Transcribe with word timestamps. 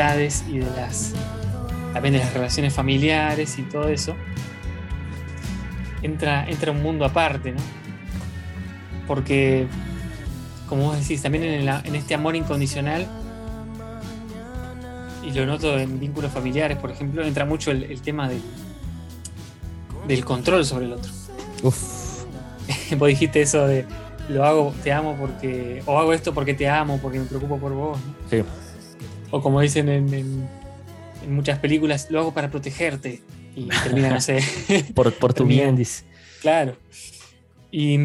amistades 0.00 0.44
y 0.48 0.58
de 0.58 0.70
las 0.76 1.12
también 1.92 2.12
de 2.14 2.20
las 2.20 2.32
relaciones 2.32 2.72
familiares 2.72 3.58
y 3.58 3.62
todo 3.62 3.88
eso, 3.88 4.14
entra, 6.02 6.48
entra 6.48 6.70
un 6.70 6.82
mundo 6.82 7.04
aparte, 7.04 7.50
¿no? 7.52 7.60
Porque, 9.08 9.66
como 10.68 10.84
vos 10.84 11.00
decís, 11.00 11.20
también 11.20 11.42
en, 11.44 11.66
la- 11.66 11.82
en 11.84 11.96
este 11.96 12.14
amor 12.14 12.36
incondicional, 12.36 13.08
y 15.24 15.32
lo 15.32 15.44
noto 15.46 15.76
en 15.78 15.98
vínculos 15.98 16.30
familiares, 16.32 16.78
por 16.78 16.90
ejemplo, 16.92 17.24
entra 17.24 17.44
mucho 17.44 17.72
el, 17.72 17.82
el 17.84 18.00
tema 18.02 18.28
del, 18.28 18.40
del 20.06 20.24
control 20.24 20.64
sobre 20.64 20.84
el 20.86 20.92
otro. 20.92 21.10
Uf. 21.64 22.22
vos 22.96 23.08
dijiste 23.08 23.42
eso 23.42 23.66
de 23.66 23.84
lo 24.28 24.44
hago, 24.44 24.72
te 24.84 24.92
amo 24.92 25.16
porque, 25.18 25.82
o 25.86 25.98
hago 25.98 26.12
esto 26.12 26.32
porque 26.32 26.54
te 26.54 26.68
amo, 26.68 27.00
porque 27.02 27.18
me 27.18 27.24
preocupo 27.24 27.58
por 27.58 27.72
vos, 27.72 27.98
¿no? 27.98 28.14
Sí. 28.30 28.44
O 29.30 29.40
como 29.42 29.60
dicen 29.60 29.88
en, 29.88 30.12
en- 30.14 30.48
en 31.22 31.34
muchas 31.34 31.58
películas, 31.58 32.10
lo 32.10 32.20
hago 32.20 32.32
para 32.34 32.50
protegerte. 32.50 33.22
Y 33.54 33.66
termina, 33.68 34.10
no 34.10 34.20
sé, 34.20 34.40
Por, 34.94 35.12
por 35.14 35.34
tu 35.34 35.44
bien, 35.44 35.74
dice. 35.76 36.04
claro. 36.40 36.76
Y, 37.72 37.98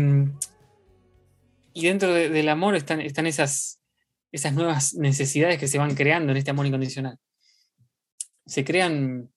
y 1.74 1.84
dentro 1.86 2.14
de- 2.14 2.30
del 2.30 2.50
amor 2.50 2.76
están, 2.76 3.00
están 3.02 3.28
esas, 3.28 3.80
esas 4.32 4.54
nuevas 4.54 4.94
necesidades 4.96 5.60
que 5.60 5.68
se 5.68 5.78
van 5.78 5.96
creando 5.96 6.32
en 6.32 6.38
este 6.38 6.52
amor 6.52 6.66
incondicional. 6.66 7.18
Se 8.46 8.64
crean, 8.64 9.32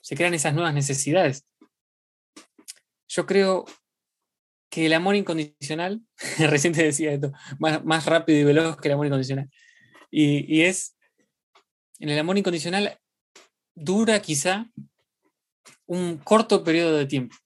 se 0.00 0.16
crean 0.16 0.34
esas 0.34 0.54
nuevas 0.54 0.74
necesidades. 0.74 1.44
Yo 3.08 3.26
creo 3.26 3.64
que 4.70 4.86
el 4.86 4.92
amor 4.92 5.16
incondicional, 5.16 6.00
recién 6.38 6.72
te 6.72 6.82
decía 6.84 7.12
esto, 7.12 7.32
más, 7.58 7.84
más 7.84 8.06
rápido 8.06 8.38
y 8.40 8.44
veloz 8.44 8.76
que 8.76 8.88
el 8.88 8.94
amor 8.94 9.06
incondicional. 9.06 9.50
Y, 10.10 10.44
y 10.54 10.62
es, 10.62 10.96
en 11.98 12.08
el 12.08 12.18
amor 12.18 12.38
incondicional 12.38 12.98
dura 13.74 14.20
quizá 14.20 14.70
un 15.86 16.18
corto 16.18 16.64
periodo 16.64 16.96
de 16.96 17.06
tiempo, 17.06 17.36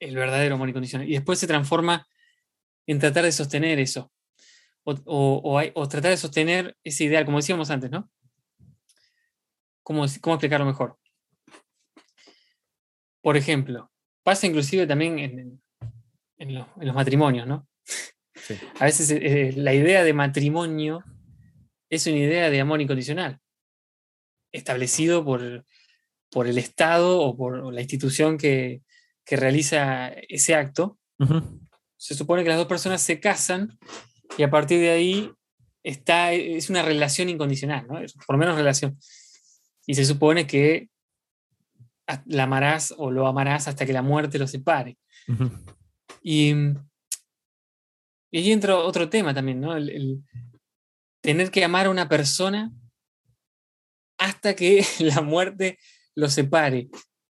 el 0.00 0.14
verdadero 0.16 0.54
amor 0.54 0.68
incondicional, 0.68 1.08
y 1.08 1.12
después 1.12 1.38
se 1.38 1.46
transforma 1.46 2.06
en 2.86 2.98
tratar 2.98 3.24
de 3.24 3.32
sostener 3.32 3.78
eso, 3.78 4.10
o, 4.84 4.92
o- 5.04 5.40
o 5.44 5.58
hay- 5.58 5.72
o 5.74 5.88
tratar 5.88 6.10
de 6.12 6.16
sostener 6.16 6.76
ese 6.84 7.04
ideal, 7.04 7.24
como 7.24 7.38
decíamos 7.38 7.70
antes, 7.70 7.90
¿no? 7.90 8.10
¿Cómo, 9.82 10.04
cómo 10.20 10.34
explicarlo 10.36 10.66
mejor? 10.66 10.98
Por 13.20 13.36
ejemplo, 13.36 13.90
pasa 14.22 14.46
inclusive 14.46 14.86
también 14.86 15.18
en, 15.18 15.62
en 16.38 16.54
los, 16.54 16.66
en 16.80 16.86
los 16.86 16.94
matrimonios, 16.94 17.46
¿no? 17.46 17.66
Sí. 18.34 18.54
A 18.80 18.84
veces 18.84 19.10
eh, 19.10 19.52
la 19.56 19.74
idea 19.74 20.04
de 20.04 20.12
matrimonio 20.12 21.04
es 21.90 22.06
una 22.06 22.16
idea 22.16 22.50
de 22.50 22.60
amor 22.60 22.80
incondicional, 22.80 23.38
establecido 24.52 25.24
por, 25.24 25.64
por 26.30 26.46
el 26.46 26.58
Estado 26.58 27.20
o 27.20 27.36
por 27.36 27.72
la 27.72 27.80
institución 27.80 28.38
que, 28.38 28.82
que 29.24 29.36
realiza 29.36 30.08
ese 30.08 30.54
acto. 30.54 30.98
Se 31.96 32.14
supone 32.14 32.42
que 32.42 32.48
las 32.48 32.58
dos 32.58 32.66
personas 32.66 33.02
se 33.02 33.20
casan 33.20 33.78
y 34.36 34.42
a 34.42 34.50
partir 34.50 34.80
de 34.80 34.90
ahí 34.90 35.30
está, 35.82 36.32
es 36.32 36.70
una 36.70 36.82
relación 36.82 37.28
incondicional, 37.28 37.86
¿no? 37.86 37.94
Por 38.26 38.36
lo 38.36 38.38
menos 38.38 38.56
relación. 38.56 38.98
Y 39.86 39.94
se 39.94 40.04
supone 40.04 40.46
que 40.46 40.88
la 42.26 42.44
amarás 42.44 42.94
o 42.96 43.10
lo 43.10 43.26
amarás 43.26 43.68
hasta 43.68 43.84
que 43.84 43.92
la 43.92 44.02
muerte 44.02 44.38
los 44.38 44.50
separe. 44.50 44.96
Y, 46.22 46.52
y 48.30 48.38
ahí 48.38 48.52
entra 48.52 48.76
otro 48.76 49.08
tema 49.08 49.34
también, 49.34 49.60
¿no? 49.60 49.76
El, 49.76 49.90
el 49.90 50.22
tener 51.20 51.50
que 51.50 51.64
amar 51.64 51.86
a 51.86 51.90
una 51.90 52.08
persona 52.08 52.72
hasta 54.18 54.54
que 54.54 54.84
la 54.98 55.22
muerte 55.22 55.78
los 56.14 56.34
separe. 56.34 56.88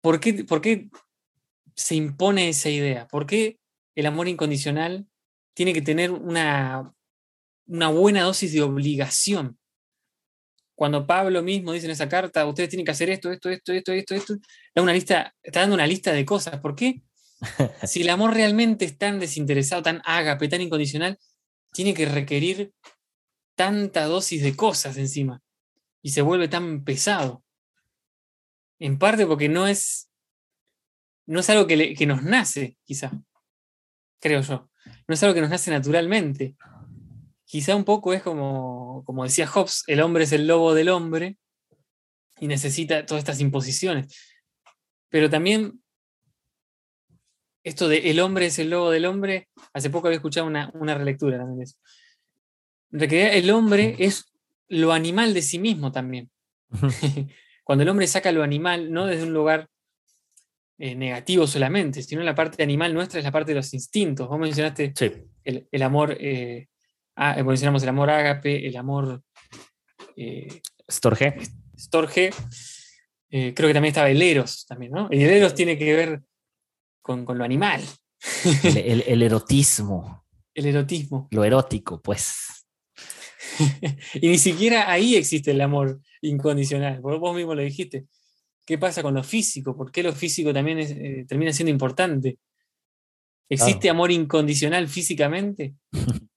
¿Por 0.01 0.19
qué, 0.19 0.45
por 0.45 0.61
qué 0.61 0.89
se 1.75 1.95
impone 1.95 2.49
esa 2.49 2.69
idea? 2.69 3.07
¿Por 3.07 3.25
qué 3.25 3.59
el 3.95 4.05
amor 4.05 4.27
incondicional 4.27 5.07
tiene 5.53 5.73
que 5.73 5.81
tener 5.81 6.11
una, 6.11 6.93
una 7.67 7.89
buena 7.89 8.23
dosis 8.23 8.53
de 8.53 8.61
obligación? 8.61 9.57
Cuando 10.75 11.05
Pablo 11.05 11.43
mismo 11.43 11.73
dice 11.73 11.87
en 11.87 11.91
esa 11.91 12.07
carta, 12.07 12.45
ustedes 12.45 12.69
tienen 12.69 12.85
que 12.85 12.91
hacer 12.91 13.09
esto, 13.09 13.29
esto, 13.29 13.49
esto, 13.49 13.73
esto, 13.73 13.91
esto, 13.91 14.15
esto, 14.15 14.35
da 14.73 14.81
una 14.81 14.93
lista, 14.93 15.35
está 15.43 15.59
dando 15.59 15.75
una 15.75 15.85
lista 15.85 16.13
de 16.13 16.23
cosas. 16.23 16.61
¿Por 16.61 16.73
qué? 16.73 17.01
si 17.83 18.01
el 18.01 18.09
amor 18.09 18.33
realmente 18.33 18.85
es 18.85 18.97
tan 18.97 19.19
desinteresado, 19.19 19.83
tan 19.83 20.01
ágape, 20.05 20.47
tan 20.47 20.61
incondicional, 20.61 21.17
tiene 21.73 21.93
que 21.93 22.05
requerir 22.05 22.71
tanta 23.59 24.05
dosis 24.05 24.41
de 24.41 24.55
cosas 24.55 24.95
encima 24.95 25.43
y 26.01 26.11
se 26.11 26.21
vuelve 26.21 26.47
tan 26.47 26.85
pesado. 26.85 27.43
En 28.79 28.97
parte 28.97 29.27
porque 29.27 29.49
no 29.49 29.67
es, 29.67 30.09
no 31.25 31.41
es 31.41 31.49
algo 31.49 31.67
que, 31.67 32.05
nos 32.07 32.23
nace, 32.23 32.77
quizá, 32.85 33.11
creo 34.21 34.39
yo. 34.39 34.69
No 35.09 35.13
es 35.13 35.21
algo 35.23 35.35
que 35.35 35.41
nos 35.41 35.49
nace 35.49 35.71
naturalmente. 35.71 36.55
Quizá 37.43 37.75
un 37.75 37.83
poco 37.83 38.13
es 38.13 38.23
como, 38.23 39.03
como 39.05 39.25
decía 39.25 39.45
Hobbes, 39.45 39.83
el 39.87 39.99
hombre 39.99 40.23
es 40.23 40.31
el 40.31 40.47
lobo 40.47 40.73
del 40.73 40.87
hombre 40.87 41.37
y 42.39 42.47
necesita 42.47 43.05
todas 43.05 43.23
estas 43.23 43.41
imposiciones. 43.41 44.17
Pero 45.09 45.29
también 45.29 45.83
esto 47.65 47.89
de 47.89 48.09
el 48.09 48.21
hombre 48.21 48.45
es 48.45 48.57
el 48.57 48.69
lobo 48.69 48.89
del 48.89 49.05
hombre, 49.05 49.49
hace 49.73 49.89
poco 49.89 50.07
había 50.07 50.15
escuchado 50.15 50.47
una, 50.47 50.71
una 50.75 50.95
relectura 50.95 51.37
también 51.37 51.57
de 51.57 51.63
eso. 51.65 51.75
En 52.91 52.99
realidad, 52.99 53.33
el 53.33 53.49
hombre 53.51 53.95
es 53.99 54.25
lo 54.67 54.91
animal 54.93 55.33
de 55.33 55.41
sí 55.41 55.59
mismo 55.59 55.91
también. 55.91 56.29
Cuando 57.63 57.83
el 57.83 57.89
hombre 57.89 58.07
saca 58.07 58.31
lo 58.31 58.43
animal, 58.43 58.91
no 58.91 59.05
desde 59.05 59.23
un 59.23 59.33
lugar 59.33 59.67
eh, 60.79 60.95
negativo 60.95 61.45
solamente, 61.45 62.01
sino 62.01 62.23
la 62.23 62.33
parte 62.35 62.63
animal 62.63 62.93
nuestra 62.93 63.19
es 63.19 63.25
la 63.25 63.31
parte 63.31 63.51
de 63.51 63.55
los 63.57 63.73
instintos. 63.73 64.27
Vos 64.27 64.39
mencionaste 64.39 64.93
Sí. 64.95 65.11
el, 65.43 65.67
el 65.71 65.81
amor, 65.83 66.17
eh, 66.19 66.67
ah, 67.15 67.35
eh, 67.37 67.43
mencionamos 67.43 67.83
el 67.83 67.89
amor 67.89 68.09
ágape, 68.09 68.65
el 68.67 68.75
amor 68.77 69.21
eh, 70.15 70.61
Storge. 70.89 71.35
Storge, 71.77 72.31
eh, 73.29 73.53
creo 73.55 73.67
que 73.67 73.73
también 73.73 73.91
estaba 73.91 74.09
el 74.09 74.21
Eros, 74.21 74.65
también, 74.65 74.91
¿no? 74.91 75.07
El 75.11 75.21
Eros 75.21 75.53
tiene 75.53 75.77
que 75.77 75.93
ver 75.93 76.21
con, 77.01 77.23
con 77.25 77.37
lo 77.37 77.43
animal, 77.43 77.81
El, 78.63 78.77
el- 78.77 79.03
el 79.07 79.21
erotismo. 79.23 80.25
el 80.55 80.65
erotismo. 80.65 81.27
Lo 81.31 81.43
erótico, 81.43 82.01
pues. 82.01 82.58
y 84.15 84.27
ni 84.29 84.37
siquiera 84.37 84.91
ahí 84.91 85.15
existe 85.15 85.51
el 85.51 85.61
amor 85.61 85.99
incondicional. 86.21 86.99
Vos, 87.01 87.19
vos 87.19 87.35
mismo 87.35 87.55
lo 87.55 87.61
dijiste. 87.61 88.05
¿Qué 88.65 88.77
pasa 88.77 89.01
con 89.01 89.13
lo 89.15 89.23
físico? 89.23 89.75
¿Por 89.75 89.91
qué 89.91 90.03
lo 90.03 90.13
físico 90.13 90.53
también 90.53 90.79
es, 90.79 90.91
eh, 90.91 91.25
termina 91.27 91.51
siendo 91.53 91.71
importante? 91.71 92.37
¿Existe 93.49 93.81
Claro. 93.81 93.95
amor 93.95 94.11
incondicional 94.11 94.87
físicamente? 94.87 95.73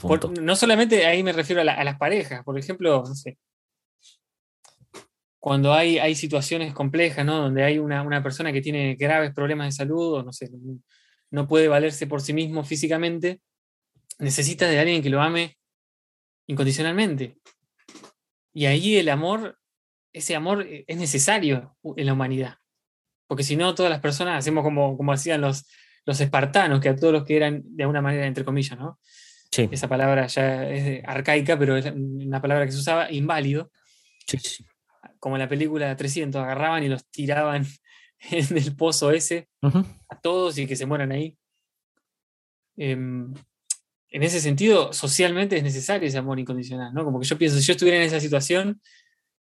Por- 0.00 0.40
no 0.40 0.56
solamente 0.56 1.04
ahí 1.06 1.22
me 1.22 1.32
refiero 1.32 1.60
a, 1.60 1.64
la- 1.64 1.74
a 1.74 1.84
las 1.84 1.98
parejas, 1.98 2.44
por 2.44 2.58
ejemplo, 2.58 3.02
no 3.06 3.14
sé, 3.14 3.36
cuando 5.38 5.72
hay, 5.72 5.98
hay 5.98 6.14
situaciones 6.14 6.72
complejas, 6.74 7.24
¿no? 7.24 7.36
Donde 7.38 7.62
hay 7.62 7.78
una, 7.78 8.02
una 8.02 8.22
persona 8.22 8.52
que 8.52 8.60
tiene 8.60 8.94
graves 8.96 9.32
problemas 9.32 9.68
de 9.68 9.72
salud 9.72 10.14
o 10.14 10.22
no 10.22 10.32
sé, 10.32 10.50
no 11.30 11.46
puede 11.46 11.68
valerse 11.68 12.06
por 12.06 12.20
sí 12.20 12.32
mismo 12.32 12.64
físicamente, 12.64 13.40
necesita 14.18 14.66
de 14.66 14.78
alguien 14.78 15.02
que 15.02 15.10
lo 15.10 15.20
ame 15.20 15.56
incondicionalmente. 16.46 17.38
Y 18.52 18.66
ahí 18.66 18.96
el 18.96 19.08
amor, 19.08 19.58
ese 20.12 20.34
amor 20.34 20.62
eh, 20.62 20.84
es 20.86 20.96
necesario 20.96 21.76
en 21.96 22.06
la 22.06 22.12
humanidad. 22.12 22.56
Porque 23.26 23.42
si 23.42 23.56
no, 23.56 23.74
todas 23.74 23.90
las 23.90 24.00
personas 24.00 24.38
hacemos 24.38 24.62
como, 24.62 24.96
como 24.96 25.12
hacían 25.12 25.40
los, 25.40 25.66
los 26.04 26.20
espartanos, 26.20 26.80
que 26.80 26.88
a 26.88 26.96
todos 26.96 27.12
los 27.12 27.24
que 27.24 27.36
eran 27.36 27.62
de 27.64 27.82
alguna 27.82 28.00
manera, 28.00 28.26
entre 28.26 28.44
comillas, 28.44 28.78
¿no? 28.78 28.98
Sí. 29.50 29.68
esa 29.70 29.88
palabra 29.88 30.26
ya 30.26 30.68
es 30.68 31.02
arcaica, 31.06 31.58
pero 31.58 31.76
es 31.76 31.86
una 31.86 32.42
palabra 32.42 32.66
que 32.66 32.72
se 32.72 32.78
usaba, 32.78 33.10
inválido, 33.10 33.70
Sí, 34.26 34.38
sí. 34.38 34.66
como 35.18 35.36
en 35.36 35.40
la 35.40 35.48
película 35.48 35.96
300, 35.96 36.42
agarraban 36.42 36.82
y 36.82 36.88
los 36.88 37.06
tiraban 37.10 37.64
en 38.30 38.58
el 38.58 38.76
pozo 38.76 39.10
ese 39.12 39.48
a 39.62 40.20
todos 40.20 40.58
y 40.58 40.66
que 40.66 40.76
se 40.76 40.86
mueran 40.86 41.12
ahí. 41.12 41.36
Em, 42.76 43.32
en 44.10 44.22
ese 44.22 44.40
sentido, 44.40 44.92
socialmente 44.92 45.56
es 45.56 45.62
necesario 45.62 46.08
ese 46.08 46.18
amor 46.18 46.38
incondicional, 46.38 46.92
¿no? 46.94 47.04
Como 47.04 47.20
que 47.20 47.26
yo 47.26 47.38
pienso, 47.38 47.58
si 47.58 47.64
yo 47.64 47.72
estuviera 47.72 47.98
en 47.98 48.04
esa 48.04 48.20
situación, 48.20 48.80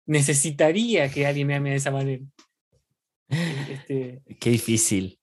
necesitaría 0.06 1.10
que 1.10 1.25
alguien 1.25 1.48
me 1.48 1.56
ame 1.56 1.72
de 1.72 1.75
esa 1.78 1.92
manera. 1.92 2.24
Este, 3.72 4.22
Qué 4.40 4.50
difícil. 4.50 5.18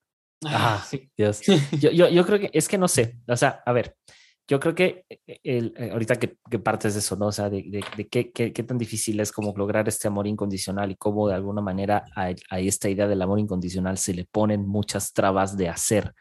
Ah, 0.44 0.85
sí. 0.88 1.11
Dios. 1.17 1.43
Yo, 1.79 1.90
yo, 1.90 2.08
yo 2.08 2.25
creo 2.25 2.38
que 2.38 2.50
es 2.52 2.69
que 2.69 2.79
no 2.79 2.88
sé. 2.88 3.19
O 3.26 3.37
sea, 3.37 3.62
a 3.67 3.73
ver, 3.73 3.96
yo 4.49 4.58
creo 4.58 4.75
que 4.75 5.05
el, 5.44 5.75
eh, 5.76 5.90
ahorita 5.93 6.17
que, 6.17 6.38
que 6.50 6.58
partes 6.58 6.94
de 6.94 7.00
eso, 7.00 7.17
¿no? 7.17 7.26
O 7.26 7.32
sea, 7.32 7.50
de, 7.50 7.64
de, 7.64 7.85
de 7.96 8.08
qué, 8.08 8.31
qué, 8.32 8.52
qué 8.52 8.62
tan 8.62 8.79
difícil 8.79 9.20
es 9.20 9.31
como 9.31 9.52
lograr 9.55 9.87
este 9.88 10.08
amor 10.08 10.26
incondicional 10.26 10.90
y 10.90 10.96
cómo 10.96 11.29
de 11.29 11.35
alguna 11.35 11.61
manera 11.61 12.05
a, 12.17 12.32
a 12.49 12.61
esta 12.61 12.88
idea 12.88 13.06
del 13.06 13.20
amor 13.20 13.40
incondicional 13.40 13.99
se 13.99 14.14
le 14.14 14.25
ponen 14.25 14.67
muchas 14.67 15.12
trabas 15.12 15.56
de 15.56 15.69
hacer. 15.69 16.14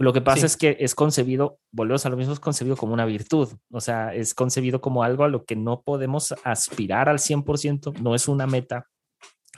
Lo 0.00 0.14
que 0.14 0.22
pasa 0.22 0.46
es 0.46 0.56
que 0.56 0.78
es 0.80 0.94
concebido, 0.94 1.58
volvemos 1.72 2.06
a 2.06 2.08
lo 2.08 2.16
mismo, 2.16 2.32
es 2.32 2.40
concebido 2.40 2.74
como 2.74 2.94
una 2.94 3.04
virtud, 3.04 3.50
o 3.70 3.80
sea, 3.82 4.14
es 4.14 4.32
concebido 4.32 4.80
como 4.80 5.02
algo 5.02 5.24
a 5.24 5.28
lo 5.28 5.44
que 5.44 5.56
no 5.56 5.82
podemos 5.82 6.34
aspirar 6.42 7.10
al 7.10 7.18
100%, 7.18 8.00
no 8.00 8.14
es 8.14 8.26
una 8.26 8.46
meta, 8.46 8.86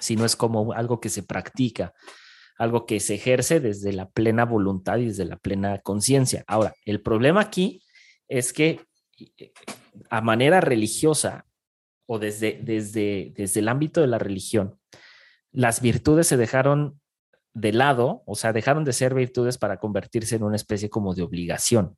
sino 0.01 0.25
es 0.25 0.35
como 0.35 0.73
algo 0.73 1.01
que 1.01 1.11
se 1.11 1.23
practica, 1.23 1.95
algo 2.59 2.87
que 2.87 2.99
se 2.99 3.15
ejerce 3.15 3.61
desde 3.61 3.93
la 3.93 4.11
plena 4.11 4.45
voluntad 4.45 4.99
y 4.99 5.07
desde 5.07 5.27
la 5.27 5.37
plena 5.37 5.79
conciencia. 5.79 6.43
Ahora, 6.49 6.75
el 6.87 7.01
problema 7.03 7.41
aquí 7.41 7.81
es 8.27 8.53
que 8.53 8.81
eh, 9.39 9.53
a 10.11 10.23
manera 10.23 10.61
religiosa 10.61 11.47
o 12.07 12.19
desde, 12.19 12.59
desde, 12.65 13.33
desde 13.37 13.61
el 13.61 13.69
ámbito 13.69 14.01
de 14.01 14.09
la 14.09 14.19
religión, 14.19 14.77
las 15.53 15.81
virtudes 15.81 16.27
se 16.27 16.37
dejaron 16.37 17.01
de 17.55 17.73
lado, 17.73 18.23
o 18.27 18.35
sea, 18.35 18.53
dejaron 18.53 18.85
de 18.85 18.93
ser 18.93 19.15
virtudes 19.15 19.59
para 19.59 19.79
convertirse 19.79 20.37
en 20.37 20.43
una 20.43 20.57
especie 20.57 20.89
como 20.89 21.15
de 21.15 21.23
obligación, 21.23 21.97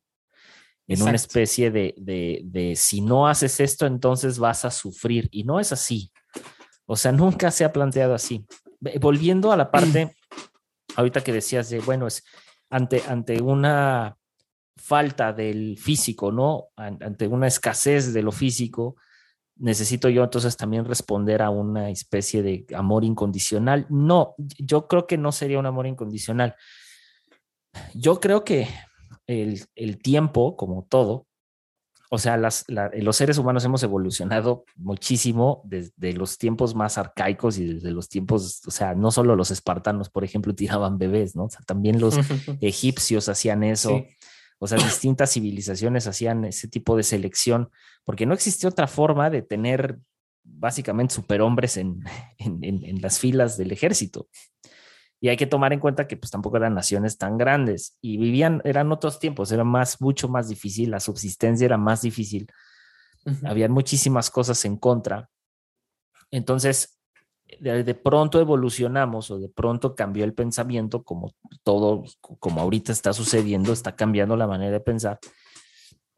en 0.87 1.01
una 1.01 1.15
especie 1.15 1.71
de, 1.71 1.95
de, 1.97 2.41
de, 2.45 2.75
si 2.75 3.01
no 3.01 3.27
haces 3.27 3.59
esto, 3.59 3.85
entonces 3.85 4.37
vas 4.37 4.65
a 4.65 4.71
sufrir. 4.71 5.27
Y 5.31 5.43
no 5.43 5.59
es 5.59 5.71
así. 5.71 6.11
O 6.85 6.95
sea, 6.95 7.11
nunca 7.11 7.49
se 7.51 7.65
ha 7.65 7.73
planteado 7.73 8.13
así. 8.13 8.45
Volviendo 9.01 9.51
a 9.51 9.57
la 9.57 9.71
parte, 9.71 10.15
ahorita 10.95 11.21
que 11.21 11.33
decías 11.33 11.69
de, 11.69 11.79
bueno, 11.79 12.05
es 12.05 12.23
ante, 12.69 13.01
ante 13.07 13.41
una 13.41 14.17
falta 14.75 15.33
del 15.33 15.77
físico, 15.77 16.31
¿no? 16.31 16.67
Ante 16.75 17.27
una 17.27 17.47
escasez 17.47 18.13
de 18.13 18.21
lo 18.21 18.31
físico, 18.31 18.95
necesito 19.57 20.09
yo 20.09 20.23
entonces 20.23 20.57
también 20.57 20.85
responder 20.85 21.41
a 21.41 21.49
una 21.49 21.89
especie 21.89 22.43
de 22.43 22.65
amor 22.75 23.03
incondicional. 23.03 23.85
No, 23.89 24.35
yo 24.37 24.87
creo 24.87 25.07
que 25.07 25.17
no 25.17 25.31
sería 25.31 25.59
un 25.59 25.65
amor 25.65 25.87
incondicional. 25.87 26.55
Yo 27.93 28.19
creo 28.19 28.43
que 28.43 28.67
el, 29.27 29.97
tiempo, 30.01 30.55
como 30.55 30.85
todo, 30.89 31.27
o 32.11 32.17
sea, 32.17 32.37
las, 32.37 32.65
los 32.67 33.15
seres 33.15 33.37
humanos 33.37 33.65
hemos 33.65 33.81
evolucionado 33.83 34.63
muchísimo 34.75 35.61
desde 35.65 36.13
los 36.13 36.37
tiempos 36.37 36.75
más 36.75 36.97
arcaicos 36.97 37.57
y 37.57 37.65
desde 37.65 37.91
los 37.91 38.07
tiempos, 38.09 38.61
o 38.67 38.71
sea, 38.71 38.93
no 38.93 39.11
solo 39.11 39.35
los 39.35 39.51
espartanos, 39.51 40.09
por 40.09 40.23
ejemplo, 40.23 40.53
tiraban 40.55 40.97
bebés, 40.97 41.35
¿no? 41.35 41.45
O 41.45 41.49
sea, 41.49 41.61
también 41.65 41.99
los 41.99 42.15
egipcios 42.61 43.29
hacían 43.29 43.63
eso. 43.63 44.05
O 44.59 44.67
sea, 44.67 44.77
distintas 44.77 45.33
civilizaciones 45.33 46.07
hacían 46.07 46.45
ese 46.45 46.67
tipo 46.67 46.95
de 46.95 47.03
selección, 47.03 47.69
porque 48.03 48.25
no 48.25 48.33
existía 48.33 48.69
otra 48.69 48.87
forma 48.87 49.29
de 49.29 49.41
tener 49.41 49.99
básicamente 50.43 51.13
superhombres 51.13 51.77
en, 51.77 52.03
en, 52.39 53.01
las 53.01 53.19
filas 53.19 53.57
del 53.57 53.71
ejército. 53.71 54.29
Y 55.19 55.29
hay 55.29 55.37
que 55.37 55.47
tomar 55.47 55.73
en 55.73 55.79
cuenta 55.79 56.07
que 56.07 56.17
pues 56.17 56.29
tampoco 56.29 56.57
eran 56.57 56.73
naciones 56.75 57.17
tan 57.17 57.37
grandes 57.37 57.97
y 58.01 58.17
vivían, 58.17 58.61
eran 58.63 58.91
otros 58.91 59.19
tiempos, 59.19 59.51
era 59.51 59.63
más, 59.63 60.01
mucho 60.01 60.27
más 60.27 60.49
difícil, 60.49 60.91
la 60.91 60.99
subsistencia 60.99 61.65
era 61.65 61.77
más 61.77 62.01
difícil, 62.01 62.47
habían 63.43 63.71
muchísimas 63.71 64.29
cosas 64.29 64.63
en 64.65 64.77
contra. 64.77 65.29
Entonces, 66.31 66.94
de, 67.59 67.95
pronto 67.95 68.39
evolucionamos 68.39 69.31
o 69.31 69.39
de 69.39 69.49
pronto 69.49 69.95
cambió 69.95 70.25
el 70.25 70.33
pensamiento, 70.33 71.03
como 71.03 71.33
todo, 71.63 72.03
como 72.21 72.61
ahorita 72.61 72.91
está 72.91 73.13
sucediendo, 73.13 73.71
está 73.71 73.95
cambiando 73.95 74.35
la 74.35 74.47
manera 74.47 74.71
de 74.71 74.79
pensar. 74.79 75.19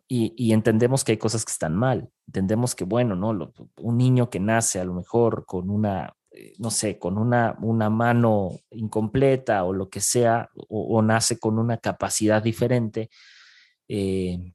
Y, 0.10 0.54
entendemos 0.54 1.04
que 1.04 1.14
hay 1.14 1.18
cosas 1.18 1.44
que 1.44 1.52
están 1.52 1.76
mal. 1.76 2.10
Entendemos 2.28 2.76
que, 2.76 2.86
bueno, 2.86 3.16
¿no? 3.16 3.52
un 3.82 3.98
niño 3.98 4.30
que 4.30 4.40
nace 4.40 4.80
a 4.80 4.86
lo 4.86 4.94
mejor 4.94 5.46
con 5.46 5.70
una, 5.70 6.16
eh, 6.32 6.54
no 6.60 6.72
sé, 6.72 6.98
con 6.98 7.18
una, 7.18 7.58
una 7.62 7.90
mano 7.90 8.52
incompleta 8.72 9.66
o 9.66 9.74
lo 9.74 9.90
que 9.90 10.00
sea, 10.00 10.50
o, 10.70 11.02
nace 11.02 11.40
con 11.40 11.60
una 11.60 11.78
capacidad 11.78 12.42
diferente, 12.42 13.10
eh, 13.90 14.54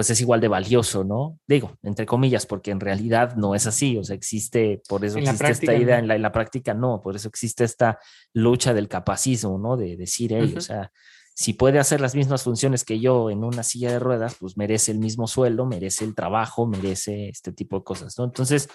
pues 0.00 0.08
es 0.08 0.22
igual 0.22 0.40
de 0.40 0.48
valioso, 0.48 1.04
¿no? 1.04 1.38
Digo, 1.46 1.76
entre 1.82 2.06
comillas, 2.06 2.46
porque 2.46 2.70
en 2.70 2.80
realidad 2.80 3.36
no 3.36 3.54
es 3.54 3.66
así, 3.66 3.98
o 3.98 4.02
sea, 4.02 4.16
existe, 4.16 4.80
por 4.88 5.04
eso 5.04 5.18
existe 5.18 5.50
esta 5.50 5.74
idea, 5.74 5.98
en, 5.98 6.08
la, 6.08 6.32
práctica 6.32 6.72
no, 6.72 7.02
por 7.02 7.16
eso 7.16 7.28
existe 7.28 7.64
esta 7.64 7.98
lucha 8.32 8.72
del 8.72 8.88
capacismo, 8.88 9.58
¿no? 9.58 9.76
De 9.76 9.98
decir, 9.98 10.32
hey, 10.32 10.54
o 10.56 10.60
sea, 10.62 10.90
si 11.34 11.52
puede 11.52 11.78
hacer 11.78 12.00
las 12.00 12.14
mismas 12.14 12.44
funciones 12.44 12.82
que 12.82 12.98
yo 12.98 13.28
en 13.28 13.44
una 13.44 13.62
silla 13.62 13.92
de 13.92 13.98
ruedas, 13.98 14.36
pues 14.40 14.56
merece 14.56 14.90
el 14.90 15.00
mismo 15.00 15.26
sueldo, 15.26 15.66
merece 15.66 16.06
el 16.06 16.14
trabajo, 16.14 16.66
merece 16.66 17.28
este 17.28 17.52
tipo 17.52 17.76
de 17.76 17.84
cosas, 17.84 18.14
¿no? 18.16 18.24
Entonces, 18.24 18.70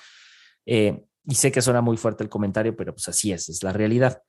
eh, 0.67 1.05
y 1.25 1.33
sé 1.33 1.51
que 1.51 1.63
suena 1.63 1.81
muy 1.81 1.97
fuerte 1.97 2.23
el 2.23 2.29
comentario, 2.29 2.75
pero 2.75 2.93
pues 2.93 3.07
así 3.07 3.31
es, 3.31 3.49
es 3.49 3.63
la 3.63 3.73
realidad. 3.73 4.21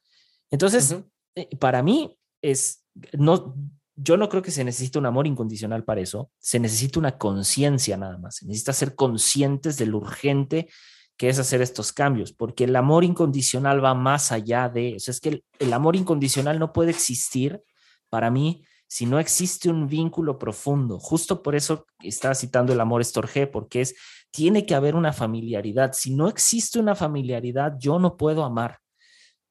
Entonces, 0.51 0.97
eh, 1.35 1.55
para 1.59 1.83
mí 1.83 2.19
es, 2.41 2.87
no, 3.13 3.55
yo 3.97 4.19
no 4.19 4.29
creo 4.29 4.43
que 4.43 4.51
se 4.51 4.63
necesite 4.63 4.99
un 4.99 5.07
amor 5.07 5.27
incondicional 5.27 5.83
para 5.83 6.03
eso, 6.03 6.31
se 6.39 6.61
necesita 6.61 6.99
una 6.99 7.17
conciencia 7.17 7.97
nada 7.97 8.19
más, 8.19 8.37
se 8.37 8.47
necesita 8.47 8.75
ser 8.75 8.95
conscientes 8.95 9.79
de 9.79 9.87
lo 9.87 9.99
urgente 9.99 10.69
que 11.17 11.31
es 11.31 11.39
hacer 11.39 11.63
estos 11.63 11.95
cambios, 11.95 12.33
porque 12.33 12.65
el 12.65 12.77
amor 12.77 13.03
incondicional 13.03 13.83
va 13.83 13.95
más 13.95 14.33
allá 14.33 14.69
de, 14.69 14.97
o 14.97 14.99
sea, 15.01 15.13
es 15.13 15.21
que 15.21 15.43
el, 15.59 15.73
amor 15.73 15.97
incondicional 15.97 16.59
no 16.59 16.75
puede 16.75 16.91
existir 16.91 17.63
para 18.11 18.31
mí 18.31 18.65
si 18.87 19.07
no 19.07 19.19
existe 19.19 19.71
un 19.71 19.89
vínculo 19.89 20.39
profundo. 20.39 20.99
Justo 20.99 21.43
por 21.43 21.57
eso 21.57 21.87
estaba 22.03 22.35
citando 22.35 22.75
el 22.75 22.81
amor 22.81 23.01
estorge, 23.01 23.47
porque 23.47 23.81
es, 23.81 23.97
tiene 24.31 24.67
que 24.67 24.75
haber 24.75 24.95
una 24.95 25.15
familiaridad. 25.15 25.95
Si 25.95 26.15
no 26.15 26.29
existe 26.29 26.79
una 26.79 26.95
familiaridad, 26.95 27.77
yo 27.79 27.99
no 27.99 28.19
puedo 28.19 28.45
amar. 28.45 28.79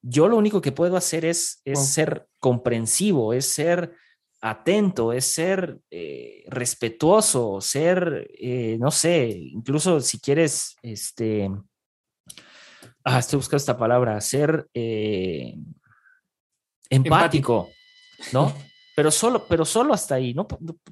Yo 0.03 0.27
lo 0.27 0.37
único 0.37 0.61
que 0.61 0.71
puedo 0.71 0.95
hacer 0.97 1.25
es, 1.25 1.61
es 1.65 1.79
ser 1.87 2.27
comprensivo, 2.39 3.33
es 3.33 3.51
ser 3.51 3.95
atento, 4.45 5.11
es 5.11 5.25
ser 5.25 5.79
eh, 5.89 6.43
respetuoso, 6.47 7.59
ser, 7.61 8.29
eh, 8.37 8.77
no 8.79 8.91
sé, 8.91 9.27
incluso 9.27 9.99
si 10.01 10.19
quieres, 10.19 10.75
este, 10.83 11.49
ah, 13.03 13.17
estoy 13.17 13.37
buscando 13.37 13.57
esta 13.57 13.75
palabra, 13.75 14.21
ser 14.21 14.67
eh, 14.71 15.55
empático, 16.91 17.69
¿no? 18.33 18.53
Pero 18.95 19.09
solo, 19.09 19.47
pero 19.49 19.65
solo 19.65 19.95
hasta 19.95 20.15
ahí, 20.15 20.35
¿no? 20.35 20.47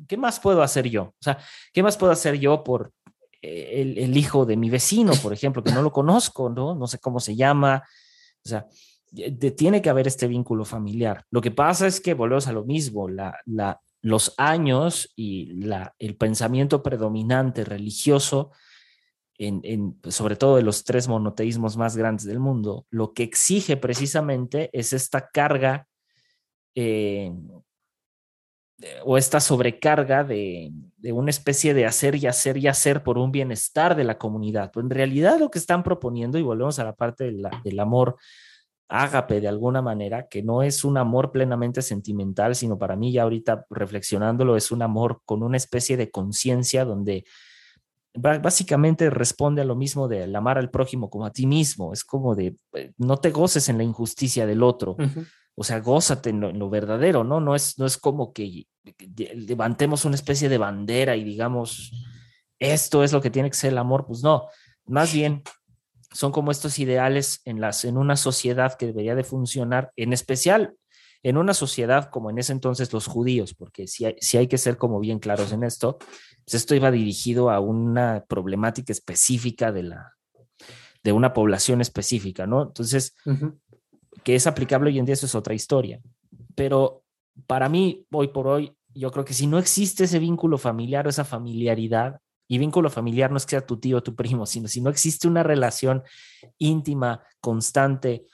¿Qué 0.08 0.18
más 0.18 0.40
puedo 0.40 0.64
hacer 0.64 0.90
yo? 0.90 1.04
O 1.04 1.22
sea, 1.22 1.38
¿qué 1.72 1.84
más 1.84 1.96
puedo 1.96 2.12
hacer 2.12 2.40
yo 2.40 2.64
por 2.64 2.92
el, 3.40 4.00
el 4.00 4.18
hijo 4.18 4.48
de 4.48 4.58
mi 4.58 4.72
vecino, 4.72 5.14
por 5.22 5.32
ejemplo, 5.32 5.64
que 5.64 5.72
no 5.72 5.84
lo 5.84 5.92
conozco, 5.92 6.50
¿no? 6.50 6.74
No 6.74 6.88
sé 6.88 6.98
cómo 6.98 7.20
se 7.20 7.36
llama. 7.36 7.84
O 8.44 8.50
sea, 8.50 8.66
tiene 9.56 9.82
que 9.82 9.90
haber 9.90 10.08
este 10.08 10.28
vínculo 10.28 10.66
familiar. 10.66 11.26
Lo 11.30 11.42
que 11.42 11.52
pasa 11.52 11.88
es 11.88 12.02
que 12.02 12.14
volvemos 12.14 12.48
a 12.48 12.54
lo 12.54 12.64
mismo, 12.64 13.08
los 14.02 14.34
años 14.38 15.14
y 15.16 15.64
el 16.00 16.16
pensamiento 16.18 16.82
predominante 16.82 17.64
religioso, 17.64 18.52
en, 19.38 20.00
sobre 20.08 20.36
todo 20.36 20.56
de 20.56 20.64
los 20.64 20.84
tres 20.84 21.08
monoteísmos 21.08 21.78
más 21.78 21.96
grandes 21.98 22.26
del 22.26 22.40
mundo, 22.40 22.86
lo 22.90 23.14
que 23.14 23.24
exige 23.24 23.78
precisamente 23.78 24.70
es 24.74 24.94
esta 24.94 25.30
carga 25.30 25.88
eh, 26.76 27.32
o 29.04 29.18
esta 29.18 29.40
sobrecarga 29.40 30.24
de, 30.24 30.72
de, 30.98 31.12
una 31.12 31.30
especie 31.30 31.74
de 31.74 31.86
hacer 31.86 32.16
y 32.16 32.28
hacer 32.28 32.58
y 32.58 32.68
hacer 32.68 33.04
por 33.04 33.18
un 33.18 33.32
bienestar 33.32 33.96
de 33.96 34.04
la 34.04 34.18
comunidad. 34.18 34.72
Pues 34.72 34.84
en 34.84 34.90
realidad 34.90 35.40
lo 35.40 35.52
que 35.52 35.60
están 35.60 35.84
proponiendo, 35.84 36.38
y 36.38 36.42
volvemos 36.42 36.80
a 36.80 36.84
la 36.84 36.96
parte 36.96 37.32
del 37.32 37.80
amor 37.80 38.18
ágape 38.90 39.42
de 39.42 39.48
alguna 39.48 39.82
manera, 39.82 40.28
que 40.28 40.44
no 40.44 40.64
es 40.64 40.84
un 40.84 40.98
amor 40.98 41.32
plenamente 41.32 41.82
sentimental, 41.82 42.56
sino 42.56 42.78
para 42.78 42.96
mí 42.96 43.12
ya 43.12 43.24
ahorita 43.24 43.66
reflexionándolo 43.70 44.56
es 44.56 44.72
un 44.72 44.82
amor 44.82 45.22
con 45.26 45.44
una 45.44 45.58
especie 45.58 45.98
de 45.98 46.12
conciencia 46.12 46.86
donde 46.86 47.26
básicamente 48.16 49.10
responde 49.10 49.64
a 49.64 49.66
lo 49.66 49.76
mismo 49.76 50.08
de 50.08 50.24
amar 50.36 50.60
al 50.60 50.70
prójimo 50.70 51.10
como 51.10 51.26
a 51.26 51.32
ti 51.32 51.48
mismo, 51.48 51.94
es 51.94 52.04
como 52.04 52.36
de 52.36 52.56
eh, 52.74 52.92
no 52.98 53.18
te 53.18 53.32
goces 53.32 53.70
en 53.70 53.78
la 53.78 53.84
injusticia 53.84 54.46
del 54.46 54.62
otro. 54.62 54.96
O 55.56 55.64
sea, 55.64 55.80
gózate 55.80 56.30
en 56.30 56.60
lo, 56.60 56.70
verdadero, 56.70 57.24
¿no? 57.24 57.40
No 57.40 57.56
es, 57.56 57.78
no 57.78 57.86
es 57.86 57.98
como 57.98 58.34
que 58.34 58.68
levantemos 59.36 60.06
una 60.06 60.16
especie 60.16 60.50
de 60.50 60.58
bandera 60.58 61.16
y 61.16 61.24
digamos, 61.24 61.92
esto 62.60 63.04
es 63.04 63.14
lo 63.14 63.22
que 63.22 63.30
tiene 63.30 63.50
que 63.50 63.58
ser 63.58 63.72
el 63.72 63.78
amor, 63.78 64.06
pues 64.06 64.24
no, 64.24 64.48
más 64.86 65.14
bien 65.14 65.44
son 66.14 66.32
como 66.32 66.52
estos 66.52 66.80
ideales 66.80 67.42
en, 67.46 67.60
las, 67.60 67.86
en 67.86 67.98
una 67.98 68.16
sociedad 68.16 68.76
que 68.76 68.86
debería 68.86 69.16
de 69.16 69.24
funcionar, 69.24 69.92
en 69.96 70.14
especial 70.14 70.76
en 71.24 71.38
una 71.38 71.54
sociedad 71.54 72.10
como 72.10 72.30
en 72.30 72.38
ese 72.38 72.52
entonces 72.52 72.92
los 72.92 73.08
judíos, 73.08 73.54
porque 73.54 73.88
si 73.88 74.06
hay, 74.06 74.16
si 74.20 74.38
hay 74.38 74.48
que 74.48 74.58
ser 74.58 74.78
como 74.78 75.00
bien 75.00 75.20
claros 75.20 75.54
en 75.54 75.64
esto, 75.64 75.98
pues 75.98 76.56
esto 76.56 76.76
iba 76.76 76.92
dirigido 76.92 77.50
a 77.50 77.62
una 77.62 78.26
problemática 78.28 78.92
específica 78.92 79.72
de, 79.72 79.84
la, 79.84 80.14
de 81.02 81.12
una 81.14 81.34
población 81.34 81.80
específica, 81.80 82.46
¿no? 82.46 82.64
Entonces, 82.64 83.16
que 84.24 84.36
es 84.36 84.48
aplicable 84.48 84.90
hoy 84.90 85.00
en 85.00 85.06
día, 85.06 85.14
eso 85.14 85.26
es 85.26 85.36
otra 85.36 85.54
historia. 85.54 86.02
Pero 86.56 87.04
para 87.48 87.70
mí, 87.70 88.06
hoy 88.12 88.28
por 88.28 88.48
hoy, 88.48 88.76
yo 88.94 89.10
creo 89.10 89.24
que 89.24 89.34
si 89.34 89.48
no 89.48 89.58
existe 89.58 90.04
ese 90.04 90.20
vínculo 90.20 90.58
familiar 90.58 91.08
o 91.08 91.10
esa 91.10 91.24
familiaridad, 91.24 92.20
y 92.48 92.58
vínculo 92.58 92.90
familiar 92.90 93.32
no 93.32 93.38
es 93.38 93.46
que 93.46 93.52
sea 93.52 93.66
tu 93.66 93.80
tío 93.80 93.98
o 93.98 94.04
tu 94.04 94.16
primo, 94.16 94.46
sino 94.46 94.68
si 94.68 94.82
no 94.82 94.90
existe 94.90 95.28
una 95.28 95.44
relación 95.44 96.04
íntima, 96.58 97.24
constante, 97.40 98.26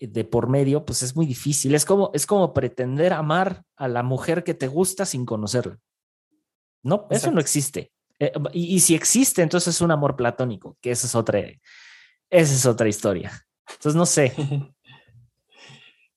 de 0.00 0.24
por 0.24 0.48
medio, 0.48 0.84
pues 0.84 1.02
es 1.02 1.16
muy 1.16 1.26
difícil. 1.26 1.74
Es 1.74 1.84
como, 1.84 2.10
es 2.14 2.26
como 2.26 2.54
pretender 2.54 3.12
amar 3.12 3.64
a 3.76 3.88
la 3.88 4.02
mujer 4.02 4.44
que 4.44 4.54
te 4.54 4.68
gusta 4.68 5.04
sin 5.04 5.26
conocerla. 5.26 5.78
No, 6.82 7.06
eso 7.10 7.30
no 7.32 7.40
existe. 7.40 7.92
Eh, 8.18 8.32
y, 8.52 8.80
si 8.80 8.94
existe, 8.94 9.42
entonces 9.42 9.74
es 9.74 9.80
un 9.80 9.90
amor 9.90 10.16
platónico, 10.16 10.76
que 10.80 10.90
esa 10.90 11.06
es 11.06 11.14
otra, 11.14 11.40
esa 11.40 12.54
es 12.54 12.66
otra 12.66 12.88
historia. 12.88 13.46
Entonces, 13.66 13.94
no 13.94 14.06
sé. 14.06 14.32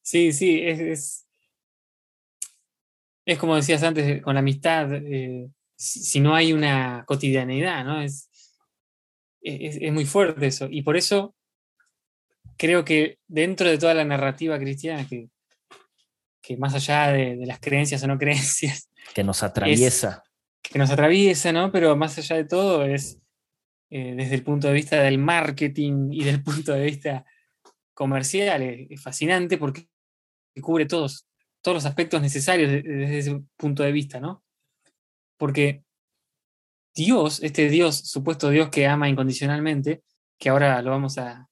Sí, 0.04 0.34
sí, 0.34 0.60
es, 0.62 1.28
es, 3.24 3.38
como 3.38 3.56
decías 3.56 3.82
antes, 3.84 4.22
con 4.22 4.34
la 4.34 4.40
amistad, 4.40 4.92
eh, 4.94 5.48
si, 5.82 6.20
no 6.20 6.36
hay 6.36 6.54
una 6.54 7.04
cotidianidad, 7.08 7.84
¿no? 7.84 8.02
Es, 8.02 8.30
es, 9.42 9.92
muy 9.92 10.06
fuerte 10.06 10.46
eso. 10.46 10.68
Y 10.70 10.84
por 10.84 10.96
eso 10.96 11.36
creo 12.56 12.86
que 12.86 13.18
dentro 13.28 13.68
de 13.68 13.80
toda 13.80 13.96
la 13.96 14.06
narrativa 14.06 14.60
cristiana, 14.60 15.08
que, 15.08 15.30
que 16.42 16.56
más 16.58 16.76
allá 16.76 17.12
de, 17.12 17.36
las 17.48 17.60
creencias 17.60 18.04
o 18.04 18.08
no 18.08 18.20
creencias. 18.20 18.90
Que 19.16 19.24
nos 19.24 19.42
atraviesa. 19.42 20.24
que 20.62 20.78
nos 20.78 20.92
atraviesa, 20.92 21.52
¿no? 21.52 21.72
Pero 21.72 21.96
más 21.96 22.16
allá 22.20 22.36
de 22.36 22.46
todo 22.46 22.86
es 22.86 23.20
eh, 23.90 24.14
desde 24.16 24.36
el 24.36 24.44
punto 24.44 24.68
de 24.68 24.74
vista 24.74 25.02
del 25.02 25.18
marketing 25.18 26.10
y 26.12 26.24
del 26.24 26.44
punto 26.44 26.74
de 26.74 26.86
vista 26.86 27.26
comercial, 27.96 28.62
es, 28.62 29.02
fascinante 29.02 29.58
porque 29.58 29.88
cubre 30.62 30.86
todos, 30.86 31.28
todos 31.62 31.76
los 31.76 31.86
aspectos 31.86 32.22
necesarios 32.22 32.72
desde 32.72 33.18
ese 33.18 33.42
punto 33.58 33.82
de 33.82 33.92
vista, 33.92 34.20
¿no? 34.20 34.44
Porque 35.42 35.84
Dios, 36.94 37.42
este 37.42 37.68
Dios, 37.68 37.98
supuesto 37.98 38.52
Dios 38.52 38.70
que 38.70 38.86
ama 38.86 39.10
incondicionalmente, 39.10 40.04
que 40.38 40.50
ahora 40.50 40.80
lo 40.84 40.92
vamos 40.92 41.18
a, 41.18 41.50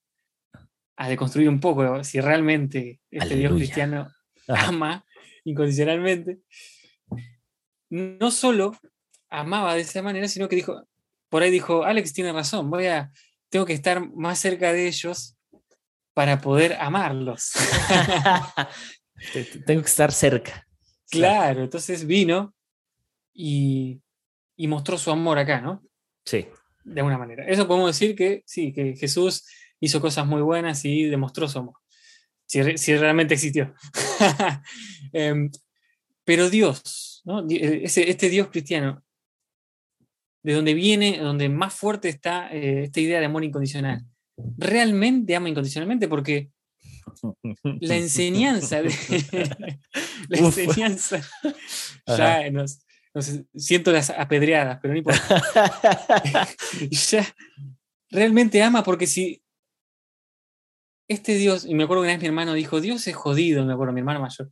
a 0.96 1.10
deconstruir 1.10 1.50
un 1.50 1.60
poco, 1.60 2.04
si 2.04 2.22
realmente 2.22 3.02
este 3.10 3.36
Dios 3.36 3.54
cristiano 3.54 4.08
ama 4.48 5.04
incondicionalmente, 5.44 6.38
no 7.90 8.30
solo 8.30 8.78
amaba 9.28 9.74
de 9.74 9.82
esa 9.82 10.04
manera, 10.04 10.28
sino 10.28 10.48
que 10.48 10.58
dijo, 10.58 10.88
por 11.28 11.42
ahí 11.42 11.50
dijo, 11.50 11.84
Alex 11.84 12.14
tiene 12.14 12.32
razón, 12.32 12.70
voy 12.70 12.86
a, 12.86 13.12
tengo 13.50 13.66
que 13.66 13.74
estar 13.74 14.08
más 14.14 14.38
cerca 14.38 14.72
de 14.72 14.88
ellos 14.88 15.36
para 16.14 16.42
poder 16.42 16.74
amarlos. 16.74 17.54
tengo 19.66 19.82
que 19.82 19.90
estar 19.90 20.12
cerca. 20.12 20.68
Claro, 21.10 21.64
entonces 21.64 22.06
vino 22.06 22.54
y, 23.42 24.68
mostró 24.68 24.98
su 24.98 25.12
amor 25.12 25.40
acá, 25.40 25.62
¿no? 25.62 25.82
Sí. 26.26 26.48
De 26.84 27.00
alguna 27.00 27.18
manera. 27.18 27.46
Eso 27.48 27.68
podemos 27.68 27.90
decir 27.98 28.16
que 28.16 28.44
sí, 28.46 28.74
que 28.74 28.96
Jesús 28.98 29.46
hizo 29.80 30.02
cosas 30.02 30.28
muy 30.28 30.42
buenas 30.42 30.84
y 30.84 31.06
demostró 31.06 31.48
su 31.48 31.60
amor. 31.60 31.76
Si, 32.46 32.62
realmente 32.98 33.36
existió. 33.36 33.74
Em, 35.14 35.50
pero 36.24 36.50
Dios, 36.50 37.22
¿no? 37.26 37.44
este 37.50 38.30
Dios 38.30 38.50
cristiano, 38.50 39.04
de 40.44 40.54
donde 40.54 40.74
viene, 40.74 41.18
donde 41.18 41.50
más 41.50 41.74
fuerte 41.74 42.10
está 42.10 42.54
eh, 42.54 42.84
esta 42.84 43.00
idea 43.00 43.20
de 43.20 43.26
amor 43.26 43.44
incondicional. 43.44 44.06
Realmente 44.58 45.36
ama 45.36 45.50
incondicionalmente 45.50 46.08
porque 46.08 46.52
la 47.64 47.96
enseñanza, 47.96 48.82
la 50.30 50.38
enseñanza, 50.38 51.22
ya 52.06 52.52
nos, 52.52 52.86
siento 53.56 53.92
las 53.92 54.10
apedreadas, 54.10 54.80
pero 54.82 54.94
no 54.94 55.00
importa. 55.00 55.44
ya 56.90 57.36
realmente 58.12 58.62
ama 58.62 58.84
porque 58.84 59.08
si 59.08 59.42
este 61.08 61.36
Dios, 61.36 61.66
y 61.66 61.74
me 61.74 61.84
acuerdo 61.84 62.04
que 62.04 62.08
una 62.08 62.14
vez 62.14 62.22
mi 62.22 62.28
hermano 62.28 62.54
dijo, 62.54 62.82
Dios 62.82 63.08
es 63.08 63.16
jodido, 63.16 63.66
me 63.66 63.74
acuerdo, 63.74 63.94
mi 63.94 64.00
hermano 64.00 64.22
mayor, 64.22 64.52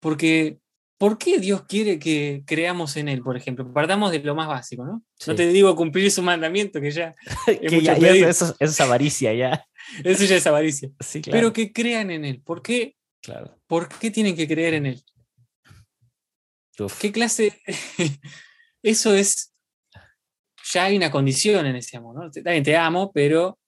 porque 0.00 0.58
¿por 0.96 1.18
qué 1.18 1.38
Dios 1.38 1.64
quiere 1.68 1.98
que 1.98 2.42
creamos 2.46 2.96
en 2.96 3.08
Él, 3.08 3.22
por 3.22 3.36
ejemplo? 3.36 3.70
Partamos 3.70 4.10
de 4.10 4.20
lo 4.20 4.34
más 4.34 4.48
básico, 4.48 4.84
¿no? 4.84 5.02
No 5.26 5.34
te 5.34 5.48
digo 5.48 5.76
cumplir 5.76 6.10
su 6.10 6.22
mandamiento, 6.22 6.80
que 6.80 6.90
ya... 6.90 7.14
eso, 7.46 8.56
es 8.58 8.80
avaricia, 8.80 9.34
ya. 9.34 9.64
Eso 10.02 10.24
ya 10.24 10.36
es 10.36 10.46
avaricia. 10.46 10.90
Pero 11.30 11.52
que 11.52 11.70
crean 11.70 12.10
en 12.10 12.24
Él. 12.24 12.40
¿Por 12.42 12.62
qué? 12.62 12.96
Claro. 13.20 13.58
¿Por 13.66 13.90
qué 13.90 14.10
tienen 14.10 14.34
que 14.34 14.48
creer 14.48 14.74
en 14.74 14.86
Él? 14.86 15.02
¿Qué 17.00 17.12
clase? 17.12 17.60
eso 18.82 19.14
es... 19.14 19.54
Ya 20.72 20.84
hay 20.84 20.96
una 20.96 21.10
condición 21.10 21.66
en 21.66 21.76
ese 21.76 21.96
amor, 21.96 22.14
¿no? 22.14 22.30
También 22.30 22.62
te 22.62 22.76
amo, 22.76 23.10
pero... 23.12 23.58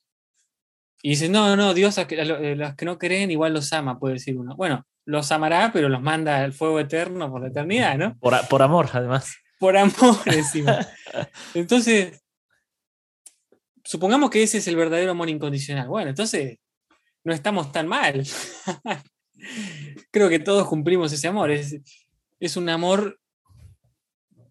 Y 1.03 1.11
dices, 1.11 1.29
no, 1.31 1.57
no, 1.57 1.75
Dios 1.75 1.99
a 1.99 2.05
los 2.05 2.75
que 2.77 2.85
no 2.85 2.97
creen 2.97 3.33
igual 3.33 3.53
los 3.53 3.73
ama, 3.73 3.99
puede 3.99 4.15
decir 4.15 4.39
uno. 4.39 4.55
Bueno, 4.55 4.87
los 5.05 5.33
amará, 5.33 5.71
pero 5.73 5.89
los 5.89 6.01
manda 6.01 6.45
al 6.45 6.53
fuego 6.53 6.79
eterno 6.79 7.31
por 7.31 7.41
la 7.41 7.49
eternidad, 7.49 7.97
¿no? 7.97 8.17
Por, 8.19 8.63
amor, 8.63 8.89
además. 8.93 9.35
Por 9.59 9.77
amor, 9.77 10.17
encima. 10.27 10.87
Entonces, 11.55 12.23
supongamos 13.85 14.31
que 14.31 14.43
ese 14.43 14.59
es 14.59 14.69
el 14.69 14.77
verdadero 14.77 15.11
amor 15.11 15.29
incondicional. 15.29 15.89
Bueno, 15.89 16.11
entonces 16.11 16.59
no 17.25 17.33
estamos 17.33 17.73
tan 17.73 17.89
mal. 17.89 18.25
Creo 20.13 20.29
que 20.29 20.39
todos 20.39 20.69
cumplimos 20.69 21.13
ese 21.13 21.27
amor. 21.27 21.51
Es, 21.51 21.81
es 22.43 22.57
un 22.57 22.69
amor 22.69 23.21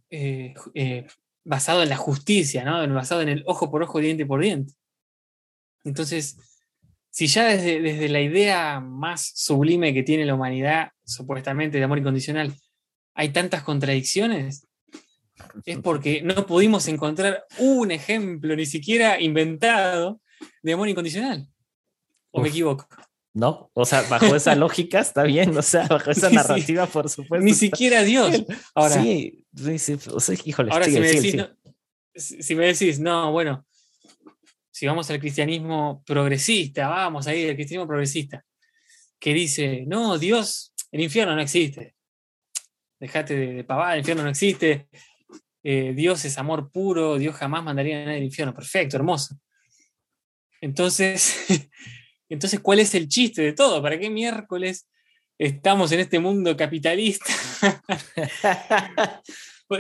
eh, 0.10 0.54
eh, 0.74 1.08
basado 1.44 1.84
en 1.84 1.90
la 1.90 1.98
justicia, 1.98 2.64
¿no? 2.64 2.88
Basado 2.94 3.22
en 3.22 3.28
el 3.28 3.44
ojo 3.46 3.70
por 3.70 3.84
ojo, 3.84 4.00
diente 4.00 4.26
por 4.26 4.42
diente. 4.42 4.74
Entonces, 5.84 6.38
si 7.10 7.28
ya 7.28 7.44
desde, 7.44 8.08
la 8.08 8.22
idea 8.22 8.80
más 8.80 9.34
sublime 9.36 9.94
que 9.94 10.04
tiene 10.04 10.26
la 10.26 10.36
humanidad, 10.36 10.92
supuestamente 11.04 11.80
de 11.80 11.84
amor 11.84 11.98
incondicional, 11.98 12.54
hay 13.14 13.30
tantas 13.30 13.62
contradicciones, 13.62 14.68
es 15.66 15.80
porque 15.80 16.22
no 16.22 16.46
pudimos 16.46 16.88
encontrar 16.88 17.44
un 17.58 17.92
ejemplo, 17.92 18.56
ni 18.56 18.66
siquiera 18.66 19.20
inventado, 19.20 20.22
de 20.64 20.74
amor 20.74 20.88
incondicional. 20.88 21.46
¿O 22.32 22.42
me 22.42 22.48
equivoco? 22.48 22.88
No, 23.34 23.72
o 23.74 23.86
sea, 23.86 24.02
bajo 24.04 24.36
esa 24.36 24.56
lógica 24.56 25.00
está 25.00 25.24
bien, 25.24 25.58
o 25.58 25.62
sea, 25.62 25.88
bajo 25.88 26.12
esa 26.12 26.30
narrativa, 26.30 26.86
por 26.86 27.10
supuesto. 27.10 27.46
Ni 27.46 27.54
siquiera 27.54 28.04
Dios. 28.04 28.44
Ahora, 28.76 29.02
sí, 29.02 29.46
sí, 29.78 29.98
o 30.12 30.20
sea, 30.20 30.36
híjole, 30.44 30.72
ahora 30.72 30.86
si, 30.86 31.00
me 31.00 31.08
decís, 31.08 31.36
no, 31.36 31.50
si 32.14 32.56
me 32.56 32.66
decís, 32.66 33.00
no, 33.00 33.32
bueno, 33.32 33.66
si 34.70 34.86
vamos 34.86 35.10
al 35.10 35.20
cristianismo 35.20 36.04
progresista, 36.06 36.90
vamos 36.90 37.28
ahí, 37.28 37.44
el 37.44 37.56
cristianismo 37.56 37.88
progresista, 37.88 38.44
que 39.20 39.34
dice, 39.34 39.86
no, 39.88 40.18
Dios, 40.18 40.74
el 40.92 41.02
infierno 41.02 41.36
no 41.36 41.42
existe. 41.42 41.96
Dejate 43.00 43.36
de, 43.36 43.46
de 43.48 43.66
el 43.94 44.00
infierno 44.00 44.24
no 44.24 44.30
existe. 44.30 44.88
Eh, 45.64 45.94
Dios 45.96 46.26
es 46.26 46.38
amor 46.38 46.72
puro, 46.72 47.18
Dios 47.18 47.36
jamás 47.36 47.64
mandaría 47.64 48.02
a 48.02 48.06
nadie 48.06 48.18
al 48.18 48.24
infierno. 48.24 48.54
Perfecto, 48.54 48.98
hermoso. 48.98 49.40
Entonces, 50.60 51.38
entonces, 52.34 52.60
¿cuál 52.60 52.80
es 52.80 52.96
el 52.96 53.08
chiste 53.08 53.42
de 53.42 53.54
todo? 53.54 53.82
¿Para 53.82 54.00
qué 54.00 54.10
miércoles 54.10 54.88
estamos 55.38 55.92
en 55.92 56.00
este 56.00 56.20
mundo 56.20 56.56
capitalista? 56.56 57.26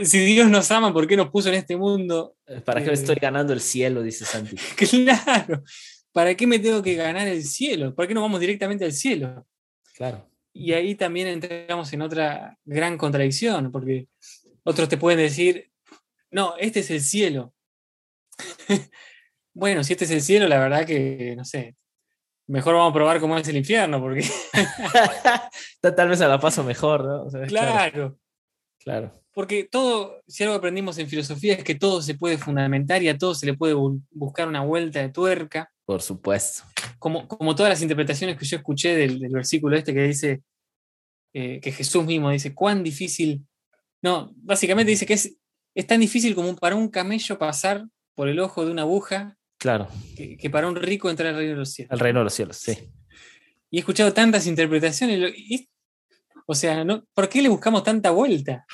Si 0.03 0.19
Dios 0.19 0.49
nos 0.49 0.71
ama, 0.71 0.93
¿por 0.93 1.05
qué 1.05 1.17
nos 1.17 1.29
puso 1.29 1.49
en 1.49 1.55
este 1.55 1.75
mundo? 1.75 2.37
¿Para 2.63 2.81
qué 2.81 2.87
me 2.87 2.93
estoy 2.93 3.17
eh, 3.17 3.19
ganando 3.21 3.51
el 3.51 3.59
cielo? 3.59 4.01
Dice 4.01 4.23
Santi. 4.23 4.55
Claro. 4.77 5.63
¿Para 6.13 6.35
qué 6.35 6.47
me 6.47 6.59
tengo 6.59 6.81
que 6.81 6.95
ganar 6.95 7.27
el 7.27 7.43
cielo? 7.43 7.93
¿Por 7.93 8.07
qué 8.07 8.13
no 8.13 8.21
vamos 8.21 8.39
directamente 8.39 8.85
al 8.85 8.93
cielo? 8.93 9.45
Claro. 9.95 10.29
Y 10.53 10.73
ahí 10.73 10.95
también 10.95 11.27
entramos 11.27 11.91
en 11.91 12.01
otra 12.01 12.57
gran 12.63 12.97
contradicción, 12.97 13.71
porque 13.71 14.07
otros 14.63 14.87
te 14.89 14.97
pueden 14.97 15.19
decir, 15.19 15.71
no, 16.29 16.55
este 16.57 16.81
es 16.81 16.91
el 16.91 17.01
cielo. 17.01 17.53
bueno, 19.53 19.83
si 19.83 19.93
este 19.93 20.05
es 20.05 20.11
el 20.11 20.21
cielo, 20.21 20.47
la 20.47 20.59
verdad 20.59 20.85
que, 20.85 21.35
no 21.35 21.43
sé, 21.45 21.75
mejor 22.51 22.75
vamos 22.75 22.91
a 22.91 22.93
probar 22.93 23.19
cómo 23.19 23.37
es 23.37 23.47
el 23.47 23.57
infierno, 23.57 23.99
porque... 23.99 24.25
Tal 25.81 26.09
vez 26.09 26.21
a 26.21 26.27
la 26.27 26.39
paso 26.39 26.63
mejor, 26.63 27.05
¿no? 27.05 27.47
claro. 27.47 28.17
Claro. 28.79 29.21
Porque 29.33 29.63
todo, 29.63 30.21
si 30.27 30.43
algo 30.43 30.55
aprendimos 30.55 30.97
en 30.97 31.07
filosofía 31.07 31.53
es 31.53 31.63
que 31.63 31.75
todo 31.75 32.01
se 32.01 32.15
puede 32.15 32.37
fundamentar 32.37 33.01
y 33.01 33.07
a 33.07 33.17
todo 33.17 33.33
se 33.33 33.45
le 33.45 33.53
puede 33.53 33.75
buscar 34.11 34.47
una 34.47 34.61
vuelta 34.61 34.99
de 34.99 35.09
tuerca. 35.09 35.71
Por 35.85 36.01
supuesto. 36.01 36.63
Como, 36.99 37.27
como 37.27 37.55
todas 37.55 37.69
las 37.69 37.81
interpretaciones 37.81 38.37
que 38.37 38.45
yo 38.45 38.57
escuché 38.57 38.95
del, 38.95 39.19
versículo 39.29 39.77
este 39.77 39.93
que 39.93 40.03
dice, 40.03 40.41
eh, 41.33 41.61
que 41.61 41.71
Jesús 41.71 42.03
mismo 42.05 42.29
dice, 42.29 42.53
cuán 42.53 42.83
difícil. 42.83 43.45
No, 44.01 44.33
básicamente 44.35 44.89
dice 44.89 45.05
que 45.05 45.13
es, 45.13 45.37
es 45.75 45.87
tan 45.87 46.01
difícil 46.01 46.35
como 46.35 46.53
para 46.55 46.75
un 46.75 46.89
camello 46.89 47.37
pasar 47.37 47.85
por 48.15 48.27
el 48.27 48.39
ojo 48.39 48.65
de 48.65 48.71
una 48.71 48.81
aguja. 48.81 49.37
Claro. 49.61 49.87
Que, 50.15 50.49
para 50.49 50.67
un 50.67 50.75
rico 50.75 51.07
entrar 51.07 51.29
al 51.29 51.35
reino 51.35 51.51
de 51.51 51.59
los 51.59 51.71
cielos. 51.71 51.91
Al 51.91 51.99
reino 51.99 52.21
de 52.21 52.23
los 52.23 52.33
cielos, 52.33 52.57
sí. 52.57 52.89
Y 53.69 53.77
he 53.77 53.79
escuchado 53.81 54.11
tantas 54.11 54.47
interpretaciones 54.47 55.33
y 55.37 55.69
o 56.47 56.55
sea, 56.55 56.83
¿no? 56.83 57.05
¿por 57.13 57.29
qué 57.29 57.43
le 57.43 57.49
buscamos 57.49 57.83
tanta 57.83 58.09
vuelta? 58.09 58.65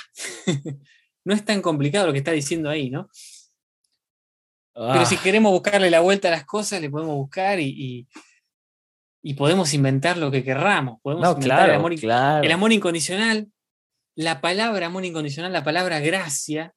no 1.26 1.34
es 1.34 1.44
tan 1.44 1.62
complicado 1.62 2.08
lo 2.08 2.14
que 2.14 2.20
está 2.20 2.32
diciendo 2.32 2.70
ahí, 2.70 2.90
¿no? 2.90 3.10
Pero 4.74 5.06
si 5.06 5.16
ah. 5.16 5.20
queremos 5.22 5.52
buscarle 5.52 5.90
la 5.90 6.00
vuelta 6.00 6.30
a 6.30 6.32
las 6.32 6.46
cosas, 6.46 6.80
le 6.80 6.90
podemos 6.90 7.16
buscar 7.16 7.60
y, 7.60 8.08
y 9.22 9.34
podemos 9.34 9.74
inventar 9.74 10.18
lo 10.18 10.32
que 10.32 10.42
querramos. 10.42 11.02
Podemos 11.02 11.22
No, 11.22 11.32
inventar 11.34 11.58
claro, 11.58 11.74
el, 11.74 11.80
amor, 11.80 11.96
claro. 12.00 12.46
el 12.46 12.52
amor 12.54 12.72
incondicional, 12.72 13.52
la 14.16 14.40
palabra 14.40 14.86
amor 14.86 15.04
incondicional, 15.04 15.52
la 15.52 15.66
palabra 15.66 16.00
gracia, 16.00 16.74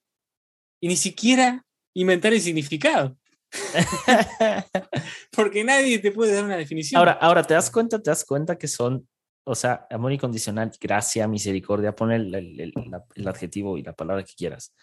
y 0.80 0.88
ni 0.88 0.96
siquiera 0.96 1.64
inventar 1.94 2.32
el 2.32 2.40
significado, 2.40 3.19
porque 5.32 5.64
nadie 5.64 5.98
te 5.98 6.12
puede 6.12 6.34
dar 6.34 6.44
una 6.44 6.56
definición. 6.56 6.98
Ahora, 6.98 7.12
ahora, 7.12 7.42
¿te 7.42 7.54
das 7.54 7.70
cuenta? 7.70 8.00
¿Te 8.00 8.10
das 8.10 8.24
cuenta 8.24 8.56
que 8.56 8.68
son, 8.68 9.08
o 9.44 9.54
sea, 9.54 9.86
amor 9.90 10.12
incondicional, 10.12 10.70
gracia, 10.80 11.26
misericordia, 11.26 11.94
pon 11.94 12.12
el, 12.12 12.34
el- 12.34 12.60
el- 12.60 12.72
la- 12.90 13.04
el 13.14 13.28
adjetivo 13.28 13.76
y 13.78 13.82
la 13.82 13.92
palabra 13.94 14.24
que 14.24 14.34
quieras. 14.34 14.74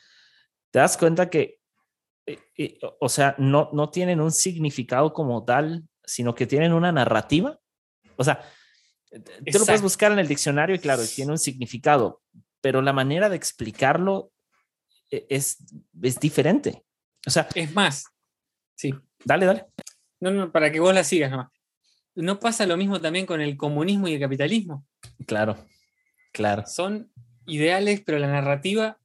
¿Te 0.72 0.80
das 0.80 0.98
cuenta 0.98 1.30
que, 1.30 1.60
eh, 2.26 2.40
eh, 2.58 2.80
o- 3.00 3.10
sea, 3.10 3.36
no, 3.38 3.70
no 3.74 3.90
tienen 3.90 4.20
un 4.20 4.32
significado 4.32 5.14
como 5.14 5.44
tal, 5.46 5.84
sino 6.04 6.36
que 6.36 6.48
tienen 6.48 6.74
una 6.74 6.92
narrativa? 6.92 7.60
O 8.18 8.24
sea, 8.24 8.42
tú 9.12 9.60
lo 9.60 9.66
puedes 9.66 9.82
buscar 9.82 10.12
en 10.12 10.20
el 10.20 10.28
diccionario 10.28 10.76
y 10.76 10.80
claro, 10.80 11.04
tiene 11.06 11.32
un 11.32 11.38
significado, 11.40 12.22
pero 12.62 12.82
la 12.82 12.92
manera 12.94 13.30
de 13.30 13.36
explicarlo 13.38 14.32
eh, 15.10 15.26
es, 15.30 15.58
es 16.02 16.20
diferente. 16.20 16.84
O 17.26 17.30
sea, 17.30 17.48
es 17.56 17.74
más, 17.74 18.06
sí, 18.78 18.94
dale, 19.26 19.46
dale. 19.46 19.66
no, 20.22 20.32
no, 20.32 20.52
para 20.52 20.72
que 20.72 20.80
vos 20.80 20.94
la 20.94 21.04
sigas 21.04 21.32
nomás. 21.32 21.50
¿No 22.16 22.40
pasa 22.40 22.66
lo 22.66 22.78
mismo 22.78 23.00
también 23.02 23.26
con 23.26 23.42
el 23.42 23.58
comunismo 23.58 24.08
y 24.08 24.14
el 24.14 24.20
capitalismo? 24.20 24.86
Claro, 25.28 25.58
claro. 26.32 26.66
Son 26.66 27.12
ideales, 27.46 28.02
pero 28.06 28.18
la 28.20 28.28
narrativa... 28.28 28.98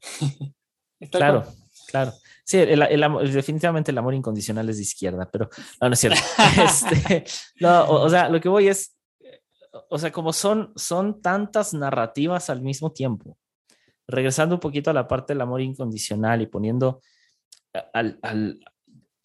es 1.00 1.10
tal 1.10 1.20
Claro, 1.20 1.46
claro. 1.88 2.12
Sí, 2.44 2.58
el, 2.58 2.82
el 2.82 3.02
amor- 3.02 3.28
definitivamente 3.28 3.90
el 3.90 3.98
amor 3.98 4.14
incondicional 4.14 4.68
es 4.70 4.76
de 4.76 4.82
izquierda, 4.82 5.28
pero 5.30 5.48
no, 5.80 5.88
no 5.88 5.94
es 5.94 6.00
cierto. 6.00 6.20
Este, 6.64 7.24
no, 7.60 7.84
o, 7.84 8.04
o 8.04 8.08
sea, 8.10 8.28
lo 8.28 8.40
que 8.40 8.48
voy 8.48 8.68
es, 8.68 8.96
o 9.90 9.98
sea, 9.98 10.10
como 10.12 10.32
son, 10.32 10.72
son 10.76 11.20
tantas 11.22 11.74
narrativas 11.74 12.48
al 12.50 12.62
mismo 12.62 12.92
tiempo, 12.92 13.38
regresando 14.06 14.54
un 14.56 14.60
poquito 14.60 14.90
a 14.90 14.94
la 14.94 15.06
parte 15.06 15.32
del 15.34 15.40
amor 15.42 15.60
incondicional 15.60 16.40
y 16.42 16.46
poniendo 16.46 17.00
al- 17.92 18.18
al- 18.22 18.60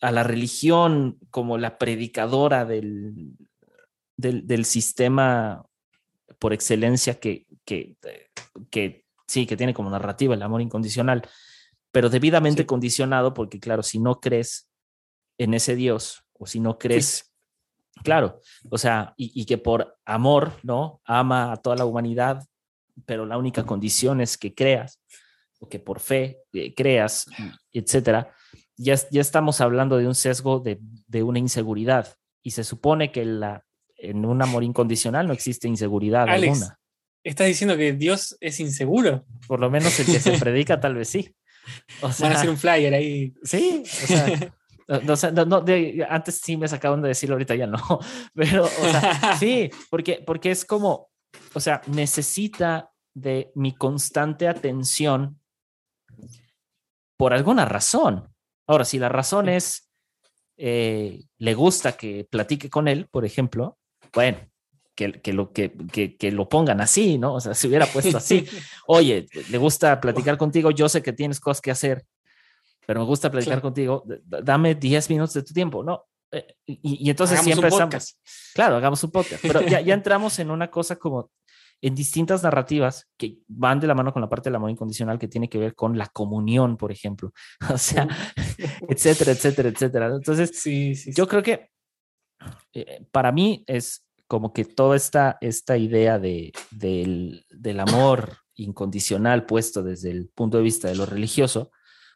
a 0.01 0.11
la 0.11 0.23
religión 0.23 1.17
como 1.31 1.57
la 1.57 1.77
predicadora 1.77 2.65
del, 2.65 3.37
del, 4.17 4.45
del 4.45 4.65
sistema 4.65 5.65
por 6.39 6.51
excelencia 6.53 7.19
que, 7.19 7.45
que, 7.63 7.95
que 8.69 9.05
sí, 9.27 9.45
que 9.45 9.55
tiene 9.55 9.73
como 9.73 9.89
narrativa 9.89 10.35
el 10.35 10.41
amor 10.41 10.61
incondicional, 10.61 11.21
pero 11.91 12.09
debidamente 12.09 12.63
Sí. 12.63 12.67
condicionado 12.67 13.33
porque, 13.33 13.59
claro, 13.59 13.81
si 13.81 13.99
no 13.99 14.19
crees 14.19 14.67
en 15.37 15.53
ese 15.53 15.75
Dios 15.75 16.25
o 16.33 16.45
si 16.45 16.59
no 16.59 16.77
crees, 16.77 17.33
claro, 18.03 18.41
o 18.69 18.77
sea, 18.77 19.13
y, 19.15 19.31
y 19.39 19.45
que 19.45 19.57
por 19.57 19.97
amor, 20.03 20.51
¿no? 20.63 21.01
Ama 21.05 21.53
a 21.53 21.57
toda 21.57 21.77
la 21.77 21.85
humanidad, 21.85 22.43
pero 23.05 23.25
la 23.25 23.37
única 23.37 23.65
condición 23.65 24.19
es 24.19 24.37
que 24.37 24.53
creas 24.53 24.99
o 25.63 25.69
que 25.69 25.79
por 25.79 25.99
fe 25.99 26.39
eh, 26.53 26.73
creas, 26.75 27.25
etcétera, 27.71 28.33
ya, 28.77 28.95
ya 29.11 29.21
estamos 29.21 29.61
hablando 29.61 29.97
de 29.97 30.07
un 30.07 30.15
sesgo 30.15 30.59
de, 30.59 30.79
de 30.81 31.23
una 31.23 31.39
inseguridad 31.39 32.15
y 32.43 32.51
se 32.51 32.63
supone 32.63 33.11
que 33.11 33.23
la, 33.25 33.63
en 33.97 34.25
un 34.25 34.41
amor 34.41 34.63
incondicional 34.63 35.27
no 35.27 35.33
existe 35.33 35.67
inseguridad 35.67 36.27
Alex, 36.27 36.53
alguna. 36.59 36.79
¿Estás 37.23 37.47
diciendo 37.47 37.77
que 37.77 37.93
Dios 37.93 38.35
es 38.41 38.59
inseguro? 38.59 39.25
Por 39.47 39.59
lo 39.61 39.69
menos 39.69 39.97
el 39.99 40.05
que 40.07 40.19
se 40.19 40.37
predica 40.37 40.79
tal 40.79 40.95
vez 40.95 41.07
sí. 41.09 41.33
O 42.01 42.11
sea, 42.11 42.27
Van 42.27 42.35
a 42.35 42.39
hacer 42.39 42.49
un 42.49 42.57
flyer 42.57 42.93
ahí. 42.93 43.33
Sí, 43.43 43.83
o 43.85 44.07
sea, 44.07 45.31
no, 45.31 45.31
no- 45.31 45.45
no, 45.45 45.61
de- 45.61 46.05
antes 46.09 46.39
sí 46.43 46.57
me 46.57 46.67
sacaban 46.67 47.01
de 47.01 47.07
decirlo, 47.07 47.35
ahorita 47.35 47.55
ya 47.55 47.67
no, 47.67 47.77
pero, 48.35 48.65
o 48.65 48.67
sea, 48.67 49.37
sí, 49.39 49.69
porque, 49.89 50.21
porque 50.27 50.51
es 50.51 50.65
como, 50.65 51.09
o 51.53 51.59
sea, 51.61 51.81
necesita 51.87 52.89
de 53.15 53.51
mi 53.55 53.73
constante 53.75 54.47
atención 54.47 55.39
por 57.23 57.33
alguna 57.33 57.63
razón. 57.63 58.27
Ahora, 58.67 58.83
si 58.83 58.99
la 58.99 59.07
razón 59.07 59.47
es, 59.47 59.89
eh, 60.57 61.23
le 61.37 61.53
gusta 61.53 61.93
que 61.93 62.27
platique 62.29 62.69
con 62.69 62.89
él, 62.89 63.07
por 63.09 63.23
ejemplo, 63.23 63.77
bueno, 64.13 64.39
que, 64.93 65.13
que 65.21 65.31
lo, 65.31 65.53
que, 65.53 65.71
que, 65.89 66.17
que 66.17 66.33
lo 66.33 66.49
pongan 66.49 66.81
así, 66.81 67.17
¿no? 67.17 67.35
O 67.35 67.39
sea, 67.39 67.53
se 67.53 67.69
hubiera 67.69 67.85
puesto 67.85 68.17
así. 68.17 68.45
Oye, 68.87 69.25
le 69.49 69.57
gusta 69.57 70.01
platicar 70.01 70.37
contigo, 70.37 70.69
yo 70.71 70.89
sé 70.89 71.01
que 71.01 71.13
tienes 71.13 71.39
cosas 71.39 71.61
que 71.61 71.71
hacer, 71.71 72.03
pero 72.85 72.99
me 72.99 73.05
gusta 73.05 73.31
platicar 73.31 73.53
Claro. 73.61 73.61
contigo, 73.69 74.03
dame 74.25 74.75
10 74.75 75.09
minutos 75.09 75.33
de 75.35 75.43
tu 75.43 75.53
tiempo, 75.53 75.81
¿no? 75.81 76.03
Eh, 76.29 76.45
Y, 76.65 77.05
y 77.05 77.09
entonces 77.09 77.39
Hagamos 77.39 77.45
siempre 77.53 77.69
estamos, 77.69 78.17
claro, 78.53 78.75
hagamos 78.75 79.01
un 79.01 79.11
podcast, 79.11 79.41
pero 79.41 79.61
ya, 79.61 79.79
ya 79.79 79.93
entramos 79.93 80.39
en 80.39 80.51
una 80.51 80.69
cosa 80.69 80.97
como 80.97 81.31
en 81.83 81.95
distintas 81.95 82.41
narrativas 82.43 83.09
que 83.17 83.39
van 83.47 83.79
de 83.81 83.87
la 83.87 83.93
mano 83.93 84.13
con 84.13 84.21
la 84.21 84.29
parte 84.29 84.49
del 84.49 84.55
amor 84.55 84.71
incondicional 84.71 85.19
que 85.19 85.27
tiene 85.27 85.49
que 85.49 85.57
ver 85.57 85.75
con 85.75 85.97
la 85.97 86.07
comunión, 86.07 86.77
por 86.77 86.91
ejemplo, 86.93 87.33
o 87.73 87.77
sea, 87.77 88.07
etcétera, 88.87 89.33
etcétera, 89.33 89.69
etcétera. 89.69 90.05
Entonces, 90.07 90.51
Sí, 90.53 90.95
sí, 90.95 91.11
yo 91.13 91.25
sí. 91.25 91.29
creo 91.29 91.43
que 91.43 91.69
eh, 92.73 93.05
para 93.11 93.31
mí 93.33 93.63
es 93.67 94.05
como 94.27 94.53
que 94.53 94.63
toda 94.63 94.95
esta, 94.95 95.37
esta 95.41 95.77
idea 95.77 96.19
de, 96.19 96.53
del, 96.71 97.45
del 97.49 97.79
amor 97.81 98.37
incondicional 98.55 99.45
puesto 99.45 99.83
desde 99.83 100.09
el 100.11 100.29
punto 100.29 100.57
de 100.57 100.63
vista 100.63 100.87
de 100.87 100.95
lo 100.95 101.05
religioso 101.05 101.69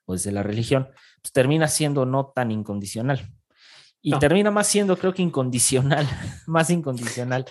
o 0.05 0.13
desde 0.13 0.31
la 0.31 0.43
religión, 0.43 0.87
pues 1.21 1.33
termina 1.33 1.67
siendo 1.67 2.05
no 2.05 2.27
tan 2.33 2.51
incondicional. 2.51 3.27
Y 4.01 4.11
No. 4.11 4.19
termina 4.19 4.49
más 4.49 4.67
siendo, 4.67 4.95
creo 4.97 5.13
que 5.13 5.23
incondicional, 5.23 6.07
más 6.47 6.69
incondicional, 6.69 7.45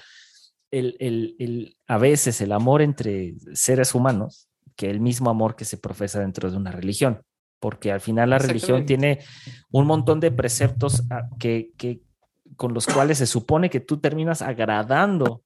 el, 0.71 0.97
el, 1.01 1.37
el, 1.39 1.77
a 1.87 1.99
veces 1.99 2.41
el 2.41 2.53
amor 2.53 2.83
entre 2.83 3.35
seres 3.55 3.95
humanos 3.95 4.49
que 4.77 4.91
el 4.91 5.01
mismo 5.01 5.31
amor 5.31 5.57
que 5.57 5.65
se 5.65 5.79
profesa 5.79 6.21
dentro 6.21 6.51
de 6.51 6.57
una 6.57 6.71
religión. 6.71 7.23
Porque 7.59 7.91
al 7.91 8.01
final 8.01 8.31
la 8.31 8.39
religión 8.39 8.85
tiene 8.85 9.21
un 9.71 9.87
montón 9.87 10.21
de 10.21 10.31
preceptos 10.31 11.03
ah, 11.11 11.29
que, 11.39 11.73
que, 11.79 12.03
con 12.57 12.75
los 12.75 12.87
cuales 12.87 13.19
se 13.19 13.27
supone 13.27 13.71
que 13.71 13.81
tú 13.81 13.99
terminas 13.99 14.43
agradando 14.43 15.43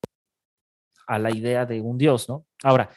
a 1.06 1.18
la 1.18 1.30
idea 1.30 1.66
de 1.66 1.80
un 1.80 1.98
Dios, 1.98 2.28
¿no? 2.28 2.46
Ahora, 2.64 2.90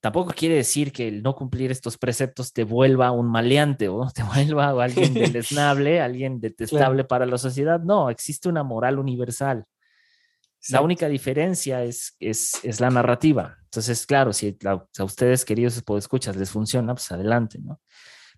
tampoco 0.00 0.32
quiere 0.34 0.54
decir 0.56 0.92
que 0.92 1.08
el 1.08 1.22
no 1.22 1.34
cumplir 1.34 1.70
estos 1.70 1.98
preceptos 1.98 2.52
te 2.52 2.64
vuelva 2.64 3.10
un 3.10 3.30
maleante 3.30 3.88
o 3.88 4.08
te 4.14 4.22
vuelva 4.22 4.70
alguien 4.82 5.12
deleznable, 5.14 6.00
alguien 6.00 6.40
detestable 6.40 7.02
Claro. 7.02 7.08
para 7.08 7.26
la 7.26 7.36
sociedad. 7.38 7.80
No, 7.80 8.08
existe 8.08 8.48
una 8.48 8.62
moral 8.62 8.98
universal. 8.98 9.64
La 10.68 10.82
única 10.82 11.08
diferencia 11.08 11.82
es, 11.82 12.16
es, 12.20 12.62
es 12.64 12.80
la 12.80 12.90
narrativa. 12.90 13.56
Entonces, 13.64 14.04
claro, 14.06 14.32
si 14.32 14.56
la- 14.60 14.86
a 14.98 15.04
ustedes, 15.04 15.44
queridos 15.44 15.82
escuchas, 15.98 16.36
les 16.36 16.50
funciona, 16.50 16.94
pues 16.94 17.10
adelante, 17.12 17.58
¿no? 17.58 17.80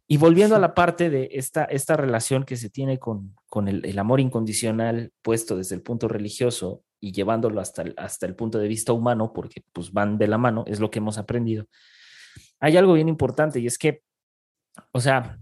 Y 0.07 0.19
volviendo 0.19 0.55
a 0.57 0.59
la 0.59 0.75
parte 0.75 1.11
de 1.11 1.31
esta, 1.33 1.65
esta 1.65 1.97
relación 1.97 2.45
que 2.45 2.57
se 2.57 2.69
tiene 2.69 2.99
con, 2.99 3.35
con 3.49 3.67
el, 3.69 3.85
el 3.87 3.99
amor 3.99 4.21
incondicional 4.21 5.11
puesto 5.23 5.57
desde 5.57 5.75
el 5.75 5.83
punto 5.83 6.07
religioso 6.07 6.85
y 7.01 7.13
llevándolo 7.13 7.61
hasta 7.61 7.83
el, 7.83 7.95
hasta 7.97 8.27
el 8.27 8.35
punto 8.35 8.59
de 8.59 8.69
vista 8.69 8.93
humano, 8.93 9.33
porque 9.33 9.65
pues 9.73 9.91
van 9.93 10.19
de 10.19 10.29
la 10.29 10.39
mano, 10.39 10.65
es 10.67 10.81
lo 10.81 10.91
que 10.91 10.99
hemos 10.99 11.19
aprendido. 11.19 11.67
Hay 12.61 12.77
algo 12.77 12.93
bien 12.93 13.09
importante 13.09 13.59
y 13.59 13.67
es 13.67 13.79
que, 13.79 14.03
o 14.93 15.01
sea, 15.01 15.39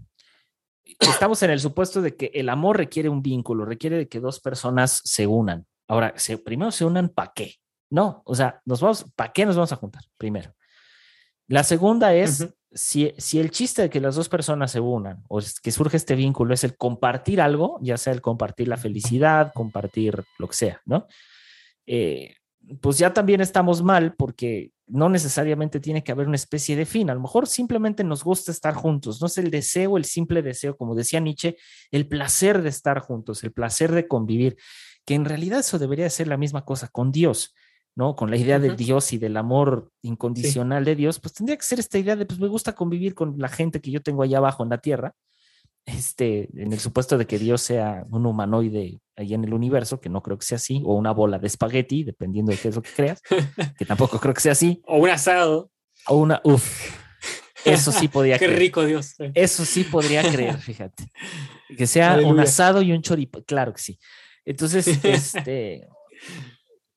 estamos 0.99 1.43
en 1.43 1.51
el 1.51 1.59
supuesto 1.59 2.01
de 2.01 2.15
que 2.15 2.31
el 2.33 2.47
amor 2.49 2.77
requiere 2.77 3.09
un 3.09 3.21
vínculo, 3.21 3.65
requiere 3.65 3.97
de 3.97 4.07
que 4.07 4.19
dos 4.19 4.39
personas 4.39 5.01
se 5.03 5.27
unan. 5.27 5.65
Ahora, 5.91 6.13
se, 6.15 6.37
primero 6.37 6.71
se 6.71 6.85
unan 6.85 7.09
para 7.09 7.33
qué? 7.35 7.55
No, 7.89 8.21
o 8.23 8.33
sea, 8.33 8.61
nos 8.63 8.79
vamos, 8.79 9.05
¿para 9.13 9.33
qué 9.33 9.45
nos 9.45 9.57
vamos 9.57 9.73
a 9.73 9.75
juntar? 9.75 10.01
Primero. 10.17 10.55
La 11.47 11.65
segunda 11.65 12.13
es, 12.13 12.47
si, 12.71 13.13
si 13.17 13.41
el 13.41 13.51
chiste 13.51 13.81
de 13.81 13.89
que 13.89 13.99
las 13.99 14.15
dos 14.15 14.29
personas 14.29 14.71
se 14.71 14.79
unan 14.79 15.21
o 15.27 15.39
es 15.39 15.59
que 15.59 15.69
surge 15.69 15.97
este 15.97 16.15
vínculo 16.15 16.53
es 16.53 16.63
el 16.63 16.77
compartir 16.77 17.41
algo, 17.41 17.77
ya 17.81 17.97
sea 17.97 18.13
el 18.13 18.21
compartir 18.21 18.69
la 18.69 18.77
felicidad, 18.77 19.51
compartir 19.53 20.23
lo 20.39 20.47
que 20.47 20.55
sea, 20.55 20.81
¿no? 20.85 21.07
Eh, 21.85 22.35
pues 22.79 22.97
ya 22.97 23.13
también 23.13 23.41
estamos 23.41 23.83
mal 23.83 24.15
porque 24.15 24.71
no 24.87 25.09
necesariamente 25.09 25.81
tiene 25.81 26.05
que 26.05 26.13
haber 26.13 26.27
una 26.27 26.35
especie 26.37 26.77
de 26.77 26.85
fin. 26.85 27.09
A 27.09 27.13
lo 27.15 27.19
mejor 27.19 27.47
simplemente 27.47 28.05
nos 28.05 28.23
gusta 28.23 28.51
estar 28.51 28.75
juntos. 28.75 29.19
No 29.19 29.27
es 29.27 29.37
el 29.37 29.51
deseo, 29.51 29.97
el 29.97 30.05
simple 30.05 30.41
deseo, 30.41 30.77
como 30.77 30.95
decía 30.95 31.19
Nietzsche, 31.19 31.57
el 31.91 32.07
placer 32.07 32.61
de 32.61 32.69
estar 32.69 32.99
juntos, 32.99 33.43
el 33.43 33.51
placer 33.51 33.91
de 33.91 34.07
convivir, 34.07 34.57
que 35.05 35.15
en 35.15 35.25
realidad 35.25 35.59
eso 35.59 35.79
debería 35.79 36.09
ser 36.09 36.27
la 36.27 36.37
misma 36.37 36.63
cosa 36.65 36.87
con 36.87 37.11
Dios, 37.11 37.53
¿no? 37.95 38.15
Con 38.15 38.29
la 38.31 38.37
idea 38.37 38.59
de 38.59 38.69
Ujú. 38.69 38.77
Dios 38.77 39.13
y 39.13 39.17
del 39.17 39.35
amor 39.37 39.91
incondicional 40.01 40.85
de 40.85 40.95
Dios, 40.95 41.19
pues 41.19 41.33
tendría 41.33 41.57
que 41.57 41.63
ser 41.63 41.79
esta 41.79 41.97
idea 41.97 42.15
de, 42.15 42.25
pues 42.25 42.39
me 42.39 42.47
gusta 42.47 42.73
convivir 42.73 43.15
con 43.15 43.35
la 43.37 43.49
gente 43.49 43.81
que 43.81 43.91
yo 43.91 44.01
tengo 44.01 44.23
allá 44.23 44.37
abajo 44.37 44.63
en 44.63 44.69
la 44.69 44.77
tierra, 44.77 45.13
este, 45.85 46.49
en 46.61 46.71
el 46.73 46.79
supuesto 46.79 47.17
de 47.17 47.25
que 47.25 47.39
Dios 47.39 47.61
sea 47.61 48.05
un 48.11 48.25
humanoide 48.25 48.99
ahí 49.15 49.33
en 49.33 49.43
el 49.43 49.53
universo, 49.53 49.99
que 49.99 50.09
no 50.09 50.21
creo 50.21 50.37
que 50.37 50.45
sea 50.45 50.57
así, 50.57 50.81
o 50.85 50.95
una 50.95 51.11
bola 51.11 51.39
de 51.39 51.47
espagueti, 51.47 52.03
dependiendo 52.03 52.51
de 52.51 52.57
qué 52.59 52.67
es 52.69 52.75
lo 52.75 52.81
que 52.81 52.91
creas, 52.95 53.21
que 53.77 53.85
tampoco 53.85 54.19
creo 54.19 54.33
que 54.33 54.41
sea 54.41 54.51
así, 54.53 54.81
O 54.85 54.97
un 54.97 55.09
asado. 55.09 55.71
o 56.07 56.17
una, 56.17 56.39
uff, 56.43 56.95
eso 57.65 57.91
sí 57.91 58.07
podría 58.07 58.37
Qué 58.39 58.45
creer. 58.45 58.59
rico 58.59 58.85
Dios. 58.85 59.15
Eso 59.33 59.65
sí 59.65 59.83
podría 59.83 60.21
creer, 60.21 60.57
fíjate. 60.59 61.11
Que 61.75 61.87
sea 61.87 62.13
un 62.13 62.19
Aleluya. 62.21 62.43
asado 62.43 62.81
y 62.81 62.91
un 62.91 63.01
choripo, 63.01 63.43
claro 63.43 63.73
que 63.73 63.81
sí. 63.81 63.99
Entonces, 64.45 64.87
este, 65.03 65.87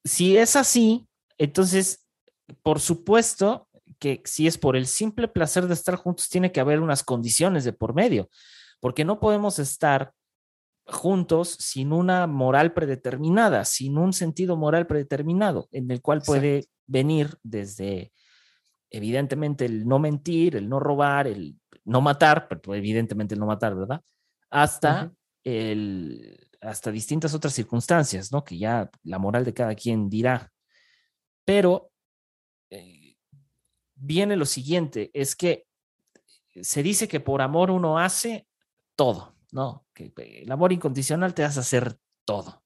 si 0.04 0.36
es 0.36 0.56
así, 0.56 1.06
entonces, 1.38 2.06
por 2.62 2.80
supuesto 2.80 3.68
que 3.98 4.22
si 4.24 4.46
es 4.46 4.58
por 4.58 4.76
el 4.76 4.86
simple 4.86 5.28
placer 5.28 5.66
de 5.66 5.74
estar 5.74 5.96
juntos, 5.96 6.28
tiene 6.28 6.52
que 6.52 6.60
haber 6.60 6.80
unas 6.80 7.02
condiciones 7.02 7.64
de 7.64 7.72
por 7.72 7.94
medio, 7.94 8.28
porque 8.80 9.04
no 9.04 9.20
podemos 9.20 9.58
estar 9.58 10.12
juntos 10.86 11.56
sin 11.58 11.92
una 11.92 12.26
moral 12.26 12.74
predeterminada, 12.74 13.64
sin 13.64 13.96
un 13.96 14.12
sentido 14.12 14.56
moral 14.56 14.86
predeterminado, 14.86 15.68
en 15.72 15.90
el 15.90 16.02
cual 16.02 16.20
puede 16.20 16.66
venir 16.86 17.38
desde, 17.42 18.12
evidentemente, 18.90 19.64
el 19.64 19.86
no 19.86 19.98
mentir, 19.98 20.56
el 20.56 20.68
no 20.68 20.80
robar, 20.80 21.26
el 21.26 21.56
no 21.84 22.00
matar, 22.00 22.48
pero 22.48 22.74
evidentemente 22.74 23.34
el 23.34 23.40
no 23.40 23.46
matar, 23.46 23.74
¿verdad? 23.74 24.02
Hasta, 24.50 25.10
el, 25.42 26.43
hasta 26.64 26.90
distintas 26.90 27.34
otras 27.34 27.52
circunstancias, 27.52 28.32
¿no? 28.32 28.44
Que 28.44 28.58
ya 28.58 28.90
la 29.02 29.18
moral 29.18 29.44
de 29.44 29.54
cada 29.54 29.74
quien 29.74 30.08
dirá. 30.08 30.50
Pero 31.44 31.92
eh, 32.70 33.16
viene 33.94 34.36
lo 34.36 34.46
siguiente, 34.46 35.10
es 35.12 35.36
que 35.36 35.66
se 36.62 36.82
dice 36.82 37.08
que 37.08 37.20
por 37.20 37.42
amor 37.42 37.70
uno 37.70 37.98
hace 37.98 38.46
todo, 38.96 39.36
¿no? 39.52 39.86
Que 39.92 40.12
el 40.16 40.50
amor 40.50 40.72
incondicional 40.72 41.34
te 41.34 41.44
hace 41.44 41.60
hacer 41.60 41.98
todo. 42.24 42.62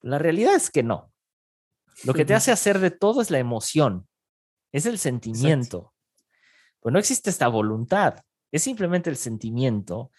La 0.00 0.18
realidad 0.18 0.54
es 0.54 0.70
que 0.70 0.82
no. 0.82 1.12
Lo 2.04 2.12
que 2.12 2.24
te 2.24 2.34
hace 2.34 2.52
hacer 2.52 2.78
de 2.78 2.90
todo 2.90 3.22
es 3.22 3.30
la 3.30 3.38
emoción, 3.38 4.06
es 4.70 4.86
el 4.86 4.98
sentimiento. 4.98 5.94
Pues 6.80 6.92
no 6.92 6.98
existe 6.98 7.30
esta 7.30 7.48
voluntad, 7.48 8.20
es 8.52 8.62
simplemente 8.62 9.08
el 9.10 9.16
sentimiento 9.16 10.10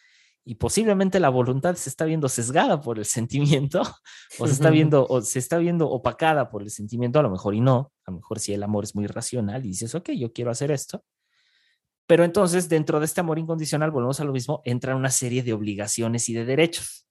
y 0.48 0.56
posiblemente 0.56 1.20
la 1.20 1.28
voluntad 1.28 1.76
se 1.76 1.90
está 1.90 2.06
viendo 2.06 2.30
sesgada 2.30 2.80
por 2.80 2.98
el 2.98 3.04
sentimiento 3.04 3.82
o 4.40 4.48
se 4.48 4.54
está 4.54 4.70
viendo 4.70 5.06
o 5.06 5.22
se 5.22 5.40
está 5.40 5.58
viendo 5.58 5.90
opacada 5.90 6.50
por 6.50 6.62
el 6.62 6.72
sentimiento 6.72 7.20
a 7.20 7.22
lo 7.22 7.30
mejor 7.30 7.54
y 7.54 7.60
no, 7.60 7.92
a 8.06 8.12
lo 8.12 8.18
mejor 8.18 8.40
si 8.40 8.54
el 8.54 8.64
amor 8.64 8.86
es 8.86 8.96
muy 8.96 9.08
racional 9.08 9.66
y 9.66 9.70
dices, 9.70 9.94
ok, 9.94 10.12
yo 10.12 10.32
quiero 10.32 10.50
hacer 10.50 10.72
esto. 10.72 11.04
Pero 12.06 12.24
entonces 12.24 12.70
dentro 12.70 13.00
de 13.00 13.06
este 13.06 13.20
amor 13.20 13.40
incondicional, 13.40 13.92
volvemos 13.92 14.22
a 14.22 14.24
lo 14.24 14.32
mismo, 14.32 14.62
entra 14.64 14.96
una 14.96 15.12
serie 15.12 15.44
de 15.44 15.52
obligaciones 15.52 16.30
y 16.30 16.34
de 16.34 16.46
derechos. 16.46 17.06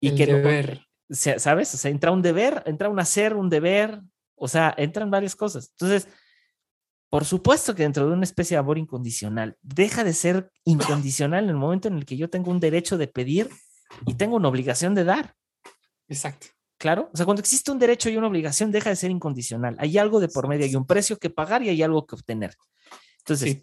Y 0.00 0.14
que 0.14 0.26
deber. 0.26 0.86
¿sabes? 1.10 1.74
O 1.74 1.78
sea, 1.78 1.90
entra 1.90 2.12
un 2.12 2.22
deber, 2.22 2.62
entra 2.64 2.88
un 2.88 3.00
hacer, 3.00 3.34
un 3.34 3.50
deber, 3.50 4.00
o 4.36 4.46
sea, 4.46 4.72
entran 4.78 5.10
varias 5.10 5.34
cosas. 5.34 5.70
Entonces, 5.72 6.06
por 7.10 7.24
supuesto 7.24 7.74
que 7.74 7.84
dentro 7.84 8.06
de 8.06 8.12
una 8.12 8.24
especie 8.24 8.56
de 8.56 8.60
amor 8.60 8.78
incondicional, 8.78 9.56
deja 9.62 10.04
de 10.04 10.12
ser 10.12 10.50
incondicional 10.64 11.44
en 11.44 11.50
el 11.50 11.56
momento 11.56 11.88
en 11.88 11.94
el 11.94 12.04
que 12.04 12.16
yo 12.16 12.28
tengo 12.28 12.50
un 12.50 12.60
derecho 12.60 12.98
de 12.98 13.08
pedir 13.08 13.48
y 14.06 14.14
tengo 14.14 14.36
una 14.36 14.48
obligación 14.48 14.94
de 14.94 15.04
dar. 15.04 15.34
Exacto. 16.08 16.48
Claro, 16.76 17.10
o 17.12 17.16
sea, 17.16 17.24
cuando 17.24 17.40
existe 17.40 17.72
un 17.72 17.78
derecho 17.78 18.08
y 18.08 18.16
una 18.16 18.28
obligación, 18.28 18.70
deja 18.70 18.90
de 18.90 18.96
ser 18.96 19.10
incondicional. 19.10 19.74
Hay 19.80 19.98
algo 19.98 20.20
de 20.20 20.28
por 20.28 20.46
medio, 20.46 20.64
hay 20.64 20.76
un 20.76 20.86
precio 20.86 21.18
que 21.18 21.28
pagar 21.28 21.62
y 21.62 21.70
hay 21.70 21.82
algo 21.82 22.06
que 22.06 22.14
obtener. 22.14 22.54
Entonces, 23.18 23.62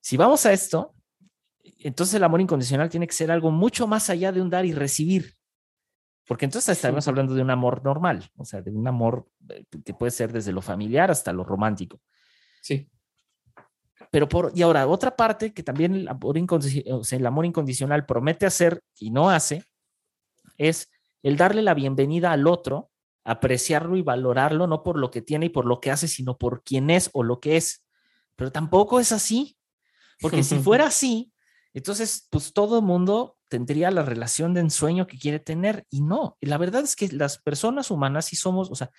si 0.00 0.16
vamos 0.16 0.44
a 0.46 0.52
esto, 0.52 0.94
entonces 1.78 2.14
el 2.14 2.24
amor 2.24 2.40
incondicional 2.40 2.88
tiene 2.88 3.06
que 3.06 3.14
ser 3.14 3.30
algo 3.30 3.52
mucho 3.52 3.86
más 3.86 4.10
allá 4.10 4.32
de 4.32 4.40
un 4.40 4.50
dar 4.50 4.66
y 4.66 4.72
recibir. 4.72 5.34
Porque 6.26 6.44
entonces 6.44 6.76
estamos 6.76 7.06
hablando 7.08 7.34
de 7.34 7.42
un 7.42 7.50
amor 7.50 7.84
normal, 7.84 8.30
o 8.36 8.44
sea, 8.44 8.62
de 8.62 8.70
un 8.70 8.86
amor 8.86 9.26
eh, 9.48 9.64
que 9.84 9.94
puede 9.94 10.10
ser 10.10 10.32
desde 10.32 10.52
lo 10.52 10.62
familiar 10.62 11.10
hasta 11.10 11.32
lo 11.32 11.44
romántico. 11.44 12.00
Sí. 12.60 12.88
Pero 14.10 14.28
por, 14.28 14.52
y 14.54 14.62
ahora, 14.62 14.86
otra 14.86 15.16
parte 15.16 15.52
que 15.52 15.62
también 15.62 15.94
el 15.94 16.08
amor, 16.08 16.36
el 16.36 17.26
amor 17.26 17.46
incondicional 17.46 18.06
promete 18.06 18.46
hacer 18.46 18.82
y 18.98 19.10
no 19.10 19.30
hace, 19.30 19.64
es 20.58 20.90
el 21.22 21.36
darle 21.36 21.62
la 21.62 21.74
bienvenida 21.74 22.32
al 22.32 22.46
otro, 22.46 22.90
apreciarlo 23.24 23.96
y 23.96 24.02
valorarlo, 24.02 24.66
no 24.66 24.82
por 24.82 24.98
lo 24.98 25.10
que 25.10 25.22
tiene 25.22 25.46
y 25.46 25.50
por 25.50 25.66
lo 25.66 25.80
que 25.80 25.90
hace, 25.90 26.08
sino 26.08 26.38
por 26.38 26.62
quién 26.64 26.90
es 26.90 27.10
o 27.12 27.22
lo 27.22 27.40
que 27.40 27.56
es. 27.56 27.84
Pero 28.36 28.50
tampoco 28.50 28.98
es 28.98 29.12
así, 29.12 29.56
porque 30.20 30.42
si 30.42 30.58
fuera 30.58 30.86
así, 30.88 31.32
entonces, 31.72 32.26
pues 32.30 32.52
todo 32.52 32.78
el 32.78 32.84
mundo 32.84 33.36
tendría 33.48 33.90
la 33.90 34.02
relación 34.02 34.54
de 34.54 34.60
ensueño 34.60 35.06
que 35.06 35.18
quiere 35.18 35.38
tener 35.38 35.86
y 35.90 36.00
no. 36.00 36.36
La 36.40 36.58
verdad 36.58 36.82
es 36.82 36.96
que 36.96 37.08
las 37.08 37.38
personas 37.38 37.90
humanas 37.90 38.26
sí 38.26 38.36
somos, 38.36 38.70
o 38.70 38.74
sea, 38.74 38.90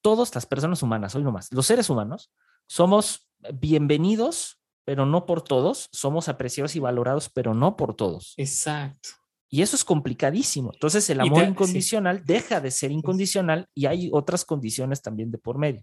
todas 0.00 0.34
las 0.34 0.46
personas 0.46 0.82
humanas, 0.82 1.14
hoy 1.14 1.22
nomás, 1.22 1.52
los 1.52 1.66
seres 1.66 1.88
humanos, 1.90 2.32
somos 2.70 3.28
bienvenidos, 3.52 4.62
pero 4.84 5.04
no 5.04 5.26
por 5.26 5.42
todos, 5.42 5.88
somos 5.90 6.28
apreciados 6.28 6.76
y 6.76 6.78
valorados, 6.78 7.28
pero 7.28 7.52
no 7.52 7.76
por 7.76 7.96
todos. 7.96 8.34
Exacto. 8.36 9.08
Y 9.48 9.62
eso 9.62 9.74
es 9.74 9.84
complicadísimo. 9.84 10.70
Entonces 10.72 11.10
el 11.10 11.18
amor 11.18 11.42
incondicional 11.48 12.24
deja 12.24 12.60
de 12.60 12.70
ser 12.70 12.92
incondicional 12.92 13.66
y 13.74 13.86
hay 13.86 14.08
otras 14.12 14.44
condiciones 14.44 15.02
también 15.02 15.32
de 15.32 15.38
por 15.38 15.58
medio. 15.58 15.82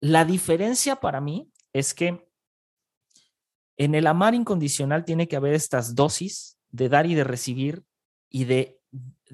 La 0.00 0.24
diferencia 0.24 0.96
para 0.96 1.20
mí 1.20 1.48
es 1.72 1.94
que 1.94 2.28
en 3.76 3.94
el 3.94 4.08
amar 4.08 4.34
incondicional 4.34 5.04
tiene 5.04 5.28
que 5.28 5.36
haber 5.36 5.54
estas 5.54 5.94
dosis 5.94 6.58
de 6.70 6.88
dar 6.88 7.06
y 7.06 7.14
de 7.14 7.22
recibir 7.22 7.84
y 8.28 8.46
de 8.46 8.80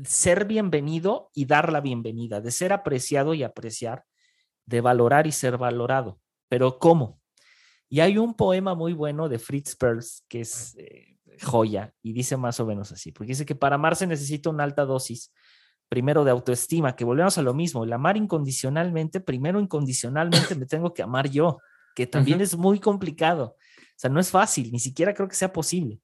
ser 0.04 0.44
bienvenido 0.44 1.30
y 1.33 1.46
dar 1.46 1.72
la 1.72 1.80
bienvenida, 1.80 2.42
de 2.42 2.50
ser 2.50 2.74
apreciado 2.74 3.33
y 3.33 3.42
apreciar, 3.42 4.04
de 4.66 4.83
valorar 4.83 5.26
y 5.26 5.33
ser 5.33 5.57
valorado 5.57 6.20
pero 6.48 6.78
¿cómo? 6.78 7.20
Y 7.88 8.00
hay 8.00 8.18
un 8.18 8.35
poema 8.35 8.74
muy 8.74 8.92
bueno 8.92 9.28
de 9.28 9.38
Fritz 9.38 9.76
Perls 9.76 10.24
que 10.28 10.40
es 10.40 10.74
eh, 10.78 11.16
joya 11.42 11.92
y 12.02 12.12
dice 12.12 12.37
más 12.37 12.59
o 12.61 12.66
menos 12.66 12.92
así, 12.92 13.12
porque 13.12 13.33
dice 13.33 13.46
que 13.46 13.54
para 13.54 13.76
amar 13.76 13.96
se 13.96 14.07
necesita 14.07 14.50
una 14.50 14.64
alta 14.64 14.85
dosis, 14.85 15.33
primero 15.88 16.24
de 16.24 16.30
autoestima, 16.30 16.96
que 16.96 17.04
volvemos 17.04 17.38
a 17.38 17.42
lo 17.42 17.54
mismo, 17.54 17.85
el 17.85 17.92
amar 17.92 18.16
incondicionalmente, 18.16 19.20
primero 19.20 19.61
incondicionalmente 19.61 20.54
me 20.54 20.66
tengo 20.66 20.92
que 20.92 21.02
amar 21.02 21.28
yo, 21.30 21.59
que 21.94 22.07
también 22.07 22.40
es 22.40 22.57
muy 22.57 22.80
complicado, 22.80 23.57
o 23.57 23.96
sea, 23.96 24.11
no 24.11 24.18
es 24.18 24.30
fácil, 24.30 24.72
ni 24.72 24.80
siquiera 24.80 25.14
creo 25.14 25.28
que 25.28 25.37
sea 25.37 25.52
posible. 25.52 26.00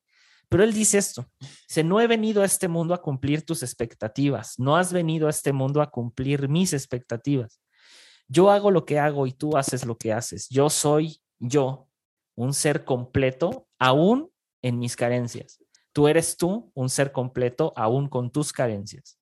Pero 0.48 0.64
él 0.64 0.72
dice 0.72 0.98
esto, 0.98 1.31
se 1.68 1.85
no 1.85 2.00
he 2.00 2.09
venido 2.09 2.42
a 2.42 2.44
este 2.44 2.66
mundo 2.66 2.92
a 2.92 3.00
cumplir 3.00 3.44
tus 3.44 3.62
expectativas, 3.62 4.59
no 4.59 4.76
has 4.76 4.92
venido 4.92 5.29
a 5.29 5.31
este 5.31 5.53
mundo 5.53 5.81
a 5.81 5.90
cumplir 5.90 6.48
mis 6.48 6.72
expectativas. 6.72 7.61
Yo 8.33 8.53
hago 8.53 8.71
lo 8.71 8.85
que 8.85 9.01
hago 9.01 9.27
y 9.27 9.33
tú 9.33 9.57
haces 9.57 9.85
lo 9.85 9.99
que 9.99 10.12
haces. 10.12 10.49
Yo 10.49 10.71
soy 10.71 11.21
yo, 11.40 11.88
un 12.37 12.55
ser 12.55 12.85
completo, 12.85 13.66
aún 13.77 14.31
en 14.62 14.79
mis 14.79 14.95
carencias. 14.95 15.61
Tú 15.93 16.07
eres 16.07 16.37
tú, 16.37 16.71
un 16.75 16.88
ser 16.88 17.11
completo, 17.11 17.73
aún 17.75 18.09
con 18.09 18.31
tus 18.31 18.53
carencias. 18.53 19.19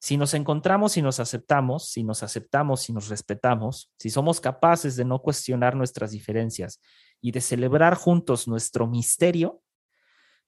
Si 0.00 0.16
nos 0.16 0.34
encontramos 0.34 0.96
y 0.96 1.02
nos 1.02 1.20
aceptamos, 1.20 1.90
si 1.90 2.02
nos 2.02 2.24
aceptamos 2.24 2.88
y 2.88 2.92
nos 2.92 3.08
respetamos, 3.08 3.92
si 3.96 4.10
somos 4.10 4.40
capaces 4.40 4.96
de 4.96 5.04
no 5.04 5.20
cuestionar 5.20 5.76
nuestras 5.76 6.10
diferencias 6.10 6.80
y 7.20 7.30
de 7.30 7.40
celebrar 7.40 7.94
juntos 7.94 8.48
nuestro 8.48 8.88
misterio, 8.88 9.62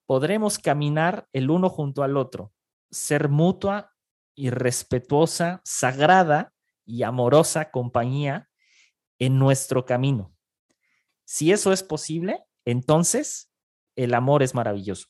podremos 0.06 0.58
caminar 0.58 1.28
el 1.32 1.50
uno 1.50 1.68
junto 1.68 2.02
al 2.02 2.16
otro, 2.16 2.52
ser 2.90 3.28
mutua 3.28 3.92
y 4.34 4.50
respetuosa, 4.50 5.60
sagrada 5.64 6.52
y 6.84 7.02
amorosa 7.02 7.70
compañía 7.70 8.48
en 9.18 9.38
nuestro 9.38 9.84
camino. 9.84 10.34
Si 11.24 11.52
eso 11.52 11.72
es 11.72 11.82
posible, 11.82 12.44
entonces 12.64 13.50
el 13.96 14.14
amor 14.14 14.42
es 14.42 14.54
maravilloso. 14.54 15.08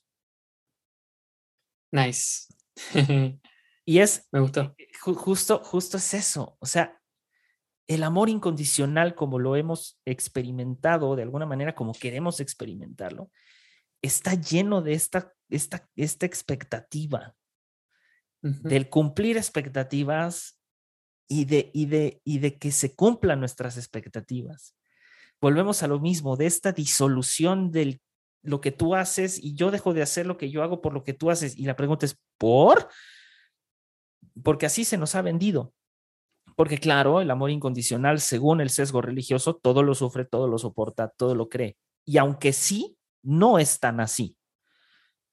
Nice. 1.91 2.47
y 3.85 3.99
es, 3.99 4.29
me 4.33 4.41
gustó. 4.41 4.75
Justo, 5.01 5.61
justo 5.65 5.97
es 5.97 6.15
eso. 6.15 6.57
O 6.61 6.67
sea, 6.67 7.01
el 7.87 8.03
amor 8.03 8.29
incondicional, 8.29 9.15
como 9.15 9.39
lo 9.39 9.57
hemos 9.57 10.01
experimentado, 10.05 11.17
de 11.17 11.23
alguna 11.23 11.47
manera, 11.47 11.75
como 11.75 11.93
queremos 11.93 12.41
experimentarlo, 12.41 13.31
está 14.01 14.35
lleno 14.35 14.83
de 14.83 14.95
esta, 14.95 15.33
esta, 15.49 15.89
esta 15.97 16.27
expectativa, 16.27 17.35
del 18.41 18.89
cumplir 18.89 19.37
expectativas 19.37 20.61
y 21.29 21.45
de, 21.45 21.71
y 21.73 21.87
de, 21.87 22.21
y 22.25 22.39
de 22.39 22.59
que 22.59 22.73
se 22.73 22.95
cumplan 22.95 23.41
nuestras 23.41 23.77
expectativas. 23.77 24.77
Volvemos 25.41 25.83
a 25.83 25.89
lo 25.89 25.99
mismo, 25.99 26.37
de 26.37 26.47
esta 26.47 26.73
disolución 26.73 27.71
de 27.71 28.01
lo 28.43 28.61
que 28.61 28.73
tú 28.73 28.95
haces 28.95 29.43
y 29.43 29.55
yo 29.55 29.71
dejo 29.71 29.95
de 29.95 30.03
hacer 30.03 30.27
lo 30.27 30.37
que 30.37 30.51
yo 30.51 30.63
hago 30.63 30.81
por 30.81 30.93
lo 30.93 31.05
que 31.05 31.15
tú 31.15 31.31
haces. 31.31 31.57
Y 31.57 31.65
la 31.65 31.77
pregunta 31.77 32.07
es, 32.07 32.19
¿por? 32.39 32.89
Porque 34.43 34.67
así 34.67 34.85
se 34.85 34.99
nos 34.99 35.15
ha 35.15 35.23
vendido. 35.23 35.75
Porque 36.57 36.79
claro, 36.79 37.21
el 37.21 37.31
amor 37.31 37.51
incondicional, 37.51 38.21
según 38.21 38.61
el 38.61 38.71
sesgo 38.71 39.01
religioso, 39.01 39.55
todo 39.55 39.83
lo 39.83 39.95
sufre, 39.95 40.25
todo 40.25 40.49
lo 40.49 40.59
soporta, 40.59 41.09
todo 41.17 41.35
lo 41.35 41.49
cree. 41.49 41.77
Y 42.05 42.19
aunque 42.19 42.53
sí, 42.53 42.97
no 43.23 43.59
es 43.59 43.81
tan 43.81 44.01
así. 44.01 44.37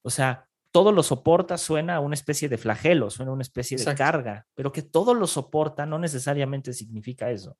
O 0.02 0.10
sea, 0.10 0.49
todo 0.80 0.94
lo 0.94 1.04
soporta 1.04 1.58
suena 1.58 1.98
a 1.98 2.00
una 2.00 2.14
especie 2.14 2.48
de 2.48 2.58
flagelo, 2.58 3.10
suena 3.10 3.32
a 3.32 3.34
una 3.34 3.42
especie 3.42 3.78
de 3.78 3.96
carga, 3.96 4.46
pero 4.56 4.72
que 4.72 4.82
todo 4.82 5.14
lo 5.14 5.28
soporta 5.28 5.86
no 5.86 6.00
necesariamente 6.00 6.72
significa 6.72 7.32
eso. 7.32 7.58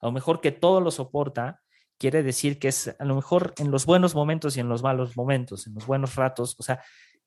A 0.00 0.06
lo 0.06 0.12
mejor 0.12 0.40
que 0.40 0.52
todo 0.52 0.80
lo 0.80 0.92
soporta 0.92 1.60
quiere 1.98 2.22
decir 2.22 2.60
que 2.60 2.68
es 2.68 2.94
a 2.96 3.04
lo 3.04 3.16
mejor 3.16 3.52
en 3.58 3.72
los 3.72 3.84
buenos 3.84 4.14
momentos 4.14 4.56
y 4.56 4.60
en 4.60 4.68
los 4.68 4.80
malos 4.80 5.16
momentos, 5.16 5.66
en 5.66 5.74
los 5.74 5.86
buenos 5.86 6.14
ratos, 6.14 6.54
o 6.56 6.62
sea, 6.62 6.80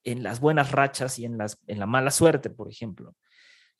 en 0.04 0.22
las 0.22 0.40
buenas 0.40 0.72
rachas 0.72 1.18
y 1.18 1.26
en, 1.26 1.36
las, 1.36 1.60
en 1.66 1.80
la 1.80 1.86
mala 1.86 2.10
suerte, 2.10 2.48
por 2.48 2.70
ejemplo. 2.70 3.14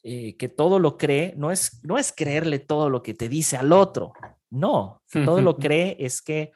Eh, 0.02 0.36
que 0.36 0.50
todo 0.50 0.78
lo 0.78 0.98
cree, 0.98 1.32
no 1.38 1.52
es, 1.52 1.82
no 1.82 1.96
es 1.96 2.12
creerle 2.12 2.58
todo 2.58 2.90
lo 2.90 3.02
que 3.02 3.14
te 3.14 3.30
dice 3.30 3.56
al 3.56 3.72
otro, 3.72 4.12
no, 4.50 5.00
todo 5.10 5.40
lo 5.40 5.56
cree 5.56 5.96
es 6.00 6.20
que 6.20 6.52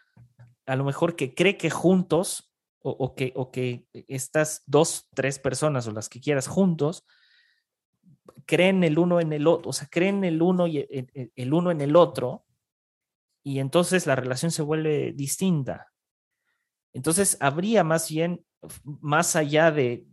a 0.67 0.77
lo 0.77 0.85
mejor 0.85 1.17
que 1.17 1.35
cree 1.35 1.57
que 1.57 1.71
juntos 1.71 2.50
o, 2.83 3.15
que, 3.15 3.33
o 3.37 3.51
que 3.51 3.87
estas 3.93 4.63
dos, 4.67 5.09
tres 5.15 5.39
personas 5.39 5.87
o 5.87 5.93
las 5.93 6.09
que 6.09 6.21
quieras 6.21 6.49
juntos, 6.49 7.07
creen 8.47 8.83
el 8.85 8.99
uno 8.99 9.21
en 9.21 9.33
el 9.33 9.47
otro, 9.47 9.71
o 9.71 9.73
sea, 9.73 9.89
creen 9.91 10.25
el 10.25 10.41
uno 10.41 10.67
y 10.67 10.79
el, 10.79 11.33
el 11.35 11.55
uno 11.55 11.71
en 11.71 11.81
el 11.81 11.95
otro, 11.95 12.45
y 13.43 13.59
entonces 13.59 14.07
la 14.07 14.17
relación 14.17 14.51
se 14.51 14.63
vuelve 14.63 15.13
distinta. 15.13 15.93
Entonces, 16.93 17.37
habría 17.41 17.85
más 17.85 18.11
bien, 18.11 18.45
más 18.85 19.37
allá 19.37 19.71
de 19.71 20.07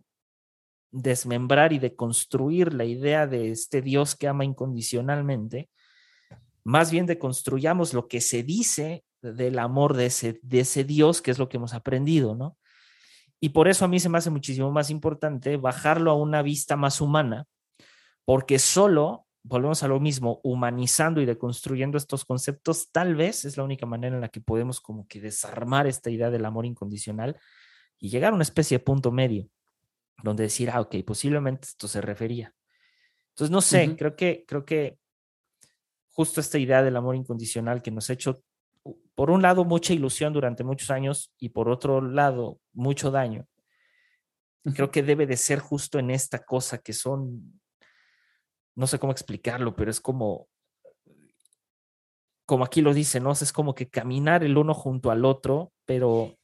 desmembrar 0.91 1.73
y 1.73 1.79
de 1.79 1.95
construir 1.95 2.73
la 2.73 2.85
idea 2.85 3.27
de 3.27 3.51
este 3.51 3.81
Dios 3.81 4.15
que 4.15 4.27
ama 4.27 4.45
incondicionalmente, 4.45 5.69
más 6.63 6.91
bien 6.91 7.05
de 7.05 7.17
construyamos 7.17 7.93
lo 7.93 8.07
que 8.07 8.21
se 8.21 8.43
dice 8.43 9.03
del 9.21 9.59
amor 9.59 9.95
de 9.95 10.07
ese, 10.07 10.39
de 10.41 10.61
ese 10.61 10.83
Dios, 10.83 11.21
que 11.21 11.31
es 11.31 11.39
lo 11.39 11.49
que 11.49 11.57
hemos 11.57 11.73
aprendido, 11.73 12.35
¿no? 12.35 12.57
Y 13.39 13.49
por 13.49 13.67
eso 13.67 13.85
a 13.85 13.87
mí 13.87 13.99
se 13.99 14.09
me 14.09 14.17
hace 14.17 14.29
muchísimo 14.29 14.71
más 14.71 14.89
importante 14.89 15.57
bajarlo 15.57 16.11
a 16.11 16.15
una 16.15 16.41
vista 16.41 16.75
más 16.75 17.01
humana, 17.01 17.45
porque 18.25 18.59
solo, 18.59 19.27
volvemos 19.43 19.83
a 19.83 19.87
lo 19.87 19.99
mismo, 19.99 20.41
humanizando 20.43 21.21
y 21.21 21.25
deconstruyendo 21.25 21.97
estos 21.97 22.25
conceptos, 22.25 22.89
tal 22.91 23.15
vez 23.15 23.45
es 23.45 23.55
la 23.57 23.63
única 23.63 23.85
manera 23.85 24.15
en 24.15 24.21
la 24.21 24.29
que 24.29 24.41
podemos 24.41 24.81
como 24.81 25.07
que 25.07 25.21
desarmar 25.21 25.87
esta 25.87 26.09
idea 26.09 26.29
del 26.29 26.45
amor 26.45 26.65
incondicional 26.65 27.39
y 27.99 28.09
llegar 28.09 28.31
a 28.31 28.35
una 28.35 28.43
especie 28.43 28.79
de 28.79 28.83
punto 28.83 29.11
medio, 29.11 29.47
donde 30.23 30.43
decir, 30.43 30.69
ah, 30.71 30.81
ok, 30.81 30.95
posiblemente 31.05 31.67
esto 31.67 31.87
se 31.87 32.01
refería. 32.01 32.53
Entonces, 33.29 33.51
no 33.51 33.61
sé, 33.61 33.95
creo 33.95 34.15
que, 34.15 34.45
creo 34.47 34.65
que 34.65 34.97
justo 36.09 36.41
esta 36.41 36.57
idea 36.57 36.81
del 36.81 36.95
amor 36.95 37.15
incondicional 37.15 37.83
que 37.83 37.91
nos 37.91 38.09
ha 38.09 38.13
hecho, 38.13 38.41
por 39.15 39.31
un 39.31 39.41
lado, 39.41 39.65
mucha 39.65 39.93
ilusión 39.93 40.33
durante 40.33 40.63
muchos 40.63 40.91
años 40.91 41.33
y 41.39 41.49
por 41.49 41.69
otro 41.69 42.01
lado, 42.01 42.59
mucho 42.73 43.11
daño. 43.11 43.47
Creo 44.75 44.91
que 44.91 45.03
debe 45.03 45.25
de 45.25 45.37
ser 45.37 45.59
justo 45.59 45.97
en 45.97 46.11
esta 46.11 46.43
cosa 46.43 46.77
que 46.77 46.93
son, 46.93 47.59
no 48.75 48.87
sé 48.87 48.99
cómo 48.99 49.11
explicarlo, 49.11 49.75
pero 49.75 49.89
es 49.89 50.01
como, 50.01 50.47
como 52.45 52.63
aquí 52.65 52.81
lo 52.81 52.93
dice, 52.93 53.19
¿no? 53.19 53.31
Es 53.31 53.53
como 53.53 53.73
que 53.73 53.89
caminar 53.89 54.43
el 54.43 54.57
uno 54.57 54.73
junto 54.73 55.11
al 55.11 55.25
otro, 55.25 55.71
pero 55.85 56.37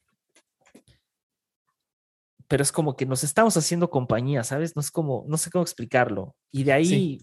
pero 2.46 2.62
es 2.62 2.72
como 2.72 2.94
que 2.94 3.06
nos 3.06 3.24
estamos 3.24 3.56
haciendo 3.56 3.90
compañía, 3.90 4.44
¿sabes? 4.44 4.76
No 4.76 4.80
es 4.80 4.90
como, 4.90 5.24
no 5.28 5.38
sé 5.38 5.50
cómo 5.50 5.62
explicarlo. 5.62 6.36
Y 6.52 6.64
de 6.64 6.72
ahí 6.72 7.18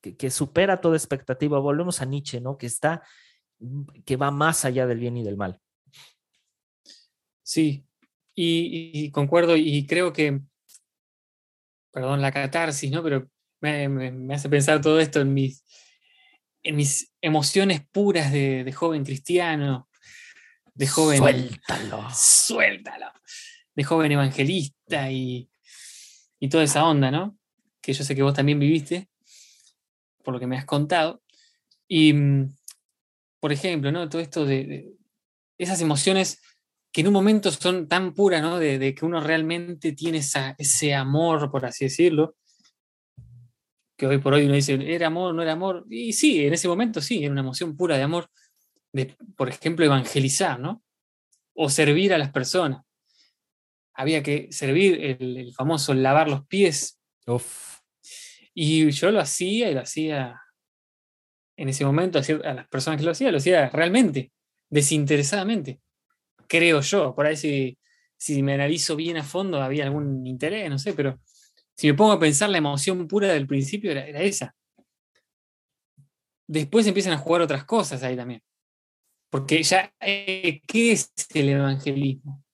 que, 0.00 0.30
supera 0.30 0.80
toda 0.80 0.96
expectativa. 0.96 1.58
Volvemos 1.58 2.00
a 2.00 2.04
Nietzsche, 2.04 2.40
¿no? 2.40 2.58
Que 2.58 2.66
está, 2.66 3.02
que 4.04 4.16
va 4.16 4.30
más 4.30 4.64
allá 4.64 4.86
del 4.86 4.98
bien 4.98 5.16
y 5.16 5.24
del 5.24 5.36
mal. 5.36 5.60
Sí, 7.42 7.86
y, 8.34 9.10
concuerdo 9.10 9.56
y 9.56 9.86
creo 9.86 10.12
que, 10.12 10.40
perdón, 11.92 12.20
la 12.20 12.32
catarsis, 12.32 12.90
¿no? 12.90 13.02
Pero 13.02 13.28
me, 13.60 14.34
hace 14.34 14.48
pensar 14.48 14.80
todo 14.80 14.98
esto 15.00 15.20
en 15.20 15.32
mis, 15.32 15.64
en 16.62 16.76
mis 16.76 17.12
emociones 17.20 17.86
puras 17.90 18.32
de, 18.32 18.70
joven 18.72 19.04
cristiano, 19.04 19.88
de 20.74 20.86
joven... 20.86 21.18
Suéltalo. 21.18 22.08
Suéltalo. 22.12 23.12
De 23.74 23.84
joven 23.84 24.12
evangelista 24.12 25.10
y, 25.10 25.48
y 26.40 26.48
toda 26.48 26.64
esa 26.64 26.84
onda, 26.84 27.10
¿no? 27.10 27.38
Que 27.80 27.92
yo 27.92 28.04
sé 28.04 28.14
que 28.14 28.22
vos 28.22 28.34
también 28.34 28.58
viviste 28.58 29.08
por 30.24 30.34
lo 30.34 30.40
que 30.40 30.46
me 30.46 30.56
has 30.56 30.64
contado. 30.64 31.22
Y, 31.86 32.12
mm, 32.12 32.56
por 33.44 33.52
ejemplo, 33.52 33.92
¿no? 33.92 34.08
Todo 34.08 34.22
esto 34.22 34.46
de, 34.46 34.94
esas 35.58 35.78
emociones 35.82 36.40
que 36.90 37.02
en 37.02 37.08
un 37.08 37.12
momento 37.12 37.50
son 37.50 37.88
tan 37.88 38.14
puras, 38.14 38.40
¿no? 38.40 38.58
De, 38.58 38.94
que 38.94 39.04
uno 39.04 39.20
realmente 39.20 39.92
tiene 39.92 40.22
ese 40.56 40.94
amor, 40.94 41.50
por 41.50 41.66
así 41.66 41.84
decirlo, 41.84 42.36
que 43.98 44.06
hoy 44.06 44.16
por 44.16 44.32
hoy 44.32 44.46
uno 44.46 44.54
dice, 44.54 44.78
¿era 44.90 45.08
amor, 45.08 45.34
no 45.34 45.42
era 45.42 45.52
amor? 45.52 45.84
Y 45.90 46.14
sí, 46.14 46.42
en 46.46 46.54
ese 46.54 46.68
momento 46.68 47.02
sí, 47.02 47.22
era 47.22 47.32
una 47.32 47.42
emoción 47.42 47.76
pura 47.76 47.98
de 47.98 48.04
amor, 48.04 48.30
de, 48.94 49.14
por 49.36 49.50
ejemplo, 49.50 49.84
evangelizar, 49.84 50.58
¿no? 50.58 50.82
O 51.52 51.68
servir 51.68 52.14
a 52.14 52.18
las 52.18 52.32
personas. 52.32 52.82
Había 53.92 54.22
que 54.22 54.48
servir 54.52 55.18
el, 55.20 55.52
famoso 55.52 55.92
lavar 55.92 56.30
los 56.30 56.46
pies. 56.46 56.98
Uf 57.26 57.74
y 58.54 58.88
yo 58.92 59.10
lo 59.10 59.20
hacía 59.20 59.68
y 59.68 59.74
lo 59.74 59.80
hacía 59.80 60.40
en 61.56 61.68
ese 61.68 61.84
momento, 61.84 62.18
a 62.18 62.54
las 62.54 62.68
personas 62.68 62.98
que 62.98 63.04
lo 63.04 63.12
hacía, 63.12 63.30
lo 63.30 63.38
hacía 63.38 63.68
realmente, 63.70 64.32
desinteresadamente. 64.70 65.80
Creo 66.48 66.80
yo, 66.80 67.14
por 67.14 67.26
ahí 67.26 67.36
si, 67.36 67.78
si 68.16 68.42
me 68.42 68.54
analizo 68.54 68.96
bien 68.96 69.16
a 69.16 69.22
fondo 69.22 69.62
había 69.62 69.84
algún 69.84 70.26
interés, 70.26 70.68
no 70.68 70.78
sé, 70.78 70.92
pero 70.92 71.20
si 71.76 71.88
me 71.88 71.94
pongo 71.94 72.12
a 72.12 72.20
pensar 72.20 72.50
la 72.50 72.58
emoción 72.58 73.06
pura 73.06 73.28
del 73.28 73.46
principio 73.46 73.90
era, 73.90 74.06
esa. 74.20 74.54
Después 76.46 76.86
empiezan 76.86 77.14
a 77.14 77.18
jugar 77.18 77.42
otras 77.42 77.64
cosas 77.64 78.02
ahí 78.02 78.16
también. 78.16 78.42
Porque 79.30 79.62
ya, 79.62 79.92
eh, 80.00 80.60
¿qué 80.66 80.92
es 80.92 81.12
el 81.34 81.48
evangelismo? 81.48 82.44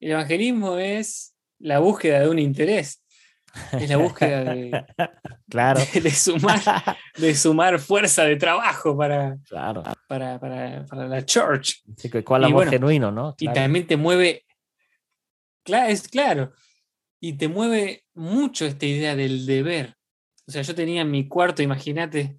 El 0.00 0.12
evangelismo 0.12 0.78
es 0.78 1.34
la 1.58 1.78
búsqueda 1.80 2.20
de 2.20 2.28
un 2.28 2.38
interés 2.38 3.02
es 3.72 3.88
la 3.88 3.96
búsqueda 3.96 4.44
de, 4.44 4.84
claro. 5.50 5.80
de, 5.92 6.10
sumar, 6.10 6.60
de 7.16 7.34
sumar 7.34 7.78
fuerza 7.78 8.24
de 8.24 8.36
trabajo 8.36 8.96
para, 8.96 9.38
claro. 9.48 9.82
para, 10.08 10.38
para, 10.38 10.84
para 10.86 11.08
la 11.08 11.24
church. 11.24 11.82
Sí, 11.96 12.10
¿Cuál 12.22 12.44
amor 12.44 12.68
genuino, 12.68 13.10
no? 13.10 13.34
Y 13.38 13.52
también 13.52 13.86
te 13.86 13.96
mueve, 13.96 14.44
claro, 15.64 15.88
es 15.88 16.08
claro, 16.08 16.52
y 17.20 17.34
te 17.34 17.48
mueve 17.48 18.04
mucho 18.14 18.66
esta 18.66 18.86
idea 18.86 19.16
del 19.16 19.46
deber. 19.46 19.96
O 20.46 20.52
sea, 20.52 20.62
yo 20.62 20.74
tenía 20.74 21.02
en 21.02 21.10
mi 21.10 21.26
cuarto, 21.26 21.62
imagínate, 21.62 22.38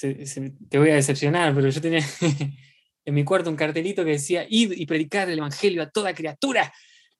te 0.00 0.78
voy 0.78 0.90
a 0.90 0.96
decepcionar, 0.96 1.54
pero 1.54 1.68
yo 1.68 1.80
tenía 1.80 2.00
en 3.04 3.14
mi 3.14 3.24
cuarto 3.24 3.50
un 3.50 3.56
cartelito 3.56 4.04
que 4.04 4.12
decía, 4.12 4.46
id 4.48 4.72
y 4.72 4.86
predicar 4.86 5.28
el 5.30 5.38
evangelio 5.38 5.82
a 5.82 5.90
toda 5.90 6.14
criatura 6.14 6.72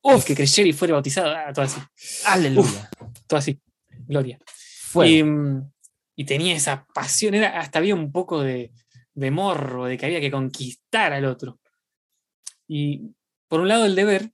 Uf, 0.06 0.22
que 0.22 0.34
creyera 0.34 0.68
y 0.68 0.72
fuera 0.74 0.92
bautizado. 0.92 1.34
Ah, 1.34 1.50
todo 1.52 1.64
así. 1.64 1.80
Aleluya. 2.26 2.90
todo 3.26 3.38
así. 3.38 3.58
Gloria. 4.06 4.38
Mm, 4.94 5.60
y, 6.14 6.24
tenía 6.26 6.54
esa 6.54 6.86
pasión. 6.94 7.34
Era, 7.34 7.58
hasta 7.58 7.78
había 7.78 7.94
un 7.94 8.12
poco 8.12 8.42
de, 8.42 8.70
morro, 9.14 9.86
de 9.86 9.96
que 9.96 10.04
había 10.04 10.20
que 10.20 10.30
conquistar 10.30 11.14
al 11.14 11.24
otro. 11.24 11.58
Y 12.68 13.14
por 13.48 13.60
un 13.60 13.68
lado 13.68 13.86
el 13.86 13.94
deber, 13.94 14.30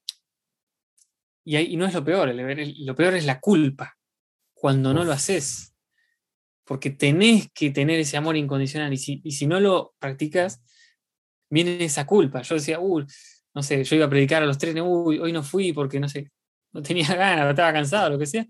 y, 1.44 1.54
ahí, 1.54 1.76
no 1.76 1.86
es 1.86 1.94
lo 1.94 2.04
peor, 2.04 2.28
el 2.28 2.36
deber, 2.36 2.66
lo 2.78 2.96
peor 2.96 3.14
es 3.14 3.24
la 3.24 3.38
culpa, 3.38 3.96
cuando 4.52 4.92
no 4.92 5.04
lo 5.04 5.12
haces. 5.12 5.72
Porque 6.64 6.90
tenés 6.90 7.48
que 7.52 7.70
tener 7.70 8.00
ese 8.00 8.16
amor 8.16 8.36
incondicional. 8.36 8.92
Y 8.92 8.98
si, 8.98 9.20
y 9.22 9.30
si 9.32 9.46
no 9.46 9.60
lo 9.60 9.94
practicas, 10.00 10.60
viene 11.48 11.84
esa 11.84 12.06
culpa. 12.06 12.42
Yo 12.42 12.56
decía, 12.56 12.80
uh, 12.80 13.06
no 13.54 13.62
sé, 13.62 13.82
yo 13.84 13.96
iba 13.96 14.06
a 14.06 14.10
predicar 14.10 14.42
a 14.42 14.46
los 14.46 14.58
trenes, 14.58 14.82
uy, 14.86 15.18
hoy 15.18 15.32
no 15.32 15.42
fui 15.42 15.72
porque 15.72 15.98
no 15.98 16.08
sé, 16.08 16.30
no 16.72 16.82
tenía 16.82 17.06
ganas, 17.14 17.48
estaba 17.48 17.72
cansado, 17.72 18.10
lo 18.10 18.18
que 18.18 18.26
sea, 18.26 18.46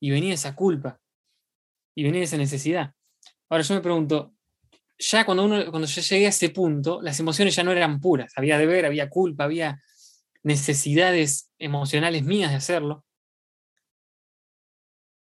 y 0.00 0.10
venía 0.10 0.34
esa 0.34 0.54
culpa, 0.54 0.98
y 1.94 2.04
venía 2.04 2.22
esa 2.22 2.36
necesidad. 2.36 2.94
Ahora 3.48 3.64
yo 3.64 3.74
me 3.74 3.80
pregunto, 3.80 4.34
ya 4.98 5.24
cuando, 5.24 5.44
uno, 5.44 5.70
cuando 5.70 5.88
yo 5.88 6.02
llegué 6.02 6.26
a 6.26 6.30
ese 6.30 6.50
punto, 6.50 7.00
las 7.02 7.18
emociones 7.18 7.56
ya 7.56 7.64
no 7.64 7.72
eran 7.72 8.00
puras, 8.00 8.32
había 8.36 8.58
deber, 8.58 8.86
había 8.86 9.08
culpa, 9.08 9.44
había 9.44 9.82
necesidades 10.42 11.50
emocionales 11.58 12.22
mías 12.22 12.50
de 12.50 12.56
hacerlo. 12.56 13.04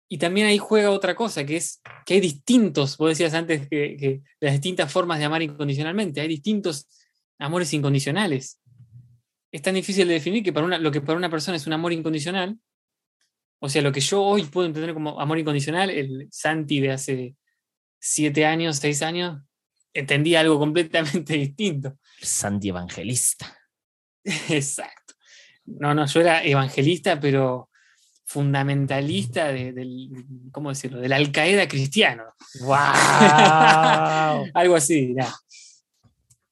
Y 0.07 0.19
también 0.19 0.47
ahí 0.47 0.59
juega 0.59 0.91
otra 0.91 1.15
cosa, 1.15 1.45
que 1.45 1.57
es 1.57 1.81
que 2.05 2.13
hay 2.13 2.19
distintos, 2.21 2.95
vos 2.97 3.09
decías 3.09 3.33
antes 3.33 3.67
que, 3.67 3.97
que 3.97 4.21
las 4.39 4.53
distintas 4.53 4.91
formas 4.91 5.17
de 5.17 5.25
amar 5.25 5.41
incondicionalmente, 5.41 6.21
hay 6.21 6.27
distintos 6.27 6.87
amores 7.39 7.73
incondicionales 7.73 8.61
es 9.55 9.61
tan 9.61 9.75
difícil 9.75 10.05
de 10.05 10.15
definir 10.15 10.43
que 10.43 10.51
para 10.51 10.65
una, 10.65 10.77
lo 10.77 10.91
que 10.91 10.99
para 10.99 11.17
una 11.17 11.29
persona 11.29 11.55
es 11.55 11.65
un 11.65 11.71
amor 11.71 11.93
incondicional, 11.93 12.59
o 13.59 13.69
sea, 13.69 13.81
lo 13.81 13.93
que 13.93 14.01
yo 14.01 14.21
hoy 14.21 14.43
puedo 14.43 14.67
entender 14.67 14.93
como 14.93 15.17
amor 15.19 15.39
incondicional, 15.39 15.89
el 15.89 16.27
Santi 16.29 16.81
de 16.81 16.91
hace 16.91 17.37
siete 17.97 18.45
años, 18.45 18.75
seis 18.75 19.01
años, 19.01 19.41
entendía 19.93 20.41
algo 20.41 20.59
completamente 20.59 21.33
distinto. 21.37 21.97
Santi 22.21 22.67
evangelista. 22.67 23.57
Exacto. 24.25 25.13
No, 25.63 25.93
no, 25.93 26.05
yo 26.05 26.19
era 26.19 26.43
evangelista, 26.43 27.17
pero 27.17 27.69
fundamentalista 28.25 29.53
del, 29.53 30.11
¿cómo 30.51 30.67
decirlo?, 30.67 30.99
del 30.99 31.13
Al 31.13 31.31
Qaeda 31.31 31.65
cristiano. 31.69 32.25
¡Wow! 32.59 32.75
Algo 34.53 34.75
así, 34.75 35.15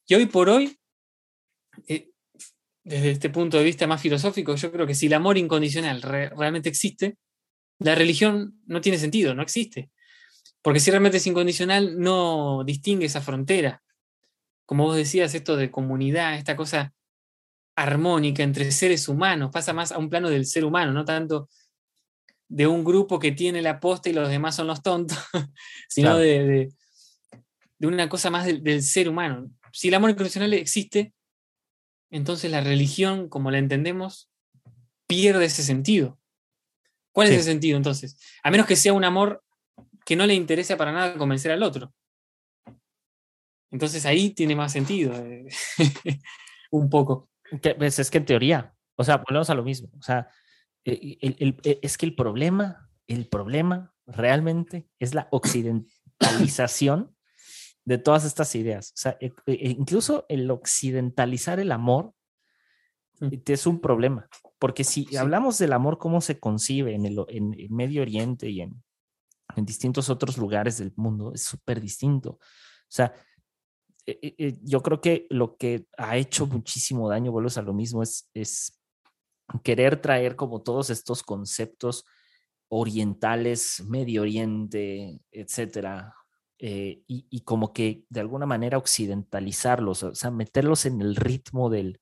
Y 0.07 0.15
hoy 0.15 0.25
por 0.27 0.47
hoy, 0.47 0.79
desde 2.83 3.11
este 3.11 3.29
punto 3.29 3.57
de 3.57 3.63
vista 3.63 3.87
más 3.87 4.01
filosófico, 4.01 4.55
yo 4.55 4.71
creo 4.71 4.85
que 4.85 4.95
si 4.95 5.07
el 5.07 5.13
amor 5.13 5.37
incondicional 5.37 6.01
realmente 6.01 6.69
existe, 6.69 7.17
la 7.79 7.95
religión 7.95 8.61
no 8.65 8.81
tiene 8.81 8.97
sentido, 8.97 9.33
no 9.33 9.41
existe. 9.41 9.89
Porque 10.61 10.79
si 10.79 10.91
realmente 10.91 11.17
es 11.17 11.27
incondicional, 11.27 11.99
no 11.99 12.63
distingue 12.63 13.05
esa 13.05 13.21
frontera. 13.21 13.83
Como 14.65 14.85
vos 14.85 14.95
decías, 14.95 15.35
esto 15.35 15.57
de 15.57 15.71
comunidad, 15.71 16.35
esta 16.35 16.55
cosa 16.55 16.93
armónica 17.75 18.43
entre 18.43 18.71
seres 18.71 19.07
humanos, 19.07 19.49
pasa 19.51 19.73
más 19.73 19.91
a 19.91 19.97
un 19.97 20.09
plano 20.09 20.29
del 20.29 20.45
ser 20.45 20.63
humano, 20.63 20.93
no 20.93 21.05
tanto 21.05 21.49
de 22.47 22.67
un 22.67 22.83
grupo 22.83 23.17
que 23.17 23.31
tiene 23.31 23.63
la 23.63 23.79
posta 23.79 24.09
y 24.09 24.13
los 24.13 24.29
demás 24.29 24.55
son 24.55 24.67
los 24.67 24.83
tontos, 24.83 25.17
sino 25.89 26.17
de, 26.17 26.69
una 27.79 28.07
cosa 28.07 28.29
más 28.29 28.45
del, 28.45 28.83
ser 28.83 29.09
humano. 29.09 29.49
Si 29.71 29.87
el 29.87 29.95
amor 29.95 30.11
incondicional 30.11 30.53
existe, 30.53 31.13
entonces 32.13 32.51
la 32.51 32.61
religión, 32.61 33.27
como 33.27 33.49
la 33.49 33.57
entendemos, 33.57 34.29
pierde 35.07 35.45
ese 35.45 35.63
sentido. 35.63 36.19
¿Cuál 37.11 37.27
es 37.27 37.33
ese 37.33 37.51
sentido 37.51 37.75
entonces? 37.75 38.17
A 38.43 38.51
menos 38.51 38.67
que 38.67 38.75
sea 38.75 38.93
un 38.93 39.03
amor 39.03 39.43
que 40.05 40.15
no 40.15 40.27
le 40.27 40.35
interese 40.35 40.77
para 40.77 40.91
nada 40.91 41.17
convencer 41.17 41.51
al 41.51 41.63
otro. 41.63 41.91
Entonces 43.71 44.05
ahí 44.05 44.29
tiene 44.29 44.55
más 44.55 44.71
sentido, 44.71 45.15
eh, 45.15 45.47
un 46.71 46.87
poco. 46.87 47.31
Pues, 47.77 47.97
es 47.97 48.11
que 48.11 48.19
en 48.19 48.25
teoría, 48.25 48.75
o 48.95 49.03
sea, 49.03 49.17
volvemos 49.17 49.49
a 49.49 49.55
lo 49.55 49.63
mismo. 49.63 49.89
O 49.97 50.03
sea, 50.03 50.27
e, 50.85 51.17
e, 51.19 51.79
es 51.81 51.97
que 51.97 52.05
el 52.05 52.13
problema, 52.13 52.91
el 53.07 53.27
problema 53.27 53.91
realmente 54.05 54.87
es 54.99 55.15
la 55.15 55.29
occidentalización 55.31 57.12
de 57.85 57.97
todas 57.97 58.25
estas 58.25 58.55
ideas. 58.55 58.89
O 58.89 58.97
sea, 58.97 59.17
e, 59.19 59.33
incluso 59.47 60.25
el 60.29 60.49
occidentalizar 60.49 61.59
el 61.59 61.71
amor 61.71 62.13
mm. 63.19 63.29
es 63.45 63.67
un 63.67 63.79
problema. 63.79 64.27
Porque 64.59 64.83
si 64.83 65.15
hablamos 65.17 65.57
del 65.57 65.73
amor, 65.73 65.97
cómo 65.97 66.21
se 66.21 66.39
concibe 66.39 66.95
en 66.95 67.05
el, 67.05 67.25
en 67.27 67.53
Medio 67.69 68.01
Oriente 68.01 68.49
y 68.49 68.61
en, 68.61 68.81
en 69.55 69.65
distintos 69.65 70.09
otros 70.09 70.37
lugares 70.37 70.77
del 70.77 70.93
mundo, 70.95 71.33
es 71.33 71.43
súper 71.43 71.81
distinto. 71.81 72.31
O 72.31 72.95
sea, 72.95 73.13
yo 74.61 74.81
creo 74.81 75.01
que 75.01 75.27
lo 75.29 75.55
que 75.55 75.87
ha 75.97 76.17
hecho 76.17 76.45
muchísimo 76.45 77.09
daño, 77.09 77.31
vuelves 77.31 77.57
a 77.57 77.61
lo 77.61 77.73
mismo, 77.73 78.03
es, 78.03 78.29
es 78.33 78.81
querer 79.63 80.01
traer 80.01 80.35
como 80.35 80.61
todos 80.61 80.89
estos 80.89 81.23
conceptos 81.23 82.05
orientales, 82.69 83.83
Medio 83.87 84.23
Oriente, 84.23 85.19
etcétera, 85.31 86.13
eh, 86.59 87.01
y, 87.07 87.41
como 87.41 87.73
que 87.73 88.03
de 88.09 88.19
alguna 88.21 88.45
manera 88.45 88.77
occidentalizarlos, 88.77 90.03
o 90.03 90.15
sea, 90.15 90.31
meterlos 90.31 90.85
en 90.85 91.01
el 91.01 91.15
ritmo 91.15 91.69
del, 91.69 91.99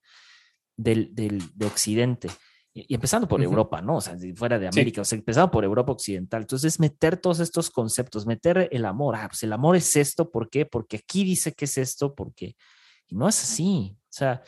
del, 0.76 1.14
del 1.14 1.42
de 1.54 1.66
Occidente. 1.66 2.28
Y, 2.72 2.94
empezando 2.94 3.26
por 3.26 3.42
Europa, 3.42 3.82
¿no? 3.82 3.96
O 3.96 4.00
sea, 4.00 4.16
fuera 4.34 4.58
de 4.58 4.68
América, 4.68 5.00
o 5.00 5.04
sea, 5.04 5.18
empezando 5.18 5.50
por 5.50 5.64
Europa 5.64 5.92
Occidental. 5.92 6.42
Entonces, 6.42 6.78
meter 6.78 7.16
todos 7.16 7.40
estos 7.40 7.70
conceptos, 7.70 8.26
meter 8.26 8.68
el 8.70 8.84
amor, 8.84 9.16
ah, 9.16 9.28
pues 9.28 9.42
el 9.42 9.52
amor 9.52 9.76
es 9.76 9.96
esto, 9.96 10.30
¿por 10.30 10.48
qué? 10.48 10.64
Porque 10.64 10.98
aquí 10.98 11.24
dice 11.24 11.52
que 11.52 11.64
es 11.64 11.78
esto, 11.78 12.14
porque... 12.14 12.56
Y 13.08 13.16
no 13.16 13.28
es 13.28 13.42
así. 13.42 13.96
O 13.98 14.12
sea, 14.12 14.42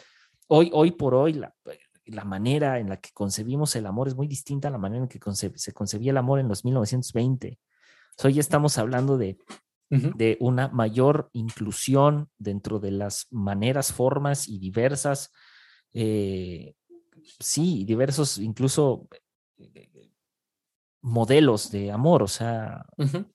hoy, 0.47 0.71
hoy 0.73 0.93
por 0.93 1.15
hoy, 1.15 1.35
la, 1.35 1.55
la 2.07 2.25
manera 2.25 2.79
en 2.79 2.89
la 2.89 2.99
que 2.99 3.11
concebimos 3.13 3.75
el 3.77 3.87
amor 3.87 4.09
es 4.09 4.15
muy 4.15 4.27
distinta 4.27 4.69
a 4.69 4.71
la 4.71 4.79
manera 4.79 5.03
en 5.03 5.09
que 5.09 5.19
se 5.57 5.73
concebía 5.73 6.11
el 6.11 6.17
amor 6.17 6.39
en 6.39 6.49
los 6.49 6.65
1920. 6.65 7.59
Hoy 8.23 8.39
estamos 8.39 8.79
hablando 8.79 9.19
de, 9.19 9.39
de 9.91 10.37
una 10.41 10.69
mayor 10.69 11.31
inclusión 11.33 12.29
dentro 12.37 12.81
de 12.81 12.91
las 12.91 13.29
maneras, 13.31 13.93
formas 13.93 14.49
y 14.49 14.59
diversas, 14.59 15.31
eh, 15.93 16.75
sí, 17.39 17.85
diversos, 17.85 18.39
incluso 18.39 19.09
eh, 19.59 20.11
modelos 21.01 21.71
de 21.71 21.93
amor, 21.93 22.23
o 22.23 22.29
sea, 22.29 22.87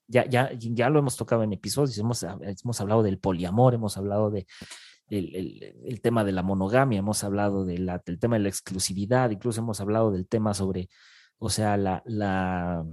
ya, 0.07 0.27
ya, 0.27 0.51
ya 0.53 0.89
lo 0.89 0.99
hemos 0.99 1.15
tocado 1.15 1.43
en 1.43 1.53
episodios, 1.53 1.97
hemos, 1.97 2.23
hemos 2.23 2.81
hablado 2.81 3.03
del 3.03 3.19
poliamor, 3.19 3.75
hemos 3.75 3.95
hablado 3.95 4.31
de 4.31 4.47
el, 5.09 6.01
tema 6.01 6.23
de 6.23 6.31
la 6.31 6.43
monogamia, 6.43 6.99
hemos 6.99 7.23
hablado 7.23 7.65
de 7.65 7.77
la, 7.77 8.01
del 8.05 8.19
tema 8.19 8.37
de 8.37 8.43
la 8.43 8.49
exclusividad, 8.49 9.29
incluso 9.29 9.61
hemos 9.61 9.79
hablado 9.81 10.11
del 10.11 10.27
tema 10.27 10.53
sobre, 10.53 10.89
o 11.37 11.49
sea, 11.49 11.77
la, 11.77 12.01
la 12.05 12.85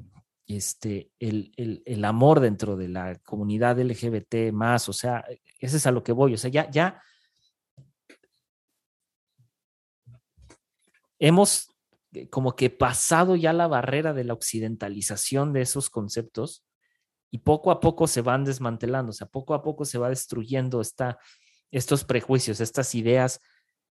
este, 0.47 1.11
el, 1.19 1.53
el, 1.57 2.05
amor 2.05 2.41
dentro 2.41 2.77
de 2.77 2.89
la 2.89 3.17
comunidad 3.17 3.81
LGBT 3.81 4.53
más, 4.53 4.89
o 4.89 4.93
sea, 4.93 5.25
ese 5.59 5.77
es 5.77 5.87
a 5.87 5.91
lo 5.91 6.05
que 6.05 6.13
voy, 6.13 6.35
o 6.35 6.39
sea, 6.39 6.51
ya, 6.51 6.71
ya 6.71 7.03
hemos 11.19 11.69
eh, 12.13 12.29
como 12.29 12.55
que 12.55 12.71
pasado 12.71 13.37
ya 13.37 13.53
la 13.53 13.67
barrera 13.67 14.13
de 14.13 14.25
la 14.25 14.35
occidentalización 14.35 15.53
de 15.53 15.63
esos 15.63 15.91
conceptos 15.91 16.65
y 17.31 17.39
poco 17.39 17.71
a 17.71 17.81
poco 17.81 18.07
se 18.07 18.21
van 18.21 18.45
desmantelando, 18.45 19.11
o 19.11 19.13
sea, 19.13 19.27
poco 19.27 19.55
a 19.55 19.63
poco 19.63 19.85
se 19.85 19.99
va 19.99 20.09
destruyendo 20.09 20.81
estos 21.71 22.05
prejuicios, 22.05 22.61
estas 22.61 22.95
ideas 22.95 23.41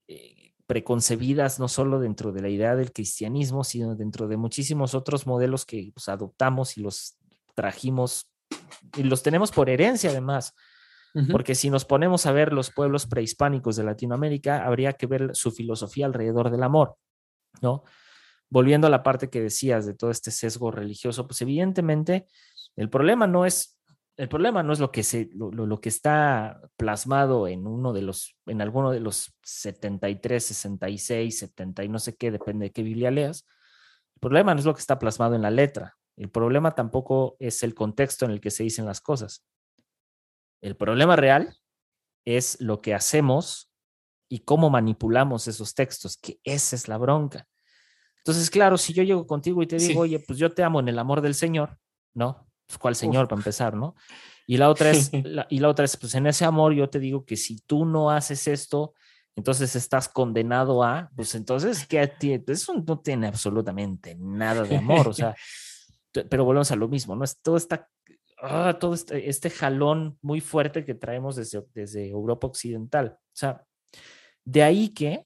eh, 0.07 0.42
preconcebidas, 0.65 1.60
no 1.60 1.67
solo 1.67 1.99
dentro 1.99 2.32
de 2.32 2.41
la 2.41 2.49
idea 2.49 2.76
del 2.76 2.91
cristianismo, 2.91 3.63
sino 3.63 3.95
dentro 3.95 4.28
de 4.28 4.38
muchísimos 4.38 4.95
otros 4.95 5.28
modelos 5.28 5.65
que 5.65 5.91
pues, 5.93 6.08
adoptamos 6.10 6.78
y 6.78 6.82
los 6.82 7.17
trajimos 7.54 8.30
y 8.95 9.04
los 9.04 9.23
tenemos 9.23 9.52
por 9.52 9.69
herencia 9.69 10.10
además. 10.10 10.54
Porque 11.32 11.54
si 11.54 11.69
nos 11.69 11.86
ponemos 11.86 12.26
a 12.26 12.32
ver 12.32 12.54
los 12.54 12.71
pueblos 12.71 13.06
prehispánicos 13.06 13.76
de 13.76 13.84
Latinoamérica, 13.84 14.65
habría 14.65 14.93
que 14.93 15.06
ver 15.06 15.36
su 15.36 15.52
filosofía 15.52 16.08
alrededor 16.08 16.49
del 16.49 16.63
amor, 16.63 16.97
¿no? 17.62 17.84
Volviendo 18.49 18.88
a 18.88 18.89
la 18.89 19.04
parte 19.04 19.30
que 19.30 19.39
decías 19.39 19.86
de 19.86 19.93
todo 19.93 20.10
este 20.10 20.32
sesgo 20.32 20.71
religioso, 20.71 21.28
pues 21.28 21.39
evidentemente 21.43 22.26
el 22.76 22.89
problema 22.89 23.28
no 23.28 23.45
es 23.45 23.72
el 24.15 24.30
problema 24.30 24.62
no 24.62 24.73
es 24.73 24.80
lo 24.80 24.91
que, 24.91 25.04
se, 25.04 25.30
lo, 25.34 25.82
que 25.82 25.89
está 25.89 26.62
plasmado 26.78 27.47
en 27.47 27.65
uno 27.65 27.93
de 27.93 28.04
los, 28.04 28.38
en 28.45 28.62
alguno 28.62 28.91
de 28.91 28.99
los 28.99 29.36
73, 29.43 30.43
66, 30.43 31.39
70 31.39 31.84
y 31.84 31.89
no 31.89 31.99
sé 31.99 32.15
qué, 32.15 32.30
depende 32.30 32.65
de 32.65 32.71
qué 32.71 32.84
Biblia 32.84 33.10
leas. 33.10 33.47
El 34.15 34.19
problema 34.19 34.54
no 34.54 34.60
es 34.60 34.65
lo 34.65 34.73
que 34.73 34.82
está 34.82 34.99
plasmado 34.99 35.36
en 35.36 35.41
la 35.41 35.49
letra. 35.49 35.97
El 36.15 36.30
problema 36.30 36.76
tampoco 36.76 37.36
es 37.39 37.63
el 37.63 37.73
contexto 37.73 38.26
en 38.26 38.32
el 38.32 38.39
que 38.39 38.52
se 38.52 38.63
dicen 38.63 38.86
las 38.86 39.02
cosas. 39.02 39.45
El 40.62 40.76
problema 40.76 41.15
real 41.15 41.58
es 42.23 42.62
lo 42.62 42.82
que 42.82 42.93
hacemos 42.93 43.71
y 44.30 44.39
cómo 44.39 44.69
manipulamos 44.69 45.47
esos 45.47 45.73
textos, 45.73 46.17
que 46.17 46.39
esa 46.43 46.76
es 46.76 46.88
la 46.88 46.97
bronca. 46.97 47.47
Entonces, 48.17 48.49
claro, 48.49 48.78
si 48.78 48.93
yo 48.93 49.04
llego 49.04 49.28
contigo 49.28 49.62
y 49.63 49.67
te 49.67 49.78
digo, 49.78 50.02
oye, 50.02 50.19
pues 50.19 50.39
yo 50.39 50.54
te 50.54 50.63
amo 50.63 50.80
en 50.80 50.88
el 50.88 50.99
amor 50.99 51.21
del 51.21 51.36
Señor, 51.36 51.78
¿no? 52.13 52.47
Pues, 52.67 52.78
¿cuál 52.78 52.96
Señor 52.96 53.27
para 53.27 53.40
empezar, 53.40 53.75
no? 53.75 53.96
Y 54.46 54.58
la 54.58 54.69
otra 54.69 54.92
es, 54.92 55.12
y 55.50 55.60
la 55.60 55.69
otra 55.69 55.85
es, 55.85 55.98
pues 55.98 56.15
en 56.15 56.27
ese 56.27 56.46
amor 56.46 56.73
yo 56.73 56.90
te 56.90 57.00
digo 57.00 57.25
que 57.25 57.35
si 57.35 57.60
tú 57.62 57.85
no 57.85 58.12
haces 58.12 58.48
esto, 58.48 58.94
entonces 59.35 59.75
estás 59.75 60.10
condenado 60.10 60.83
a, 60.83 61.10
pues 61.15 61.33
entonces, 61.35 61.87
¿qué 61.87 62.13
Eso 62.48 62.83
no 62.85 63.00
tiene 63.00 63.27
absolutamente 63.27 64.15
nada 64.19 64.63
de 64.63 64.77
amor, 64.77 65.08
o 65.08 65.13
sea, 65.13 65.35
pero 66.12 66.46
volvemos 66.46 66.71
a 66.71 66.75
lo 66.75 66.87
mismo, 66.87 67.15
¿no? 67.15 67.23
Es 67.23 67.42
todo 67.42 67.58
esta, 67.58 67.90
ah, 68.42 68.77
todo 68.79 68.94
este, 68.94 69.29
este, 69.29 69.50
jalón 69.50 70.17
muy 70.21 70.40
fuerte 70.40 70.85
que 70.85 70.94
traemos 70.94 71.35
desde, 71.35 71.63
desde 71.73 72.10
Europa 72.10 72.46
Occidental. 72.48 73.17
O 73.19 73.35
sea, 73.35 73.65
de 74.46 74.62
ahí 74.62 74.90
que 74.90 75.25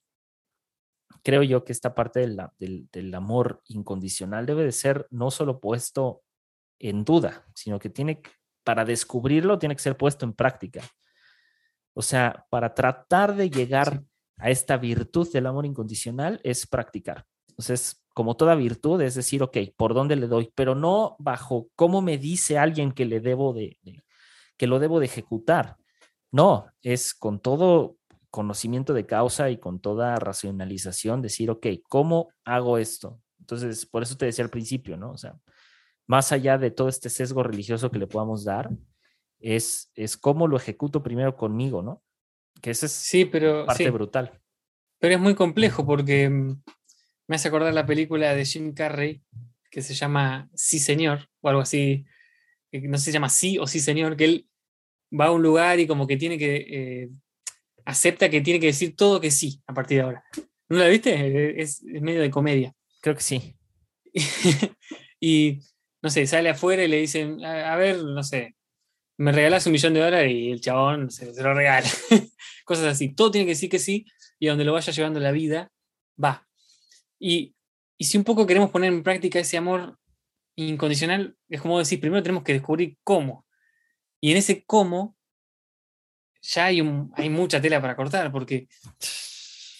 creo 1.22 1.42
yo 1.42 1.64
que 1.64 1.72
esta 1.72 1.94
parte 1.94 2.20
del, 2.20 2.88
del 2.90 3.14
amor 3.14 3.60
incondicional 3.66 4.46
debe 4.46 4.64
de 4.64 4.72
ser 4.72 5.06
no 5.10 5.30
solo 5.30 5.60
puesto 5.60 6.22
en 6.78 7.04
duda, 7.04 7.44
sino 7.54 7.78
que 7.78 7.90
tiene, 7.90 8.20
para 8.64 8.84
descubrirlo, 8.84 9.58
tiene 9.58 9.74
que 9.76 9.82
ser 9.82 9.96
puesto 9.96 10.24
en 10.24 10.32
práctica. 10.32 10.82
O 11.94 12.02
sea, 12.02 12.46
para 12.50 12.74
tratar 12.74 13.34
de 13.34 13.50
llegar 13.50 14.02
a 14.36 14.50
esta 14.50 14.76
virtud 14.76 15.30
del 15.32 15.46
amor 15.46 15.66
incondicional 15.66 16.40
es 16.44 16.66
practicar. 16.66 17.26
Entonces, 17.48 18.04
como 18.14 18.36
toda 18.36 18.54
virtud, 18.54 19.00
es 19.02 19.14
decir, 19.14 19.42
ok, 19.42 19.56
¿por 19.76 19.94
dónde 19.94 20.16
le 20.16 20.28
doy? 20.28 20.52
Pero 20.54 20.74
no 20.74 21.16
bajo 21.18 21.68
cómo 21.74 22.02
me 22.02 22.18
dice 22.18 22.58
alguien 22.58 22.92
que 22.92 23.04
le 23.04 23.20
debo 23.20 23.52
de, 23.52 23.78
que 24.56 24.66
lo 24.66 24.78
debo 24.78 25.00
de 25.00 25.06
ejecutar. 25.06 25.76
No, 26.30 26.66
es 26.82 27.14
con 27.14 27.40
todo 27.40 27.96
conocimiento 28.30 28.92
de 28.92 29.06
causa 29.06 29.50
y 29.50 29.58
con 29.58 29.80
toda 29.80 30.16
racionalización 30.16 31.22
decir, 31.22 31.50
ok, 31.50 31.66
¿cómo 31.88 32.28
hago 32.44 32.78
esto? 32.78 33.20
Entonces, 33.40 33.86
por 33.86 34.02
eso 34.02 34.16
te 34.16 34.26
decía 34.26 34.44
al 34.44 34.50
principio, 34.50 34.96
¿no? 34.96 35.12
O 35.12 35.16
sea, 35.18 35.38
más 36.08 36.32
allá 36.32 36.58
de 36.58 36.72
todo 36.72 36.88
este 36.88 37.10
sesgo 37.10 37.44
religioso 37.44 37.90
que 37.90 37.98
le 37.98 38.06
podamos 38.08 38.44
dar, 38.44 38.70
es, 39.38 39.92
es 39.94 40.16
cómo 40.16 40.48
lo 40.48 40.56
ejecuto 40.56 41.02
primero 41.02 41.36
conmigo, 41.36 41.82
¿no? 41.82 42.02
Que 42.60 42.70
esa 42.70 42.86
es 42.86 42.92
sí, 42.92 43.24
pero, 43.24 43.66
parte 43.66 43.88
brutal. 43.90 44.40
Pero 44.98 45.14
es 45.14 45.20
muy 45.20 45.34
complejo 45.36 45.86
porque 45.86 46.28
mm, 46.28 46.62
me 47.28 47.36
hace 47.36 47.48
acordar 47.48 47.72
la 47.72 47.86
película 47.86 48.34
de 48.34 48.44
Jim 48.44 48.74
Carrey 48.74 49.22
que 49.70 49.82
se 49.82 49.94
llama 49.94 50.48
Sí 50.54 50.78
Señor 50.78 51.28
o 51.42 51.50
algo 51.50 51.60
así, 51.60 52.06
no 52.72 52.98
se 52.98 53.12
llama 53.12 53.28
Sí 53.28 53.58
o 53.58 53.66
Sí 53.66 53.78
Señor, 53.78 54.16
que 54.16 54.24
él 54.24 54.48
va 55.12 55.26
a 55.26 55.30
un 55.30 55.42
lugar 55.42 55.78
y 55.78 55.86
como 55.86 56.06
que 56.06 56.16
tiene 56.16 56.38
que, 56.38 56.56
eh, 56.56 57.10
acepta 57.84 58.30
que 58.30 58.40
tiene 58.40 58.60
que 58.60 58.66
decir 58.66 58.96
todo 58.96 59.20
que 59.20 59.30
sí 59.30 59.62
a 59.66 59.74
partir 59.74 59.98
de 59.98 60.04
ahora. 60.04 60.24
¿No 60.70 60.78
la 60.78 60.88
viste? 60.88 61.60
Es, 61.60 61.82
es 61.82 62.02
medio 62.02 62.20
de 62.22 62.30
comedia. 62.30 62.74
Creo 63.00 63.14
que 63.14 63.22
sí. 63.22 63.56
y, 65.20 65.60
no 66.08 66.10
sé, 66.12 66.26
sale 66.26 66.48
afuera 66.48 66.82
y 66.82 66.88
le 66.88 66.96
dicen, 67.00 67.44
a, 67.44 67.74
a 67.74 67.76
ver, 67.76 67.98
no 68.02 68.22
sé, 68.22 68.56
me 69.18 69.30
regalas 69.30 69.66
un 69.66 69.72
millón 69.72 69.92
de 69.92 70.00
dólares 70.00 70.32
y 70.32 70.50
el 70.50 70.60
chabón 70.62 71.10
se, 71.10 71.34
se 71.34 71.42
lo 71.42 71.52
regala. 71.52 71.86
Cosas 72.64 72.86
así. 72.86 73.14
Todo 73.14 73.30
tiene 73.30 73.44
que 73.44 73.52
decir 73.52 73.68
que 73.68 73.78
sí 73.78 74.06
y 74.38 74.46
a 74.46 74.52
donde 74.52 74.64
lo 74.64 74.72
vaya 74.72 74.90
llevando 74.92 75.20
la 75.20 75.32
vida, 75.32 75.70
va. 76.22 76.46
Y, 77.18 77.54
y 77.98 78.04
si 78.04 78.16
un 78.16 78.24
poco 78.24 78.46
queremos 78.46 78.70
poner 78.70 78.90
en 78.92 79.02
práctica 79.02 79.38
ese 79.38 79.56
amor 79.58 79.98
incondicional, 80.56 81.36
es 81.48 81.60
como 81.60 81.78
decir, 81.78 82.00
primero 82.00 82.22
tenemos 82.22 82.42
que 82.44 82.52
descubrir 82.54 82.96
cómo. 83.04 83.44
Y 84.20 84.30
en 84.30 84.38
ese 84.38 84.64
cómo 84.64 85.16
ya 86.40 86.66
hay, 86.66 86.80
un, 86.80 87.12
hay 87.16 87.28
mucha 87.28 87.60
tela 87.60 87.80
para 87.82 87.96
cortar, 87.96 88.32
porque 88.32 88.68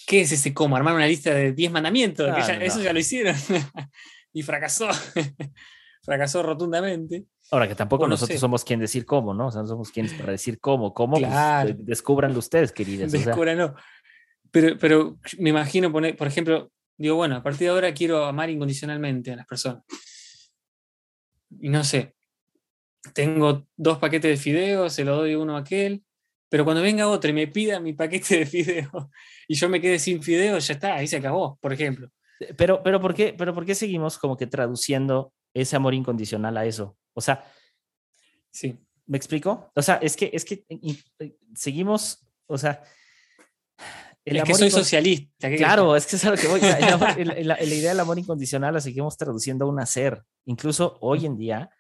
¿qué 0.07 0.21
es 0.23 0.33
ese 0.33 0.53
cómo? 0.53 0.77
Armar 0.77 0.95
una 0.95 1.07
lista 1.07 1.33
de 1.33 1.53
10 1.53 1.71
mandamientos, 1.73 2.27
que 2.27 2.41
No, 2.41 2.47
ya- 2.47 2.59
no, 2.59 2.65
eso 2.65 2.83
ya 2.83 2.93
lo 2.93 2.99
hicieron 2.99 3.35
y 4.33 4.43
fracasó, 4.43 4.89
fracasó 6.09 6.43
rotundamente. 6.43 7.27
Ahora 7.51 7.69
que 7.69 7.75
tampoco 7.75 8.05
O 8.05 8.07
no 8.07 8.13
nosotros 8.13 8.37
sé. 8.37 8.41
somos 8.41 8.65
quien 8.65 8.81
decir 8.81 9.05
cómo, 9.05 9.35
¿no? 9.35 9.49
O 9.49 9.51
sea, 9.51 9.61
no 9.61 9.69
somos 9.69 9.91
quienes 9.91 10.15
para 10.15 10.33
decir 10.33 10.59
cómo, 10.59 10.95
cómo, 10.95 11.19
pues, 11.19 11.29
Claro. 11.29 11.69
de- 11.69 11.75
descúbranlo 11.81 12.39
ustedes, 12.39 12.73
queridas. 12.73 13.09
o 13.13 13.17
sea, 13.17 13.27
Descúbranlo. 13.27 13.75
Pero, 14.51 14.79
pero 14.79 15.19
me 15.39 15.51
imagino 15.51 15.93
poner, 15.93 16.17
por 16.17 16.27
ejemplo, 16.27 16.73
digo, 16.97 17.17
bueno, 17.17 17.37
a 17.37 17.43
partir 17.43 17.67
de 17.67 17.69
ahora 17.69 17.93
quiero 17.93 18.25
amar 18.25 18.49
incondicionalmente 18.49 19.33
a 19.33 19.37
las 19.37 19.47
personas. 19.47 19.83
Y 21.61 21.69
no 21.69 21.85
sé, 21.85 22.15
tengo 23.13 23.67
dos 23.77 23.99
paquetes 23.99 24.31
de 24.31 24.43
fideos, 24.43 24.93
se 24.95 25.05
lo 25.05 25.17
doy 25.17 25.35
uno 25.35 25.57
a 25.57 25.61
aquel, 25.61 26.03
pero 26.49 26.65
cuando 26.65 26.83
venga 26.83 27.07
otro 27.09 27.29
y 27.31 27.35
me 27.35 27.47
pida 27.49 27.81
mi 27.81 27.93
paquete 27.93 28.39
de 28.39 28.47
fideos 28.47 29.09
y 29.47 29.55
yo 29.55 29.69
me 29.69 29.81
quede 29.81 29.99
sin 29.99 30.23
fideos, 30.23 30.67
ya 30.67 30.75
está, 30.75 30.95
ahí 30.95 31.07
se 31.07 31.17
acabó, 31.19 31.59
por 31.61 31.73
ejemplo. 31.75 32.11
Pero, 32.57 32.83
pero, 32.83 33.01
¿por 33.01 33.15
qué, 33.15 33.35
pero 33.37 33.53
¿por 33.53 33.67
qué 33.67 33.75
seguimos 33.75 34.17
como 34.17 34.37
que 34.37 34.47
traduciendo 34.47 35.33
ese 35.61 35.77
amor 35.77 35.95
incondicional 35.95 36.57
a 36.57 36.65
eso? 36.65 36.97
O 37.15 37.21
sea, 37.21 37.45
Sí, 38.51 38.79
¿me 39.07 39.17
explico? 39.19 39.71
O 39.75 39.83
sea, 39.83 39.97
es 39.97 40.17
que, 40.17 40.31
es 40.33 40.45
que 40.45 40.65
y- 40.69 40.99
y- 41.21 41.37
seguimos, 41.55 42.27
o 42.47 42.57
sea, 42.59 42.83
el 44.25 44.37
es 44.39 44.43
que 44.45 44.51
amor 44.51 44.59
soy 44.59 44.71
socialista. 44.71 45.49
¿qué 45.49 45.57
Claro, 45.57 45.95
es 45.97 46.07
que 46.07 46.17
es 46.17 46.25
a 46.25 46.31
lo 46.31 46.37
que 46.37 46.49
voy. 46.49 46.61
La, 46.61 46.95
amor- 46.95 47.27
la- 47.27 47.57
la 47.57 47.63
idea 47.65 47.91
del 47.91 48.01
amor 48.01 48.19
incondicional 48.19 48.75
la 48.75 48.81
seguimos 48.81 49.17
traduciendo 49.17 49.65
a 49.65 49.69
un 49.69 49.81
hacer. 49.81 50.23
Incluso 50.47 50.97
hoy 51.01 51.27
en 51.27 51.37
día, 51.37 51.71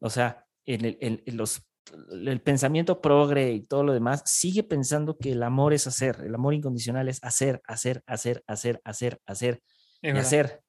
o 0.00 0.08
sea, 0.10 0.44
en 0.64 0.84
el, 0.84 0.98
en- 1.00 1.22
en 1.26 1.36
los, 1.36 1.62
el 2.10 2.40
pensamiento 2.40 3.00
progre 3.00 3.52
y 3.52 3.62
todo 3.66 3.82
lo 3.84 3.92
demás 3.92 4.22
sigue 4.24 4.62
pensando 4.62 5.18
que 5.18 5.32
el 5.32 5.42
amor 5.42 5.74
es 5.74 5.86
hacer. 5.86 6.22
El 6.24 6.34
amor 6.34 6.54
incondicional 6.54 7.08
es 7.08 7.22
hacer, 7.22 7.60
hacer, 7.66 8.02
hacer, 8.06 8.42
hacer, 8.46 8.80
hacer, 8.84 9.20
hacer 9.26 9.54
Es 9.54 9.62
y 10.02 10.06
verdad. 10.08 10.20
hacer. 10.22 10.63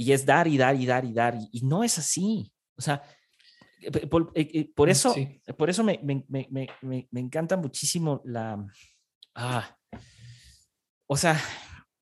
Y 0.00 0.12
es 0.12 0.24
dar 0.24 0.48
y 0.48 0.56
dar 0.56 0.74
y 0.76 0.86
dar 0.86 1.04
y 1.04 1.12
dar. 1.12 1.34
Y, 1.34 1.48
y 1.52 1.60
no 1.60 1.84
es 1.84 1.98
así. 1.98 2.50
O 2.74 2.80
sea, 2.80 3.02
eh, 3.82 4.06
por, 4.06 4.32
eh, 4.34 4.48
eh, 4.54 4.72
por 4.74 4.88
eso, 4.88 5.12
Sí. 5.12 5.42
por 5.58 5.68
eso 5.68 5.84
me, 5.84 6.00
me, 6.02 6.24
me, 6.26 6.68
me, 7.10 7.20
encanta 7.20 7.58
muchísimo 7.58 8.22
la... 8.24 8.66
Ah, 9.34 9.76
o 11.06 11.18
sea, 11.18 11.38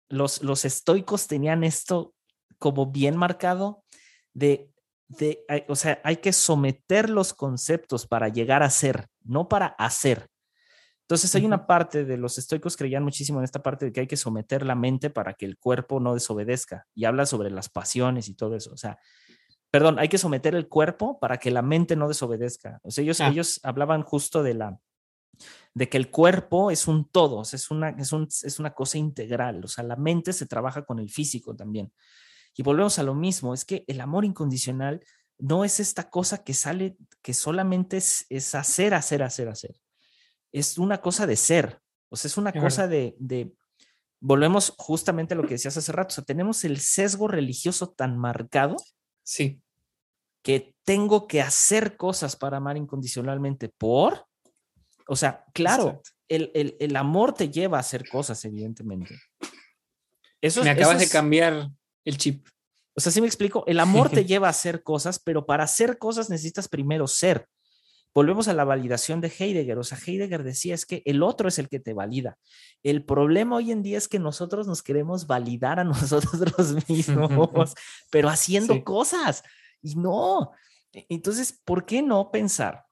los, 0.09 0.43
los 0.43 0.65
estoicos 0.65 1.27
tenían 1.27 1.65
esto 1.65 2.15
como 2.59 2.87
bien 2.87 3.17
marcado 3.17 3.85
de, 4.33 4.71
de, 5.09 5.45
o 5.67 5.75
sea, 5.75 6.01
hay 6.05 6.19
que 6.19 6.33
someter 6.33 7.11
los 7.11 7.35
conceptos 7.35 8.07
para 8.07 8.29
llegar 8.29 8.63
a 8.63 8.71
ser, 8.71 9.09
no 9.25 9.49
para 9.49 9.67
hacer. 9.67 10.29
Entonces 11.09 11.35
hay 11.35 11.47
una 11.47 11.67
parte 11.67 12.05
de 12.05 12.19
los 12.19 12.37
estoicos 12.37 12.77
creían 12.77 13.03
muchísimo 13.03 13.39
en 13.41 13.45
esta 13.45 13.63
parte 13.63 13.87
de 13.87 13.93
que 13.93 14.01
hay 14.01 14.07
que 14.07 14.19
someter 14.19 14.67
la 14.67 14.75
mente 14.75 15.09
para 15.09 15.33
que 15.33 15.47
el 15.47 15.57
cuerpo 15.57 16.01
no 16.01 16.13
desobedezca 16.13 16.87
y 16.95 17.07
habla 17.07 17.25
sobre 17.25 17.51
las 17.51 17.71
pasiones 17.71 18.29
y 18.29 18.35
todo 18.35 18.55
eso. 18.57 18.73
O 18.75 18.77
sea, 18.77 18.99
perdón, 19.71 19.99
hay 19.99 20.09
que 20.11 20.19
someter 20.19 20.55
el 20.55 20.69
cuerpo 20.69 21.19
para 21.19 21.39
que 21.39 21.51
la 21.51 21.63
mente 21.63 21.97
no 21.97 22.09
desobedezca. 22.09 22.79
O 22.83 22.91
sea, 22.91 23.03
ellos, 23.05 23.21
Ah. 23.23 23.29
ellos 23.29 23.59
hablaban 23.63 24.03
justo 24.03 24.43
de 24.43 24.53
la 24.55 24.79
de 25.73 25.89
que 25.89 25.97
el 25.97 26.11
cuerpo 26.11 26.71
es 26.73 26.89
un 26.89 27.09
todo, 27.09 27.37
o 27.39 27.45
sea, 27.45 27.57
es 27.57 27.71
una, 27.71 27.91
es, 27.91 28.13
un- 28.13 28.27
es 28.43 28.59
una 28.59 28.75
cosa 28.75 28.99
integral, 28.99 29.65
o 29.65 29.69
sea, 29.69 29.85
la 29.85 29.95
mente 29.97 30.33
se 30.33 30.47
trabaja 30.47 30.85
con 30.85 30.99
el 30.99 31.09
físico 31.11 31.55
también. 31.55 31.93
Y 32.57 32.63
volvemos 32.65 32.99
a 32.99 33.05
lo 33.05 33.15
mismo, 33.15 33.55
es 33.55 33.65
que 33.65 33.85
el 33.87 34.01
amor 34.01 34.25
incondicional 34.25 35.01
no 35.39 35.65
es 35.65 35.79
esta 35.79 36.11
cosa 36.11 36.43
que 36.43 36.55
sale, 36.55 36.97
que 37.23 37.33
solamente 37.35 37.99
es, 37.99 38.27
es 38.31 38.55
hacer, 38.57 38.95
hacer, 38.95 39.23
hacer, 39.23 39.49
hacer. 39.49 39.77
Es 40.53 40.79
una 40.79 41.01
cosa 41.01 41.27
de 41.27 41.37
ser, 41.37 41.81
o 42.11 42.17
sea, 42.17 42.29
es 42.29 42.37
una 42.37 42.53
cosa 42.53 42.89
de, 42.89 43.15
de, 43.19 43.53
volvemos 44.21 44.73
justamente 44.79 45.35
a 45.35 45.37
lo 45.37 45.43
que 45.45 45.55
decías 45.55 45.77
hace 45.77 45.93
rato, 45.93 46.09
o 46.09 46.15
sea, 46.15 46.25
tenemos 46.25 46.65
el 46.65 46.81
sesgo 46.81 47.29
religioso 47.29 47.91
tan 47.91 48.17
marcado 48.19 48.77
Sí, 49.23 49.61
que 50.43 50.75
tengo 50.85 51.27
que 51.27 51.43
hacer 51.43 51.97
cosas 51.97 52.35
para 52.37 52.57
amar 52.57 52.77
incondicionalmente 52.79 53.69
por, 53.69 54.27
o 55.07 55.17
sea, 55.17 55.45
claro, 55.53 56.01
el, 56.29 56.51
el- 56.55 56.77
el 56.81 56.97
amor 56.97 57.35
te 57.35 57.51
lleva 57.51 57.77
a 57.77 57.81
hacer 57.81 58.09
cosas, 58.09 58.43
evidentemente. 58.45 59.19
Eso, 60.41 60.63
Me 60.63 60.71
acabas 60.71 60.97
eso 60.97 61.05
de 61.07 61.11
cambiar 61.11 61.69
el 62.05 62.17
chip. 62.17 62.47
O 62.97 63.01
sea, 63.01 63.13
sí 63.13 63.21
me 63.21 63.27
explico, 63.27 63.65
el 63.67 63.81
amor 63.81 64.11
te 64.11 64.25
lleva 64.25 64.47
a 64.47 64.51
hacer 64.51 64.83
cosas, 64.83 65.19
pero 65.19 65.45
para 65.47 65.65
hacer 65.65 65.99
cosas 65.99 66.31
necesitas 66.31 66.69
primero 66.69 67.07
ser. 67.07 67.47
Volvemos 68.15 68.49
a 68.49 68.55
la 68.55 68.65
validación 68.65 69.21
de 69.21 69.29
Heidegger. 69.39 69.79
O 69.79 69.85
sea, 69.85 69.99
Heidegger 70.05 70.43
decía 70.43 70.75
es 70.75 70.87
que 70.87 71.03
el 71.05 71.23
otro 71.23 71.49
es 71.49 71.59
el 71.59 71.69
que 71.69 71.79
te 71.79 71.93
valida. 71.93 72.39
El 72.83 73.05
problema 73.05 73.57
hoy 73.57 73.71
en 73.71 73.83
día 73.83 73.99
es 73.99 74.09
que 74.09 74.19
nosotros 74.19 74.67
nos 74.67 74.83
queremos 74.83 75.27
validar 75.27 75.79
a 75.79 75.85
nosotros 75.85 76.89
mismos, 76.89 77.75
pero 78.11 78.29
haciendo 78.29 78.75
Sí. 78.75 78.83
cosas. 78.83 79.43
Y 79.83 79.95
no. 79.95 80.51
E- 80.93 81.07
Entonces, 81.11 81.61
¿por 81.65 81.85
qué 81.87 82.03
no 82.03 82.31
pensar? 82.31 82.85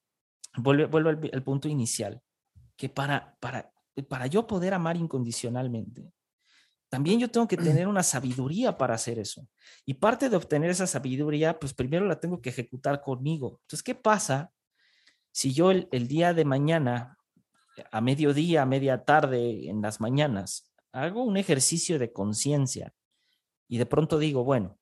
Vuelvo, 0.56 0.88
vuelvo 0.88 1.08
al, 1.10 1.30
al 1.32 1.42
punto 1.42 1.68
inicial, 1.68 2.20
que 2.76 2.88
para, 2.88 3.36
para, 3.40 3.72
para 4.08 4.26
yo 4.26 4.46
poder 4.46 4.74
amar 4.74 4.96
incondicionalmente, 4.96 6.12
también 6.88 7.18
yo 7.18 7.28
tengo 7.30 7.48
que 7.48 7.56
tener 7.82 7.88
una 7.88 8.02
sabiduría 8.02 8.76
para 8.78 8.94
hacer 8.94 9.18
eso. 9.18 9.48
Y 9.84 9.94
parte 9.94 10.28
de 10.30 10.36
obtener 10.36 10.70
esa 10.70 10.86
sabiduría, 10.86 11.58
pues 11.58 11.74
primero 11.74 12.06
la 12.06 12.20
tengo 12.20 12.40
que 12.40 12.50
ejecutar 12.50 13.00
conmigo. 13.02 13.58
Entonces, 13.62 13.82
¿qué 13.82 13.94
pasa 13.94 14.52
si 15.36 15.52
yo 15.52 15.70
el, 15.70 16.08
día 16.08 16.32
de 16.32 16.46
mañana, 16.46 17.18
a 17.92 18.00
mediodía, 18.00 18.62
a 18.62 18.66
media 18.66 19.04
tarde, 19.04 19.68
en 19.68 19.82
las 19.82 20.00
mañanas, 20.00 20.72
hago 20.92 21.22
un 21.24 21.36
ejercicio 21.36 21.98
de 21.98 22.10
conciencia 22.10 22.94
y 23.68 23.76
de 23.76 23.84
pronto 23.84 24.18
digo, 24.18 24.44
bueno, 24.44 24.78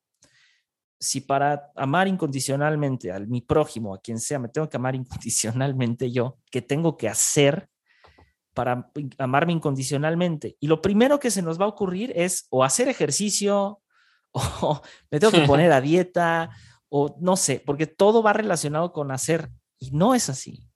si 0.97 1.19
para 1.19 1.73
amar 1.75 2.07
incondicionalmente 2.07 3.11
a 3.11 3.19
mi 3.19 3.41
prójimo, 3.41 3.93
a 3.93 3.99
quien 3.99 4.17
sea, 4.17 4.39
me 4.39 4.47
tengo 4.47 4.69
que 4.69 4.77
amar 4.77 4.95
incondicionalmente 4.95 6.09
yo, 6.09 6.37
¿qué 6.49 6.61
tengo 6.61 6.95
que 6.95 7.09
hacer 7.09 7.67
para 8.53 8.89
amarme 9.17 9.51
incondicionalmente? 9.51 10.55
Y 10.61 10.67
lo 10.67 10.81
primero 10.81 11.19
que 11.19 11.31
se 11.31 11.41
nos 11.41 11.59
va 11.59 11.65
a 11.65 11.75
ocurrir 11.75 12.13
es 12.15 12.47
o 12.49 12.63
hacer 12.63 12.87
ejercicio, 12.87 13.81
o 14.31 14.81
me 15.11 15.19
tengo 15.19 15.33
que 15.33 15.45
poner 15.45 15.73
a 15.73 15.81
dieta, 15.81 16.49
o 16.87 17.17
no 17.19 17.35
sé, 17.35 17.61
porque 17.65 17.87
todo 17.87 18.23
va 18.23 18.31
relacionado 18.31 18.93
con 18.93 19.11
hacer 19.11 19.51
y 19.79 19.91
no 19.91 20.15
es 20.15 20.29
así. 20.29 20.67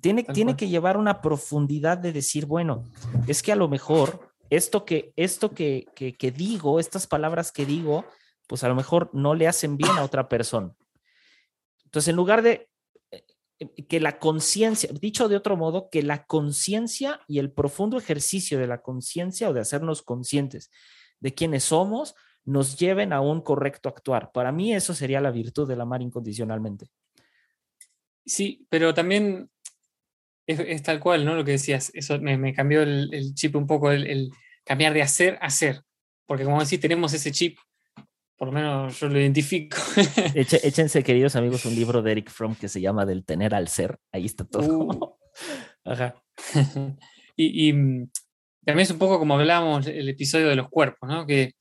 Tiene, 0.00 0.24
Tal 0.24 0.34
tiene 0.34 0.52
cual. 0.52 0.56
que 0.56 0.68
llevar 0.68 0.96
una 0.96 1.20
profundidad 1.20 1.98
de 1.98 2.12
decir, 2.12 2.46
bueno, 2.46 2.84
es 3.26 3.42
que 3.42 3.52
a 3.52 3.56
lo 3.56 3.68
mejor 3.68 4.32
esto 4.50 4.84
que, 4.84 5.12
esto 5.16 5.50
que, 5.50 5.86
que, 5.94 6.14
que 6.14 6.30
digo, 6.30 6.80
estas 6.80 7.06
palabras 7.06 7.52
que 7.52 7.66
digo, 7.66 8.04
pues 8.46 8.64
a 8.64 8.68
lo 8.68 8.74
mejor 8.74 9.10
no 9.12 9.34
le 9.34 9.48
hacen 9.48 9.76
bien 9.76 9.92
a 9.92 10.04
otra 10.04 10.28
persona. 10.28 10.74
Entonces, 11.84 12.08
en 12.08 12.16
lugar 12.16 12.42
de 12.42 12.68
eh, 13.10 13.24
que 13.88 14.00
la 14.00 14.18
conciencia, 14.18 14.90
dicho 14.92 15.28
de 15.28 15.36
otro 15.36 15.56
modo, 15.56 15.88
que 15.90 16.02
la 16.02 16.24
conciencia 16.24 17.20
y 17.28 17.38
el 17.38 17.52
profundo 17.52 17.98
ejercicio 17.98 18.58
de 18.58 18.66
la 18.66 18.82
conciencia 18.82 19.48
o 19.48 19.52
de 19.52 19.60
hacernos 19.60 20.02
conscientes 20.02 20.70
de 21.20 21.34
quiénes 21.34 21.64
somos, 21.64 22.14
nos 22.44 22.76
lleven 22.76 23.12
a 23.12 23.20
un 23.20 23.40
correcto 23.40 23.88
actuar. 23.88 24.32
Para 24.32 24.52
mí 24.52 24.74
eso 24.74 24.94
sería 24.94 25.20
la 25.20 25.30
virtud 25.30 25.68
del 25.68 25.80
amar 25.80 26.02
incondicionalmente. 26.02 26.88
Sí, 28.24 28.66
pero 28.68 28.94
también 28.94 29.50
es, 30.46 30.60
es 30.60 30.82
tal 30.82 31.00
cual, 31.00 31.24
¿no? 31.24 31.34
Lo 31.34 31.44
que 31.44 31.52
decías, 31.52 31.90
eso 31.94 32.18
me, 32.20 32.36
me 32.38 32.52
cambió 32.54 32.82
el, 32.82 33.12
el 33.12 33.34
chip 33.34 33.56
un 33.56 33.66
poco, 33.66 33.90
el, 33.90 34.06
el 34.06 34.30
cambiar 34.64 34.94
de 34.94 35.02
hacer 35.02 35.38
a 35.40 35.50
ser. 35.50 35.82
Porque 36.26 36.44
como 36.44 36.62
decís, 36.62 36.80
tenemos 36.80 37.12
ese 37.12 37.32
chip, 37.32 37.58
por 38.36 38.48
lo 38.48 38.52
menos 38.52 38.98
yo 39.00 39.08
lo 39.08 39.20
identifico. 39.20 39.76
Eche- 40.34 40.60
échense, 40.62 41.02
queridos 41.02 41.36
amigos, 41.36 41.64
un 41.66 41.74
libro 41.74 42.02
de 42.02 42.12
Eric 42.12 42.30
Fromm 42.30 42.54
que 42.54 42.68
se 42.68 42.80
llama 42.80 43.06
Del 43.06 43.24
tener 43.24 43.54
al 43.54 43.68
ser. 43.68 43.98
Ahí 44.12 44.24
está 44.26 44.44
todo. 44.44 44.78
Uh. 44.78 45.16
Ajá. 45.84 46.14
y, 47.36 47.68
y, 47.68 47.72
mm, 47.72 48.10
también 48.64 48.84
es 48.84 48.90
un 48.90 48.98
poco 48.98 49.18
como 49.18 49.34
hablábamos 49.34 49.86
el 49.88 50.08
episodio 50.08 50.48
de 50.48 50.56
los 50.56 50.68
cuerpos, 50.68 51.08
¿no? 51.08 51.26
Que 51.26 51.54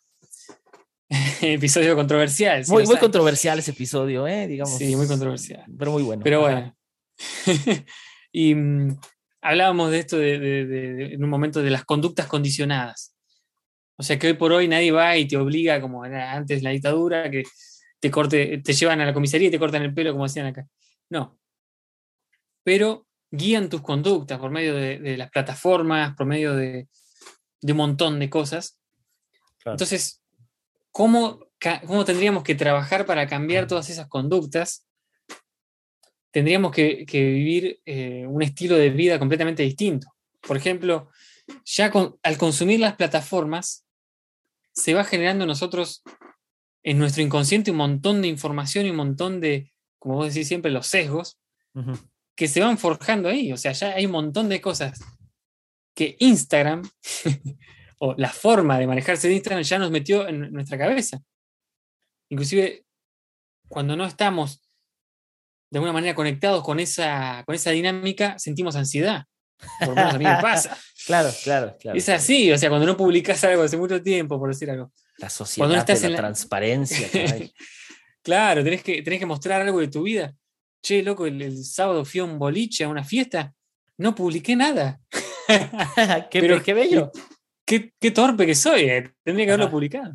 episodio 1.41 1.95
controversial. 1.95 2.63
Muy, 2.67 2.85
controversial 2.85 3.59
ese 3.59 3.71
episodio, 3.71 4.27
¿eh? 4.27 4.47
Digamos. 4.47 4.77
Sí, 4.77 4.95
muy 4.95 5.07
controversial. 5.07 5.65
Pero 5.77 5.91
muy 5.91 6.03
bueno. 6.03 6.23
Pero 6.23 6.41
bueno. 6.41 6.75
y 8.31 8.55
mm, 8.55 8.97
hablábamos 9.41 9.91
de 9.91 9.99
esto 9.99 10.17
de, 10.17 10.39
de- 10.39 10.65
de- 10.65 10.93
de- 10.93 11.13
en 11.13 11.23
un 11.23 11.29
momento 11.29 11.61
de 11.61 11.69
las 11.69 11.83
conductas 11.83 12.27
condicionadas. 12.27 13.15
O 13.97 14.03
sea 14.03 14.17
que 14.17 14.27
hoy 14.27 14.33
por 14.33 14.51
hoy 14.51 14.67
nadie 14.67 14.91
va 14.91 15.17
y 15.17 15.27
te 15.27 15.37
obliga, 15.37 15.81
como 15.81 16.05
era 16.05 16.31
antes 16.31 16.63
la 16.63 16.71
dictadura, 16.71 17.29
que 17.29 17.43
te 17.99 18.09
corte, 18.09 18.57
te 18.59 18.73
llevan 18.73 19.01
a 19.01 19.05
la 19.05 19.13
comisaría 19.13 19.49
y 19.49 19.51
te 19.51 19.59
cortan 19.59 19.83
el 19.83 19.93
pelo, 19.93 20.13
como 20.13 20.23
decían 20.23 20.47
acá. 20.47 20.65
No. 21.09 21.37
Pero 22.63 23.05
guían 23.29 23.69
tus 23.69 23.81
conductas 23.81 24.39
por 24.39 24.49
medio 24.49 24.75
de, 24.75 25.17
las 25.17 25.29
plataformas, 25.29 26.15
por 26.15 26.25
medio 26.25 26.55
de, 26.55 26.87
un 27.61 27.77
montón 27.77 28.19
de 28.19 28.29
cosas. 28.29 28.79
Entonces, 29.65 30.20
¿cómo, 30.91 31.47
¿cómo, 31.85 32.05
tendríamos 32.05 32.43
que 32.43 32.55
trabajar 32.55 33.05
para 33.05 33.27
cambiar 33.27 33.67
todas 33.67 33.89
esas 33.89 34.07
conductas? 34.07 34.85
Tendríamos 36.31 36.71
que, 36.71 37.05
vivir 37.11 37.81
eh, 37.85 38.25
un 38.27 38.41
estilo 38.41 38.75
de 38.75 38.89
vida 38.89 39.19
completamente 39.19 39.63
distinto. 39.63 40.07
Por 40.41 40.57
ejemplo, 40.57 41.09
ya 41.65 41.91
al 42.23 42.37
consumir 42.37 42.79
las 42.79 42.95
plataformas, 42.95 43.85
se 44.73 44.93
va 44.93 45.03
generando 45.03 45.43
en 45.43 45.49
nosotros, 45.49 46.03
en 46.83 46.97
nuestro 46.97 47.21
inconsciente, 47.21 47.71
un 47.71 47.77
montón 47.77 48.21
de 48.21 48.29
información 48.29 48.85
y 48.85 48.89
un 48.89 48.95
montón 48.95 49.41
de, 49.41 49.73
como 49.99 50.15
vos 50.15 50.33
decís 50.33 50.47
siempre, 50.47 50.71
los 50.71 50.87
sesgos, 50.87 51.37
que 52.35 52.47
se 52.47 52.61
van 52.61 52.77
forjando 52.77 53.29
ahí. 53.29 53.51
O 53.51 53.57
sea, 53.57 53.73
ya 53.73 53.93
hay 53.93 54.05
un 54.05 54.13
montón 54.13 54.49
de 54.49 54.61
cosas 54.61 54.99
que 55.93 56.15
Instagram 56.19 56.81
o 58.03 58.15
la 58.17 58.29
forma 58.29 58.79
de 58.79 58.87
manejarse 58.87 59.27
de 59.27 59.35
Instagram 59.35 59.63
ya 59.63 59.77
nos 59.77 59.91
metió 59.91 60.27
en 60.27 60.51
nuestra 60.51 60.75
cabeza. 60.75 61.21
Inclusive, 62.29 62.83
cuando 63.67 63.95
no 63.95 64.05
estamos 64.05 64.59
de 65.69 65.77
alguna 65.77 65.93
manera 65.93 66.15
conectados 66.15 66.63
con 66.63 66.79
esa, 66.79 67.43
con 67.45 67.53
esa 67.53 67.69
dinámica, 67.69 68.39
sentimos 68.39 68.75
ansiedad. 68.75 69.25
Por 69.79 69.89
lo 69.89 69.95
menos 69.95 70.15
a 70.15 70.17
mí 70.17 70.25
me 70.25 70.35
pasa. 70.41 70.75
claro, 71.05 71.29
claro, 71.43 71.77
claro. 71.79 71.95
Es 71.95 72.09
así, 72.09 72.51
o 72.51 72.57
sea, 72.57 72.69
cuando 72.69 72.87
no 72.87 72.97
publicas 72.97 73.43
algo 73.43 73.61
hace 73.61 73.77
mucho 73.77 74.01
tiempo, 74.01 74.39
por 74.39 74.49
decir 74.49 74.71
algo. 74.71 74.91
La 75.17 75.29
sociedad, 75.29 75.67
cuando 75.67 75.77
estás 75.77 76.03
en 76.03 76.13
la, 76.13 76.17
transparencia. 76.17 77.07
claro, 78.23 78.63
tenés 78.63 78.81
que, 78.81 79.03
tenés 79.03 79.19
que 79.19 79.27
mostrar 79.27 79.61
algo 79.61 79.79
de 79.79 79.89
tu 79.89 80.01
vida. 80.01 80.33
Che, 80.81 81.03
loco, 81.03 81.27
el, 81.27 81.63
sábado 81.63 82.03
fui 82.03 82.19
a 82.19 82.23
un 82.23 82.39
boliche, 82.39 82.83
a 82.83 82.89
una 82.89 83.03
fiesta, 83.03 83.53
no 83.97 84.15
publiqué 84.15 84.55
nada. 84.55 84.99
qué, 86.31 86.39
Pero, 86.41 86.63
qué 86.63 86.73
bello. 86.73 87.11
Qué, 87.71 87.93
qué, 88.01 88.11
torpe 88.11 88.45
que 88.45 88.53
soy, 88.53 88.81
eh, 88.81 89.13
tendría 89.23 89.45
que 89.45 89.53
haberlo 89.53 89.71
publicado. 89.71 90.13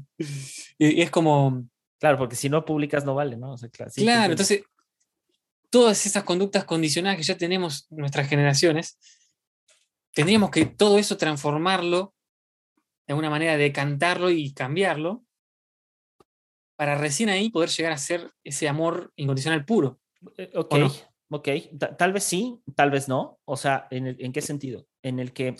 Y, 0.78 1.00
es 1.00 1.10
como... 1.10 1.66
Claro, 1.98 2.18
porque 2.18 2.36
si 2.36 2.50
no 2.50 2.66
publicas 2.66 3.06
no 3.06 3.14
vale, 3.14 3.38
¿no? 3.38 3.56
claro, 3.72 3.90
claro 3.94 4.32
entonces 4.32 4.62
todas 5.70 6.04
esas 6.04 6.22
conductas 6.24 6.66
condicionadas 6.66 7.16
que 7.16 7.22
ya 7.22 7.38
tenemos 7.38 7.86
nuestras 7.88 8.28
generaciones, 8.28 8.98
tendríamos 10.12 10.50
que 10.50 10.66
todo 10.66 10.98
eso 10.98 11.16
transformarlo 11.16 12.14
de 13.06 13.12
alguna 13.14 13.30
manera, 13.30 13.56
decantarlo 13.56 14.28
y 14.28 14.52
cambiarlo, 14.52 15.24
para 16.76 16.94
recién 16.98 17.30
ahí 17.30 17.48
poder 17.48 17.70
llegar 17.70 17.92
a 17.92 17.98
ser 17.98 18.32
ese 18.44 18.68
amor 18.68 19.14
incondicional 19.16 19.64
puro. 19.64 19.98
Eh, 20.36 20.50
ok, 20.54 20.74
ok. 21.30 21.48
Tal 21.96 22.12
vez 22.12 22.24
sí, 22.24 22.60
tal 22.74 22.90
vez 22.90 23.08
no. 23.08 23.38
O 23.46 23.56
sea, 23.56 23.88
¿en, 23.90 24.14
¿en 24.18 24.32
qué 24.32 24.42
sentido? 24.42 24.86
En 25.02 25.20
el 25.20 25.32
que 25.32 25.56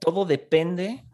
todo 0.00 0.24
depende, 0.24 1.04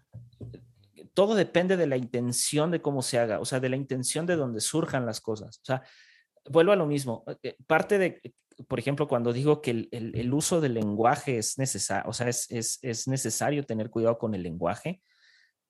todo 1.14 1.34
depende 1.34 1.76
de 1.76 1.86
la 1.86 1.96
intención 1.96 2.70
de 2.70 2.80
cómo 2.82 3.02
se 3.02 3.18
haga, 3.18 3.40
o 3.40 3.44
sea, 3.44 3.60
de 3.60 3.68
la 3.68 3.76
intención 3.76 4.26
de 4.26 4.36
donde 4.36 4.60
surjan 4.60 5.06
las 5.06 5.20
cosas. 5.20 5.58
O 5.58 5.64
sea, 5.64 5.82
vuelvo 6.50 6.72
a 6.72 6.76
lo 6.76 6.86
mismo. 6.86 7.24
Eh, 7.42 7.56
parte 7.66 7.98
de, 7.98 8.34
por 8.68 8.78
ejemplo, 8.78 9.08
cuando 9.08 9.32
digo 9.32 9.60
que 9.60 9.70
el, 9.70 9.88
el, 9.92 10.32
uso 10.32 10.60
del 10.60 10.74
lenguaje 10.74 11.38
es 11.38 11.58
necesario, 11.58 12.08
o 12.08 12.12
sea, 12.12 12.28
es, 12.28 12.50
es, 12.50 12.78
es, 12.82 13.08
necesario 13.08 13.64
tener 13.64 13.90
cuidado 13.90 14.18
con 14.18 14.34
el 14.34 14.42
lenguaje, 14.42 15.02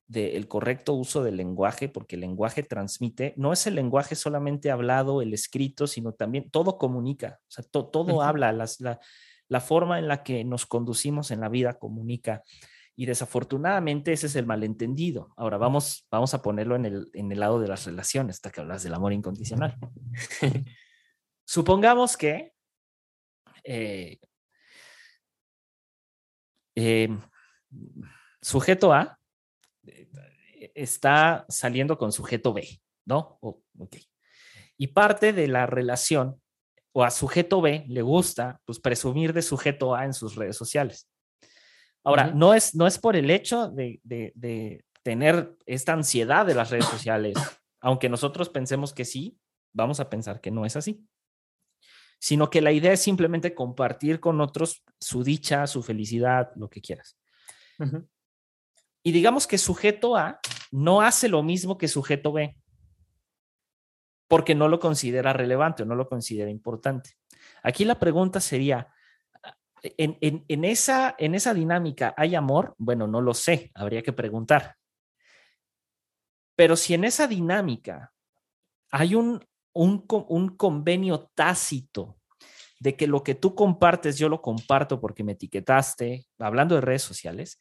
del 0.08 0.46
correcto 0.46 0.92
uso 0.94 1.24
del 1.24 1.36
lenguaje, 1.36 1.88
porque 1.88 2.14
el 2.14 2.20
lenguaje 2.20 2.62
transmite, 2.62 3.34
no 3.36 3.52
es 3.52 3.66
el 3.66 3.74
lenguaje 3.74 4.14
solamente 4.14 4.70
hablado, 4.70 5.20
el 5.20 5.34
escrito, 5.34 5.88
sino 5.88 6.12
también 6.12 6.48
todo 6.50 6.78
comunica, 6.78 7.40
o 7.42 7.50
sea, 7.50 7.64
todo 7.64 8.22
habla, 8.22 8.52
las, 8.52 8.80
la, 8.80 9.00
la 9.48 9.60
forma 9.60 9.98
en 9.98 10.06
la 10.06 10.22
que 10.22 10.44
nos 10.44 10.64
conducimos 10.66 11.32
en 11.32 11.40
la 11.40 11.48
vida 11.48 11.74
comunica. 11.74 12.42
Y 12.98 13.04
desafortunadamente 13.06 14.12
ese 14.12 14.26
es 14.26 14.36
el 14.36 14.46
malentendido. 14.46 15.28
Ahora 15.36 15.58
vamos, 15.58 16.06
vamos 16.10 16.32
a 16.32 16.40
ponerlo 16.40 16.76
en 16.76 16.86
el, 16.86 17.10
en 17.12 17.30
el 17.30 17.40
lado 17.40 17.60
de 17.60 17.68
las 17.68 17.84
relaciones, 17.84 18.36
hasta 18.36 18.50
que 18.50 18.62
hablas 18.62 18.82
del 18.82 18.94
amor 18.94 19.12
incondicional. 19.12 19.76
Supongamos 21.44 22.16
que 22.16 22.52
eh, 23.64 24.18
eh, 26.74 27.08
sujeto 28.40 28.92
A 28.92 29.18
está 30.74 31.44
saliendo 31.48 31.98
con 31.98 32.12
sujeto 32.12 32.52
B, 32.52 32.80
¿no? 33.04 33.38
Y 34.78 34.88
parte 34.88 35.32
de 35.32 35.48
la 35.48 35.66
relación 35.66 36.40
o 36.92 37.04
a 37.04 37.10
sujeto 37.10 37.60
B 37.60 37.84
le 37.88 38.02
gusta 38.02 38.60
pues, 38.64 38.80
presumir 38.80 39.32
de 39.32 39.42
sujeto 39.42 39.94
A 39.94 40.04
en 40.04 40.14
sus 40.14 40.34
redes 40.34 40.56
sociales. 40.56 41.08
Ahora, 42.06 42.30
no, 42.32 42.54
es, 42.54 42.76
no 42.76 42.86
es 42.86 43.00
por 43.00 43.16
el 43.16 43.32
hecho 43.32 43.68
de, 43.68 44.00
de, 44.04 44.84
tener 45.02 45.56
esta 45.66 45.92
ansiedad 45.92 46.46
de 46.46 46.54
las 46.54 46.70
redes 46.70 46.84
sociales, 46.84 47.36
aunque 47.80 48.08
nosotros 48.08 48.48
pensemos 48.48 48.94
que 48.94 49.04
sí, 49.04 49.40
vamos 49.72 49.98
a 49.98 50.08
pensar 50.08 50.40
que 50.40 50.52
no 50.52 50.64
es 50.64 50.76
así, 50.76 51.04
sino 52.20 52.48
que 52.48 52.60
la 52.60 52.70
idea 52.70 52.92
es 52.92 53.02
simplemente 53.02 53.56
compartir 53.56 54.20
con 54.20 54.40
otros 54.40 54.84
su 55.00 55.24
dicha, 55.24 55.66
su 55.66 55.82
felicidad, 55.82 56.52
lo 56.54 56.70
que 56.70 56.80
quieras. 56.80 57.18
Y 59.02 59.10
digamos 59.10 59.48
que 59.48 59.58
sujeto 59.58 60.16
A 60.16 60.38
no 60.70 61.00
hace 61.00 61.28
lo 61.28 61.42
mismo 61.42 61.76
que 61.76 61.88
sujeto 61.88 62.30
B, 62.30 62.56
porque 64.28 64.54
no 64.54 64.68
lo 64.68 64.78
considera 64.78 65.32
relevante 65.32 65.82
o 65.82 65.86
no 65.86 65.96
lo 65.96 66.08
considera 66.08 66.52
importante. 66.52 67.16
Aquí 67.64 67.84
la 67.84 67.98
pregunta 67.98 68.38
sería, 68.38 68.92
en, 69.98 70.64
esa, 70.64 71.14
en 71.18 71.34
esa 71.34 71.54
dinámica 71.54 72.14
hay 72.16 72.34
amor? 72.34 72.74
Bueno, 72.78 73.06
no 73.06 73.20
lo 73.20 73.34
sé, 73.34 73.70
habría 73.74 74.02
que 74.02 74.12
preguntar. 74.12 74.76
Pero 76.56 76.76
si 76.76 76.94
en 76.94 77.04
esa 77.04 77.26
dinámica 77.26 78.12
hay 78.90 79.14
un, 79.14 79.44
un, 79.74 80.06
un 80.08 80.56
convenio 80.56 81.30
tácito 81.34 82.16
de 82.80 82.96
que 82.96 83.06
lo 83.06 83.22
que 83.22 83.34
tú 83.34 83.54
compartes, 83.54 84.18
yo 84.18 84.28
lo 84.28 84.42
comparto 84.42 85.00
porque 85.00 85.24
me 85.24 85.32
etiquetaste, 85.32 86.26
hablando 86.38 86.74
de 86.74 86.80
redes 86.80 87.02
sociales, 87.02 87.58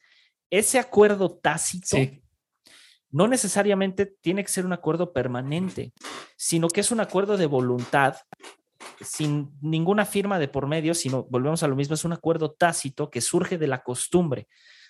ese 0.50 0.80
acuerdo 0.80 1.38
tácito 1.38 1.98
no 3.10 3.28
necesariamente 3.28 4.06
tiene 4.06 4.44
que 4.44 4.52
ser 4.52 4.66
un 4.66 4.74
acuerdo 4.74 5.14
permanente, 5.14 5.94
sino 6.38 6.68
que 6.68 6.82
es 6.82 6.92
un 6.92 7.00
acuerdo 7.00 7.38
de 7.38 7.46
voluntad 7.46 8.18
sin 9.02 9.52
ninguna 9.62 10.06
firma 10.06 10.40
de 10.40 10.48
por 10.48 10.68
medio, 10.68 10.94
sino 10.94 11.24
volvemos 11.26 11.64
a 11.64 11.68
lo 11.68 11.76
mismo, 11.76 11.96
es 11.96 12.06
un 12.06 12.14
acuerdo 12.14 12.52
tácito 12.52 13.10
que 13.10 13.22
surge 13.22 13.58
de 13.58 13.68
la 13.68 13.84
costumbre. 13.84 14.48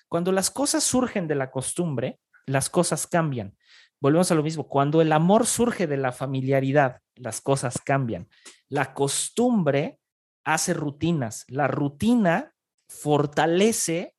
Cuando 0.08 0.32
las 0.32 0.50
cosas 0.52 0.84
surgen 0.84 1.28
de 1.28 1.36
la 1.36 1.52
costumbre, 1.52 2.20
las 2.46 2.70
cosas 2.70 3.08
cambian. 3.08 3.58
Volvemos 4.00 4.32
a 4.32 4.36
lo 4.36 4.44
mismo, 4.44 4.68
cuando 4.68 5.02
el 5.02 5.12
amor 5.12 5.48
surge 5.48 5.88
de 5.88 5.98
la 5.98 6.12
familiaridad, 6.12 7.02
las 7.16 7.42
cosas 7.42 7.80
cambian. 7.84 8.28
La 8.70 8.94
costumbre 8.94 10.00
hace 10.44 10.74
rutinas, 10.74 11.46
la 11.48 11.68
rutina 11.68 12.54
fortalece 12.88 14.16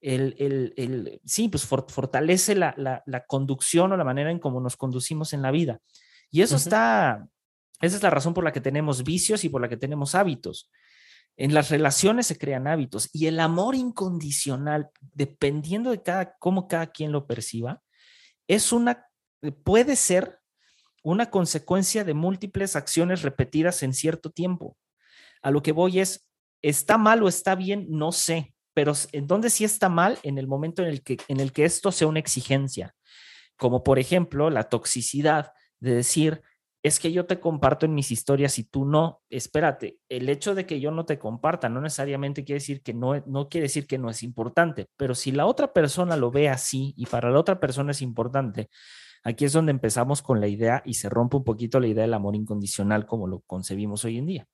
el, 0.00 0.34
el, 0.76 1.20
sí, 1.24 1.48
pues 1.48 1.64
fortalece 1.64 2.54
la, 2.54 2.74
la, 2.76 3.24
conducción 3.26 3.90
o 3.92 3.96
la 3.96 4.04
manera 4.04 4.30
en 4.30 4.38
cómo 4.38 4.60
nos 4.60 4.76
conducimos 4.76 5.32
en 5.32 5.40
la 5.40 5.50
vida. 5.50 5.80
Y 6.30 6.42
eso 6.42 6.56
está 6.56 7.26
esa 7.84 7.96
es 7.96 8.02
la 8.02 8.10
razón 8.10 8.34
por 8.34 8.44
la 8.44 8.52
que 8.52 8.60
tenemos 8.60 9.04
vicios 9.04 9.44
y 9.44 9.48
por 9.48 9.60
la 9.60 9.68
que 9.68 9.76
tenemos 9.76 10.14
hábitos. 10.14 10.70
En 11.36 11.52
las 11.52 11.70
relaciones 11.70 12.26
se 12.26 12.38
crean 12.38 12.66
hábitos 12.66 13.10
y 13.12 13.26
el 13.26 13.40
amor 13.40 13.74
incondicional, 13.74 14.90
dependiendo 15.00 15.90
de 15.90 16.02
cada, 16.02 16.36
cómo 16.38 16.68
cada 16.68 16.88
quien 16.88 17.10
lo 17.10 17.26
perciba, 17.26 17.82
es 18.46 18.72
una, 18.72 19.06
puede 19.64 19.96
ser 19.96 20.38
una 21.02 21.30
consecuencia 21.30 22.04
de 22.04 22.14
múltiples 22.14 22.76
acciones 22.76 23.22
repetidas 23.22 23.82
en 23.82 23.92
cierto 23.92 24.30
tiempo. 24.30 24.76
A 25.42 25.50
lo 25.50 25.62
que 25.62 25.72
voy 25.72 26.00
es, 26.00 26.26
¿está 26.62 26.98
mal 26.98 27.22
o 27.22 27.28
está 27.28 27.54
bien? 27.54 27.86
No 27.90 28.12
sé, 28.12 28.54
pero 28.72 28.92
¿en 29.12 29.26
dónde 29.26 29.50
sí 29.50 29.64
está 29.64 29.88
mal? 29.88 30.18
En 30.22 30.38
el 30.38 30.46
momento 30.46 30.82
en 30.82 30.88
el 30.88 31.02
que, 31.02 31.18
en 31.28 31.40
el 31.40 31.52
que 31.52 31.64
esto 31.64 31.92
sea 31.92 32.06
una 32.06 32.20
exigencia, 32.20 32.94
como 33.56 33.82
por 33.82 33.98
ejemplo 33.98 34.50
la 34.50 34.64
toxicidad 34.68 35.52
de 35.80 35.94
decir, 35.94 36.42
es 36.84 37.00
que 37.00 37.10
yo 37.10 37.24
te 37.24 37.40
comparto 37.40 37.86
en 37.86 37.94
mis 37.94 38.10
historias 38.10 38.58
y 38.58 38.64
tú 38.64 38.84
no. 38.84 39.22
Espérate, 39.30 40.00
el 40.06 40.28
hecho 40.28 40.54
de 40.54 40.66
que 40.66 40.80
yo 40.80 40.90
no 40.90 41.06
te 41.06 41.18
comparta 41.18 41.70
no 41.70 41.80
necesariamente 41.80 42.44
quiere 42.44 42.58
decir 42.58 42.82
que 42.82 42.92
no, 42.92 43.18
no 43.24 43.48
quiere 43.48 43.64
decir 43.64 43.86
que 43.86 43.96
no 43.96 44.10
es 44.10 44.22
importante, 44.22 44.90
pero 44.98 45.14
si 45.14 45.32
la 45.32 45.46
otra 45.46 45.72
persona 45.72 46.14
lo 46.14 46.30
ve 46.30 46.50
así 46.50 46.92
y 46.98 47.06
para 47.06 47.30
la 47.30 47.40
otra 47.40 47.58
persona 47.58 47.92
es 47.92 48.02
importante, 48.02 48.68
aquí 49.22 49.46
es 49.46 49.54
donde 49.54 49.70
empezamos 49.72 50.20
con 50.20 50.42
la 50.42 50.46
idea 50.46 50.82
y 50.84 50.92
se 50.92 51.08
rompe 51.08 51.38
un 51.38 51.44
poquito 51.44 51.80
la 51.80 51.86
idea 51.86 52.02
del 52.02 52.12
amor 52.12 52.36
incondicional 52.36 53.06
como 53.06 53.28
lo 53.28 53.40
concebimos 53.46 54.04
hoy 54.04 54.18
en 54.18 54.26
día. 54.26 54.46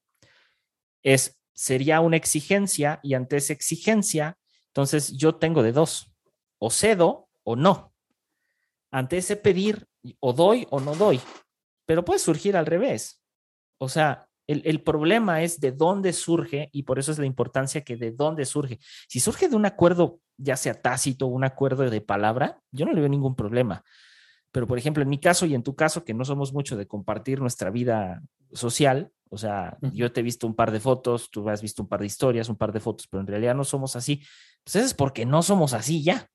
Es, 1.03 1.41
sería 1.53 2.01
una 2.01 2.17
exigencia 2.17 3.01
y 3.03 3.15
ante 3.15 3.39
esa 3.39 3.55
exigencia, 3.55 4.39
entonces 4.69 5.17
yo 5.17 5.35
tengo 5.35 5.65
de 5.65 5.73
dos, 5.73 6.13
o 6.61 6.71
cedo 6.71 7.29
o 7.43 7.57
no. 7.57 7.93
ante 8.93 9.17
ese 9.17 9.35
pedir, 9.35 9.89
o 10.21 10.33
doy 10.33 10.69
o 10.71 10.79
no 10.79 10.95
doy, 10.95 11.21
pero 11.91 12.05
puede 12.05 12.21
surgir 12.21 12.57
al 12.57 12.67
revés. 12.67 13.21
O 13.79 13.89
sea, 13.89 14.29
el, 14.47 14.63
el, 14.65 14.81
problema 14.81 15.43
es 15.43 15.59
de 15.59 15.73
dónde 15.73 16.13
surge 16.13 16.69
y 16.71 16.85
por 16.85 17.01
eso 17.01 17.11
es 17.11 17.19
la 17.19 17.27
importancia 17.27 17.81
que 17.81 17.97
de 17.97 18.13
dónde 18.13 18.47
surge. 18.47 18.79
Si 19.09 19.19
surge 19.19 19.49
de 19.49 19.57
un 19.57 19.67
acuerdo, 19.67 20.21
ya 20.37 20.57
sea 20.57 20.81
tácito, 20.81 21.27
un 21.27 21.43
acuerdo 21.43 21.91
de 21.91 22.01
palabra, 22.01 22.61
yo 22.71 22.87
no 22.87 22.93
le 22.93 23.01
veo 23.01 23.09
ningún 23.09 23.35
problema. 23.35 23.83
Pero, 24.53 24.69
por 24.69 24.79
ejemplo, 24.79 25.03
en 25.03 25.09
mi 25.09 25.19
caso 25.19 25.47
y 25.47 25.55
en 25.57 25.65
tu 25.65 25.75
caso, 25.75 26.05
que 26.05 26.15
no 26.15 26.25
somos 26.25 26.53
mucho 26.53 26.77
de 26.77 26.87
compartir 26.87 27.41
nuestra 27.41 27.71
vida 27.71 28.23
social, 28.53 29.11
o 29.29 29.37
sea, 29.37 29.77
yo 29.93 30.13
te 30.13 30.21
he 30.21 30.23
visto 30.23 30.47
un 30.47 30.55
par 30.55 30.71
de 30.71 30.79
fotos, 30.79 31.29
tú 31.29 31.49
has 31.51 31.61
visto 31.61 31.83
un 31.83 31.89
par 31.89 31.99
de 31.99 32.07
historias, 32.07 32.49
un 32.49 32.57
par 32.57 32.71
de 32.71 32.79
fotos, 32.79 33.09
pero 33.09 33.21
en 33.21 33.27
realidad 33.27 33.57
no 33.57 33.65
somos 33.65 33.97
así. 33.97 34.23
Pues 34.63 34.77
eso 34.77 34.87
es 34.87 34.95
porque 34.95 35.27
no 35.27 35.43
somos 35.43 35.73
así 35.73 36.05
ya. 36.05 36.31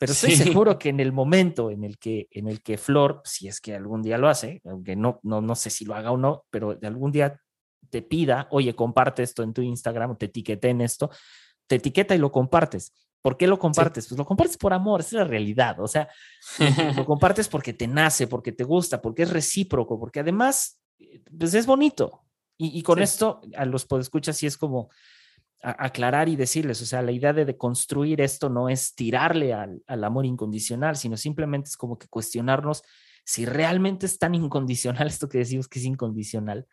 Pero 0.00 0.12
estoy 0.12 0.34
seguro 0.34 0.78
que 0.78 0.88
en 0.88 0.98
el 0.98 1.12
momento 1.12 1.70
en 1.70 1.84
el 1.84 1.98
que, 1.98 2.26
en 2.30 2.48
el 2.48 2.62
que 2.62 2.78
Flor, 2.78 3.20
si 3.22 3.48
es 3.48 3.60
que 3.60 3.74
algún 3.74 4.00
día 4.00 4.16
lo 4.16 4.30
hace, 4.30 4.62
aunque 4.64 4.96
no, 4.96 5.20
no, 5.22 5.42
no 5.42 5.54
sé 5.54 5.68
si 5.68 5.84
lo 5.84 5.94
haga 5.94 6.10
o 6.10 6.16
no, 6.16 6.46
pero 6.48 6.74
de 6.74 6.86
algún 6.86 7.12
día 7.12 7.38
te 7.90 8.00
pida, 8.00 8.48
oye, 8.50 8.74
comparte 8.74 9.22
esto 9.22 9.42
en 9.42 9.52
tu 9.52 9.60
Instagram, 9.60 10.16
te 10.16 10.24
etiquete 10.24 10.70
en 10.70 10.80
esto, 10.80 11.10
te 11.66 11.74
etiqueta 11.74 12.14
y 12.14 12.18
lo 12.18 12.32
compartes. 12.32 12.94
¿Por 13.20 13.36
qué 13.36 13.46
lo 13.46 13.58
compartes? 13.58 14.08
Pues 14.08 14.16
lo 14.16 14.24
compartes 14.24 14.56
por 14.56 14.72
amor, 14.72 15.00
esa 15.00 15.08
es 15.08 15.12
la 15.12 15.24
realidad. 15.24 15.78
O 15.80 15.86
sea, 15.86 16.08
lo 16.96 17.04
compartes 17.04 17.48
porque 17.48 17.74
te 17.74 17.86
nace, 17.86 18.26
porque 18.26 18.52
te 18.52 18.64
gusta, 18.64 19.02
porque 19.02 19.24
es 19.24 19.30
recíproco, 19.30 20.00
porque 20.00 20.20
además, 20.20 20.80
pues 21.38 21.52
es 21.52 21.66
bonito. 21.66 22.24
Y, 22.56 22.78
y 22.78 22.82
con 22.82 22.96
sí. 22.96 23.04
esto, 23.04 23.42
a 23.54 23.66
los 23.66 23.84
podescuchas, 23.84 24.38
sí 24.38 24.46
es 24.46 24.56
como 24.56 24.88
aclarar 25.62 26.28
y 26.28 26.36
decirles, 26.36 26.80
o 26.80 26.86
sea, 26.86 27.02
la 27.02 27.12
idea 27.12 27.32
de, 27.32 27.44
de 27.44 27.56
construir 27.56 28.20
esto 28.20 28.48
no 28.48 28.68
es 28.68 28.94
tirarle 28.94 29.52
al, 29.52 29.82
al, 29.86 30.04
amor 30.04 30.24
incondicional, 30.24 30.96
sino 30.96 31.16
simplemente 31.16 31.68
es 31.68 31.76
como 31.76 31.98
que 31.98 32.08
cuestionarnos 32.08 32.82
si 33.24 33.44
realmente 33.44 34.06
es 34.06 34.18
tan 34.18 34.34
incondicional 34.34 35.06
esto 35.08 35.28
que 35.28 35.38
decimos 35.38 35.68
que 35.68 35.78
es 35.78 35.84
incondicional. 35.84 36.66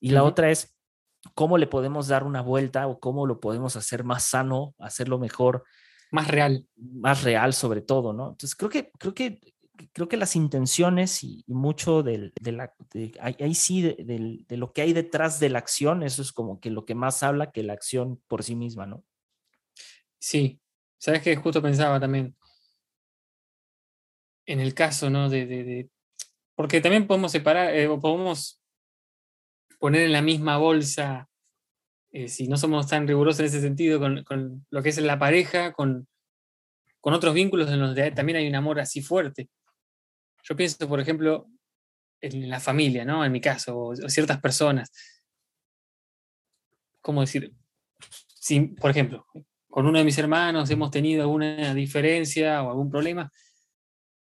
Y 0.00 0.08
uh 0.08 0.10
-huh. 0.10 0.14
la 0.14 0.24
otra 0.24 0.50
es, 0.50 0.74
¿cómo 1.34 1.58
le 1.58 1.66
podemos 1.66 2.08
dar 2.08 2.24
una 2.24 2.40
vuelta 2.40 2.86
o 2.86 2.98
cómo 2.98 3.26
lo 3.26 3.40
podemos 3.40 3.76
hacer 3.76 4.04
más 4.04 4.24
sano, 4.24 4.74
hacerlo 4.78 5.18
mejor? 5.18 5.64
más 6.10 6.28
real. 6.28 6.66
Más 6.76 7.22
real 7.22 7.52
sobre 7.52 7.82
todo, 7.82 8.12
¿no? 8.12 8.30
Entonces 8.30 8.54
creo 8.54 8.70
que, 8.70 8.90
creo 8.98 9.14
que, 9.14 9.40
creo 9.92 10.08
que 10.08 10.16
las 10.16 10.36
intenciones 10.36 11.22
y, 11.24 11.44
mucho 11.46 12.02
del, 12.02 12.32
de 12.40 12.52
la, 12.52 12.74
de, 12.92 13.12
ahí, 13.20 13.54
sí, 13.54 13.82
de, 13.82 14.56
lo 14.56 14.72
que 14.72 14.82
hay 14.82 14.92
detrás 14.92 15.40
de 15.40 15.50
la 15.50 15.58
acción, 15.58 16.02
eso 16.02 16.22
es 16.22 16.32
como 16.32 16.60
que 16.60 16.70
lo 16.70 16.84
que 16.84 16.94
más 16.94 17.22
habla 17.22 17.52
que 17.52 17.62
la 17.62 17.72
acción 17.72 18.20
por 18.28 18.42
sí 18.42 18.56
misma, 18.56 18.86
¿no? 18.86 19.04
Sí, 20.18 20.60
sabes 20.98 21.22
que 21.22 21.36
justo 21.36 21.62
pensaba 21.62 21.98
también 21.98 22.36
en 24.46 24.60
el 24.60 24.74
caso, 24.74 25.10
¿no? 25.10 25.28
De 25.28 25.88
porque 26.60 26.82
también 26.82 27.06
podemos 27.06 27.32
separar, 27.32 27.74
eh, 27.74 27.88
podemos 27.88 28.60
poner 29.78 30.02
en 30.02 30.12
la 30.12 30.20
misma 30.20 30.58
bolsa 30.58 31.26
eh, 32.12 32.28
si 32.28 32.48
no 32.48 32.58
somos 32.58 32.86
tan 32.86 33.08
rigurosos 33.08 33.40
en 33.40 33.46
ese 33.46 33.62
sentido 33.62 33.98
con, 33.98 34.24
con 34.24 34.66
lo 34.68 34.82
que 34.82 34.90
es 34.90 34.98
la 34.98 35.18
pareja, 35.18 35.72
con, 35.72 36.06
con, 37.00 37.14
otros 37.14 37.32
vínculos 37.32 37.70
en 37.70 37.80
los 37.80 37.94
que 37.94 38.10
también 38.10 38.36
hay 38.36 38.46
un 38.46 38.56
amor 38.56 38.78
así 38.78 39.00
fuerte. 39.00 39.48
Yo 40.42 40.56
pienso, 40.56 40.88
por 40.88 41.00
ejemplo, 41.00 41.48
en 42.20 42.48
la 42.48 42.60
familia, 42.60 43.04
¿no? 43.04 43.24
En 43.24 43.32
mi 43.32 43.40
caso, 43.40 43.76
o, 43.76 43.90
o 43.90 44.08
ciertas 44.08 44.40
personas. 44.40 44.92
¿Cómo 47.00 47.22
decir? 47.22 47.52
Si, 48.34 48.60
por 48.60 48.90
ejemplo, 48.90 49.26
con 49.68 49.86
uno 49.86 49.98
de 49.98 50.04
mis 50.04 50.18
hermanos 50.18 50.70
hemos 50.70 50.90
tenido 50.90 51.22
alguna 51.22 51.74
diferencia 51.74 52.62
o 52.62 52.70
algún 52.70 52.90
problema, 52.90 53.30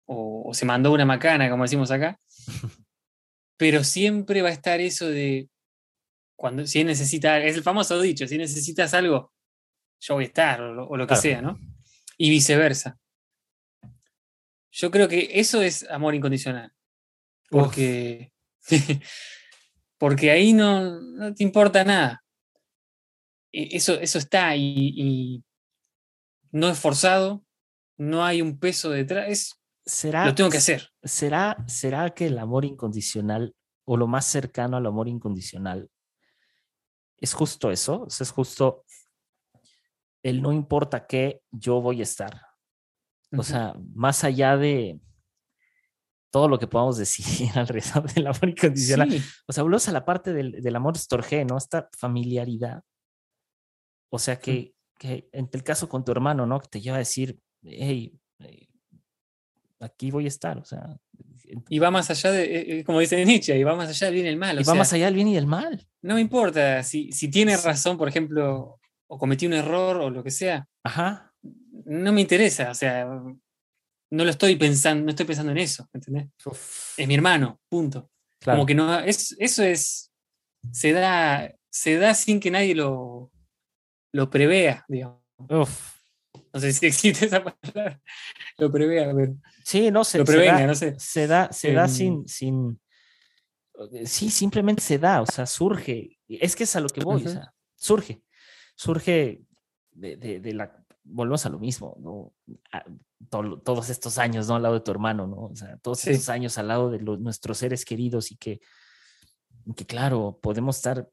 o, 0.06 0.48
o 0.50 0.54
se 0.54 0.66
mandó 0.66 0.92
una 0.92 1.04
macana, 1.04 1.50
como 1.50 1.64
decimos 1.64 1.90
acá, 1.90 2.20
pero 3.56 3.84
siempre 3.84 4.42
va 4.42 4.48
a 4.48 4.52
estar 4.52 4.80
eso 4.80 5.08
de 5.08 5.48
cuando 6.36 6.66
si 6.66 6.82
necesita, 6.84 7.38
es 7.38 7.56
el 7.56 7.62
famoso 7.62 8.00
dicho, 8.00 8.26
si 8.26 8.38
necesitas 8.38 8.94
algo, 8.94 9.32
yo 10.00 10.14
voy 10.14 10.24
a 10.24 10.26
estar, 10.28 10.62
o, 10.62 10.88
o 10.88 10.96
lo 10.96 11.04
que 11.04 11.08
claro. 11.08 11.22
sea, 11.22 11.42
¿no? 11.42 11.58
Y 12.16 12.30
viceversa. 12.30 12.98
Yo 14.70 14.90
creo 14.90 15.08
que 15.08 15.28
eso 15.34 15.62
es 15.62 15.88
amor 15.90 16.14
incondicional. 16.14 16.72
Porque, 17.50 18.32
porque 19.98 20.30
ahí 20.30 20.52
no, 20.52 21.00
no, 21.00 21.34
te 21.34 21.42
importa 21.42 21.84
nada. 21.84 22.24
E, 23.52 23.76
eso, 23.76 23.94
eso 23.94 24.18
está 24.18 24.54
y, 24.56 24.92
y, 24.96 25.44
no 26.52 26.68
es 26.68 26.78
forzado, 26.78 27.44
no 27.96 28.24
hay 28.24 28.42
un 28.42 28.58
peso 28.58 28.90
detrás, 28.90 29.28
es, 29.28 29.60
¿Será, 29.84 30.26
lo 30.26 30.34
tengo 30.34 30.50
que 30.50 30.58
hacer. 30.58 30.90
¿será, 31.02 31.56
¿Será 31.66 32.10
que 32.10 32.26
el 32.26 32.38
amor 32.38 32.64
incondicional 32.64 33.54
o 33.84 33.96
lo 33.96 34.06
más 34.06 34.26
cercano 34.26 34.76
al 34.76 34.86
amor 34.86 35.08
incondicional 35.08 35.90
es 37.20 37.34
justo 37.34 37.70
eso, 37.70 38.06
es 38.08 38.30
justo 38.30 38.84
el 40.22 40.42
no 40.42 40.52
importa 40.52 41.06
qué, 41.06 41.42
yo 41.50 41.80
voy 41.80 42.00
a 42.00 42.04
estar. 42.04 42.49
O 43.32 43.36
uh 43.36 43.38
-huh. 43.38 43.42
sea, 43.44 43.74
más 43.94 44.24
allá 44.24 44.56
de 44.56 45.00
todo 46.32 46.48
lo 46.48 46.58
que 46.58 46.66
podamos 46.66 46.96
decir 46.96 47.24
alrededor 47.54 48.12
del 48.12 48.26
amor 48.26 48.48
incondicional, 48.48 49.10
sí. 49.10 49.22
o 49.46 49.52
sea, 49.52 49.62
volvemos 49.62 49.88
a 49.88 49.92
la 49.92 50.04
parte 50.04 50.32
del, 50.32 50.52
del 50.62 50.76
amor 50.76 50.96
estorge, 50.96 51.44
¿no? 51.44 51.56
Esta 51.56 51.88
familiaridad. 51.96 52.82
O 54.12 54.18
sea, 54.18 54.38
que, 54.38 54.50
uh 54.50 54.54
-huh. 54.54 54.74
que 54.98 55.28
en 55.32 55.48
el 55.52 55.62
caso 55.62 55.88
con 55.88 56.04
tu 56.04 56.12
hermano, 56.12 56.46
¿no? 56.46 56.60
Que 56.60 56.68
te 56.68 56.80
lleva 56.80 56.96
a 56.96 57.00
decir, 57.00 57.38
hey, 57.62 58.18
aquí 59.80 60.10
voy 60.10 60.26
a 60.26 60.28
estar, 60.28 60.58
o 60.58 60.64
sea. 60.64 60.96
Y 61.68 61.78
va 61.78 61.90
más 61.90 62.10
allá 62.10 62.30
de, 62.30 62.44
eh, 62.44 62.78
eh, 62.78 62.84
como 62.84 63.00
dice 63.00 63.24
Nietzsche, 63.24 63.58
y 63.58 63.64
va 63.64 63.74
más 63.74 63.88
allá 63.88 64.06
del 64.06 64.14
bien 64.14 64.26
y 64.26 64.28
el 64.28 64.36
mal. 64.36 64.54
y 64.54 64.58
va 64.58 64.64
sea, 64.64 64.74
más 64.74 64.92
allá 64.92 65.06
del 65.06 65.14
bien 65.14 65.28
y 65.28 65.34
del 65.34 65.46
mal. 65.46 65.86
No 66.02 66.14
me 66.14 66.20
importa 66.20 66.82
si, 66.82 67.10
si 67.12 67.28
tiene 67.28 67.56
razón, 67.56 67.98
por 67.98 68.08
ejemplo, 68.08 68.78
o 69.08 69.18
cometí 69.18 69.46
un 69.46 69.54
error 69.54 69.96
o 69.96 70.10
lo 70.10 70.22
que 70.22 70.30
sea. 70.30 70.68
Ajá. 70.84 71.29
No 71.42 72.12
me 72.12 72.20
interesa, 72.20 72.70
o 72.70 72.74
sea, 72.74 73.04
no 73.04 74.24
lo 74.24 74.30
estoy 74.30 74.56
pensando, 74.56 75.04
no 75.04 75.10
estoy 75.10 75.26
pensando 75.26 75.52
en 75.52 75.58
eso, 75.58 75.88
¿entendés? 75.92 76.28
Uf. 76.44 76.98
Es 76.98 77.08
mi 77.08 77.14
hermano, 77.14 77.60
punto. 77.68 78.10
Claro. 78.38 78.58
Como 78.58 78.66
que 78.66 78.74
no, 78.74 78.98
es, 79.00 79.36
eso 79.38 79.62
es, 79.62 80.12
se 80.72 80.92
da, 80.92 81.52
se 81.70 81.96
da 81.96 82.14
sin 82.14 82.40
que 82.40 82.50
nadie 82.50 82.74
lo, 82.74 83.30
lo 84.12 84.30
prevea, 84.30 84.84
digamos. 84.88 85.20
Uf. 85.48 86.00
No 86.52 86.60
sé 86.60 86.72
si 86.72 86.86
existe 86.86 87.26
esa 87.26 87.42
palabra. 87.44 88.00
Lo 88.58 88.70
prevea, 88.70 89.12
pero. 89.14 89.36
Sí, 89.64 89.90
no 89.90 90.04
sé. 90.04 90.18
Lo 90.18 90.24
prevenga, 90.24 90.56
se 90.56 90.60
da, 90.60 90.66
no 90.66 90.74
sé. 90.74 90.94
Se 90.98 91.26
da, 91.26 91.52
se 91.52 91.72
da 91.72 91.88
sin, 91.88 92.26
sin. 92.26 92.80
Sí, 94.04 94.30
simplemente 94.30 94.82
se 94.82 94.98
da, 94.98 95.22
o 95.22 95.26
sea, 95.26 95.46
surge. 95.46 96.18
Es 96.28 96.56
que 96.56 96.64
es 96.64 96.76
a 96.76 96.80
lo 96.80 96.88
que 96.88 97.02
voy, 97.02 97.22
uh 97.22 97.24
-huh. 97.24 97.28
o 97.28 97.32
sea, 97.32 97.54
surge. 97.76 98.22
Surge 98.74 99.42
de, 99.92 100.16
de, 100.16 100.40
de, 100.40 100.54
la. 100.54 100.79
Volvemos 101.12 101.44
a 101.46 101.50
lo 101.50 101.58
mismo, 101.58 101.96
¿no? 102.00 102.32
A, 102.72 102.84
to, 103.28 103.58
todos 103.60 103.90
estos 103.90 104.18
años, 104.18 104.48
¿no? 104.48 104.56
Al 104.56 104.62
lado 104.62 104.74
de 104.74 104.80
tu 104.80 104.90
hermano, 104.90 105.26
¿no? 105.26 105.46
O 105.46 105.54
sea, 105.54 105.76
todos 105.78 106.00
sí. 106.00 106.10
estos 106.10 106.28
años 106.28 106.58
al 106.58 106.68
lado 106.68 106.90
de 106.90 107.00
los, 107.00 107.20
nuestros 107.20 107.58
seres 107.58 107.84
queridos 107.84 108.32
y 108.32 108.36
que, 108.36 108.60
que, 109.76 109.86
claro, 109.86 110.38
podemos 110.40 110.76
estar 110.76 111.08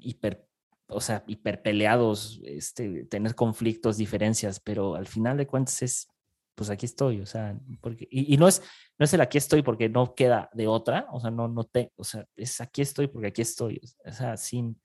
hiper 0.00 0.46
o 0.88 1.00
sea, 1.00 1.24
hiperpeleados, 1.26 2.40
este, 2.44 3.04
tener 3.06 3.34
conflictos, 3.34 3.96
diferencias, 3.96 4.60
pero 4.60 4.94
al 4.94 5.06
final 5.06 5.36
de 5.36 5.46
cuentas 5.46 5.82
es, 5.82 6.08
pues 6.54 6.70
aquí 6.70 6.86
estoy, 6.86 7.20
o 7.20 7.26
sea, 7.26 7.58
porque, 7.80 8.06
y, 8.10 8.34
y, 8.34 8.36
no 8.36 8.48
es, 8.48 8.62
no 8.98 9.04
es 9.04 9.12
el 9.14 9.20
aquí 9.20 9.38
estoy 9.38 9.62
porque 9.62 9.88
no 9.88 10.14
queda 10.14 10.50
de 10.52 10.66
otra, 10.66 11.06
o 11.10 11.20
sea, 11.20 11.30
no, 11.30 11.48
no 11.48 11.64
te, 11.64 11.92
o 11.96 12.04
sea, 12.04 12.26
es 12.36 12.60
aquí 12.60 12.82
estoy 12.82 13.08
porque 13.08 13.28
aquí 13.28 13.42
estoy, 13.42 13.80
o 14.04 14.12
sea, 14.12 14.36
sin, 14.36 14.80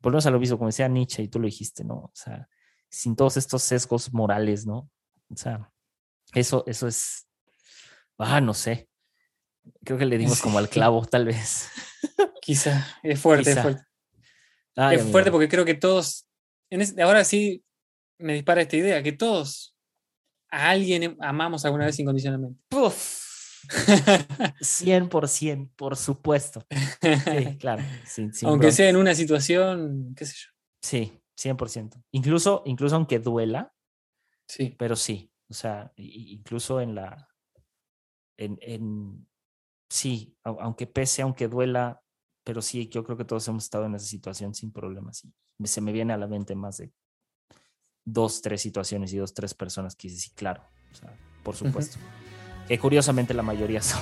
volvemos 0.00 0.26
a 0.26 0.30
lo 0.30 0.40
mismo, 0.40 0.58
como 0.58 0.68
decía 0.68 0.88
Nietzsche 0.88 1.22
y 1.22 1.28
tú 1.28 1.38
lo 1.38 1.46
dijiste, 1.46 1.84
¿no? 1.84 1.94
O 1.94 2.12
sea, 2.12 2.48
sin 2.94 3.16
todos 3.16 3.36
estos 3.36 3.62
sesgos 3.62 4.12
morales, 4.12 4.66
¿no? 4.66 4.88
O 5.28 5.36
sea, 5.36 5.70
eso, 6.32 6.62
eso 6.66 6.86
es, 6.86 7.26
ah, 8.18 8.40
no 8.40 8.54
sé, 8.54 8.88
creo 9.84 9.98
que 9.98 10.06
le 10.06 10.16
dimos 10.16 10.40
como 10.40 10.58
al 10.58 10.68
clavo, 10.70 11.04
tal 11.04 11.24
vez. 11.24 11.68
Quizá, 12.40 12.86
es 13.02 13.18
fuerte, 13.18 13.50
Quizá. 13.50 13.60
es 13.60 13.62
fuerte. 13.62 13.82
Ay, 14.76 14.96
es 14.96 15.00
amigo. 15.02 15.12
fuerte 15.12 15.30
porque 15.32 15.48
creo 15.48 15.64
que 15.64 15.74
todos, 15.74 16.28
ese, 16.70 17.02
ahora 17.02 17.24
sí 17.24 17.64
me 18.18 18.34
dispara 18.34 18.62
esta 18.62 18.76
idea, 18.76 19.02
que 19.02 19.12
todos 19.12 19.76
a 20.50 20.70
alguien 20.70 21.16
amamos 21.20 21.64
alguna 21.64 21.86
vez 21.86 21.98
incondicionalmente. 21.98 22.60
Uf. 22.76 23.22
100%, 24.60 25.70
por 25.74 25.96
supuesto. 25.96 26.66
Sí, 27.00 27.56
claro. 27.58 27.82
Sin, 28.06 28.32
sin 28.32 28.48
aunque 28.48 28.70
sea 28.70 28.90
en 28.90 28.96
una 28.96 29.14
situación, 29.14 30.14
qué 30.14 30.26
sé 30.26 30.34
yo. 30.36 30.50
Sí, 30.82 31.23
100%. 31.36 32.02
Incluso, 32.12 32.62
incluso 32.66 32.96
aunque 32.96 33.18
duela. 33.18 33.74
Sí. 34.48 34.74
Pero 34.78 34.96
sí, 34.96 35.32
o 35.48 35.54
sea, 35.54 35.92
incluso 35.96 36.80
en 36.80 36.94
la... 36.94 37.28
En, 38.36 38.58
en, 38.62 39.28
sí, 39.88 40.36
aunque 40.42 40.86
pese, 40.86 41.22
aunque 41.22 41.48
duela, 41.48 42.02
pero 42.44 42.60
sí, 42.60 42.88
yo 42.88 43.04
creo 43.04 43.16
que 43.16 43.24
todos 43.24 43.46
hemos 43.48 43.64
estado 43.64 43.86
en 43.86 43.94
esa 43.94 44.06
situación 44.06 44.54
sin 44.54 44.72
problemas. 44.72 45.24
Y 45.58 45.66
se 45.66 45.80
me 45.80 45.92
viene 45.92 46.12
a 46.12 46.16
la 46.18 46.26
mente 46.26 46.54
más 46.54 46.78
de 46.78 46.92
dos, 48.04 48.42
tres 48.42 48.60
situaciones 48.60 49.12
y 49.12 49.18
dos, 49.18 49.32
tres 49.34 49.54
personas 49.54 49.94
que 49.96 50.08
dices, 50.08 50.24
sí, 50.24 50.30
claro, 50.34 50.62
o 50.92 50.94
sea, 50.94 51.16
por 51.42 51.56
supuesto. 51.56 51.98
Uh 51.98 52.02
-huh. 52.02 52.66
que 52.68 52.78
curiosamente 52.78 53.32
la 53.34 53.42
mayoría 53.42 53.80
son 53.82 54.00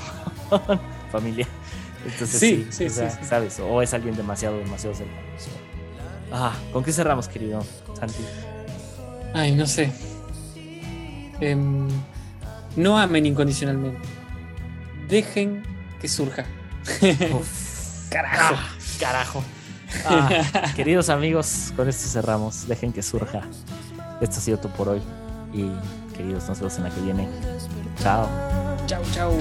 familia. 1.11 1.47
Entonces, 2.05 2.41
Sí, 2.41 2.65
sí, 2.65 2.73
sí, 2.73 2.87
o 2.87 2.91
sea, 2.91 3.11
sí, 3.11 3.19
sí. 3.21 3.29
¿sabes? 3.29 3.61
O 3.61 3.81
es 3.81 3.95
alguien 3.95 4.17
demasiado, 4.17 4.59
demasiado 4.59 4.95
cercano. 4.95 5.72
Ah, 6.33 6.55
¿con 6.73 6.83
qué 6.83 6.93
cerramos, 6.93 7.29
querido 7.29 7.63
Santi? 7.99 8.25
Ay, 9.35 9.53
no 9.55 9.67
sé. 9.67 9.93
Em, 11.41 11.89
no 12.77 12.99
amen 12.99 13.27
incondicionalmente. 13.27 14.01
Dejen 15.09 15.63
que 16.01 16.09
surja. 16.09 16.45
Uf, 17.35 18.09
Carajo. 18.11 18.55
ah, 18.57 18.69
carajo. 18.99 19.43
Ah, 20.07 20.31
queridos 20.75 21.11
amigos, 21.11 21.71
con 21.77 21.87
esto 21.87 22.09
cerramos. 22.09 22.67
Dejen 22.67 22.95
que 22.95 23.03
surja. 23.03 23.43
Esto 24.23 24.37
ha 24.39 24.41
sido 24.41 24.57
todo 24.59 24.73
por 24.73 24.89
hoy. 24.89 25.03
Y 25.53 25.71
queridos, 26.17 26.49
nos 26.49 26.59
vemos 26.61 26.77
en 26.79 26.85
la 26.85 26.91
que 26.91 27.01
viene. 27.03 27.29
Chao. 28.03 28.27
Chau, 28.87 29.03
chau. 29.13 29.33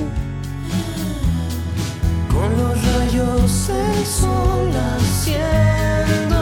Con 2.30 2.58
los 2.58 2.94
rayos 2.96 3.68
del 3.70 4.06
sol 4.06 4.72
haciendo 4.98 6.41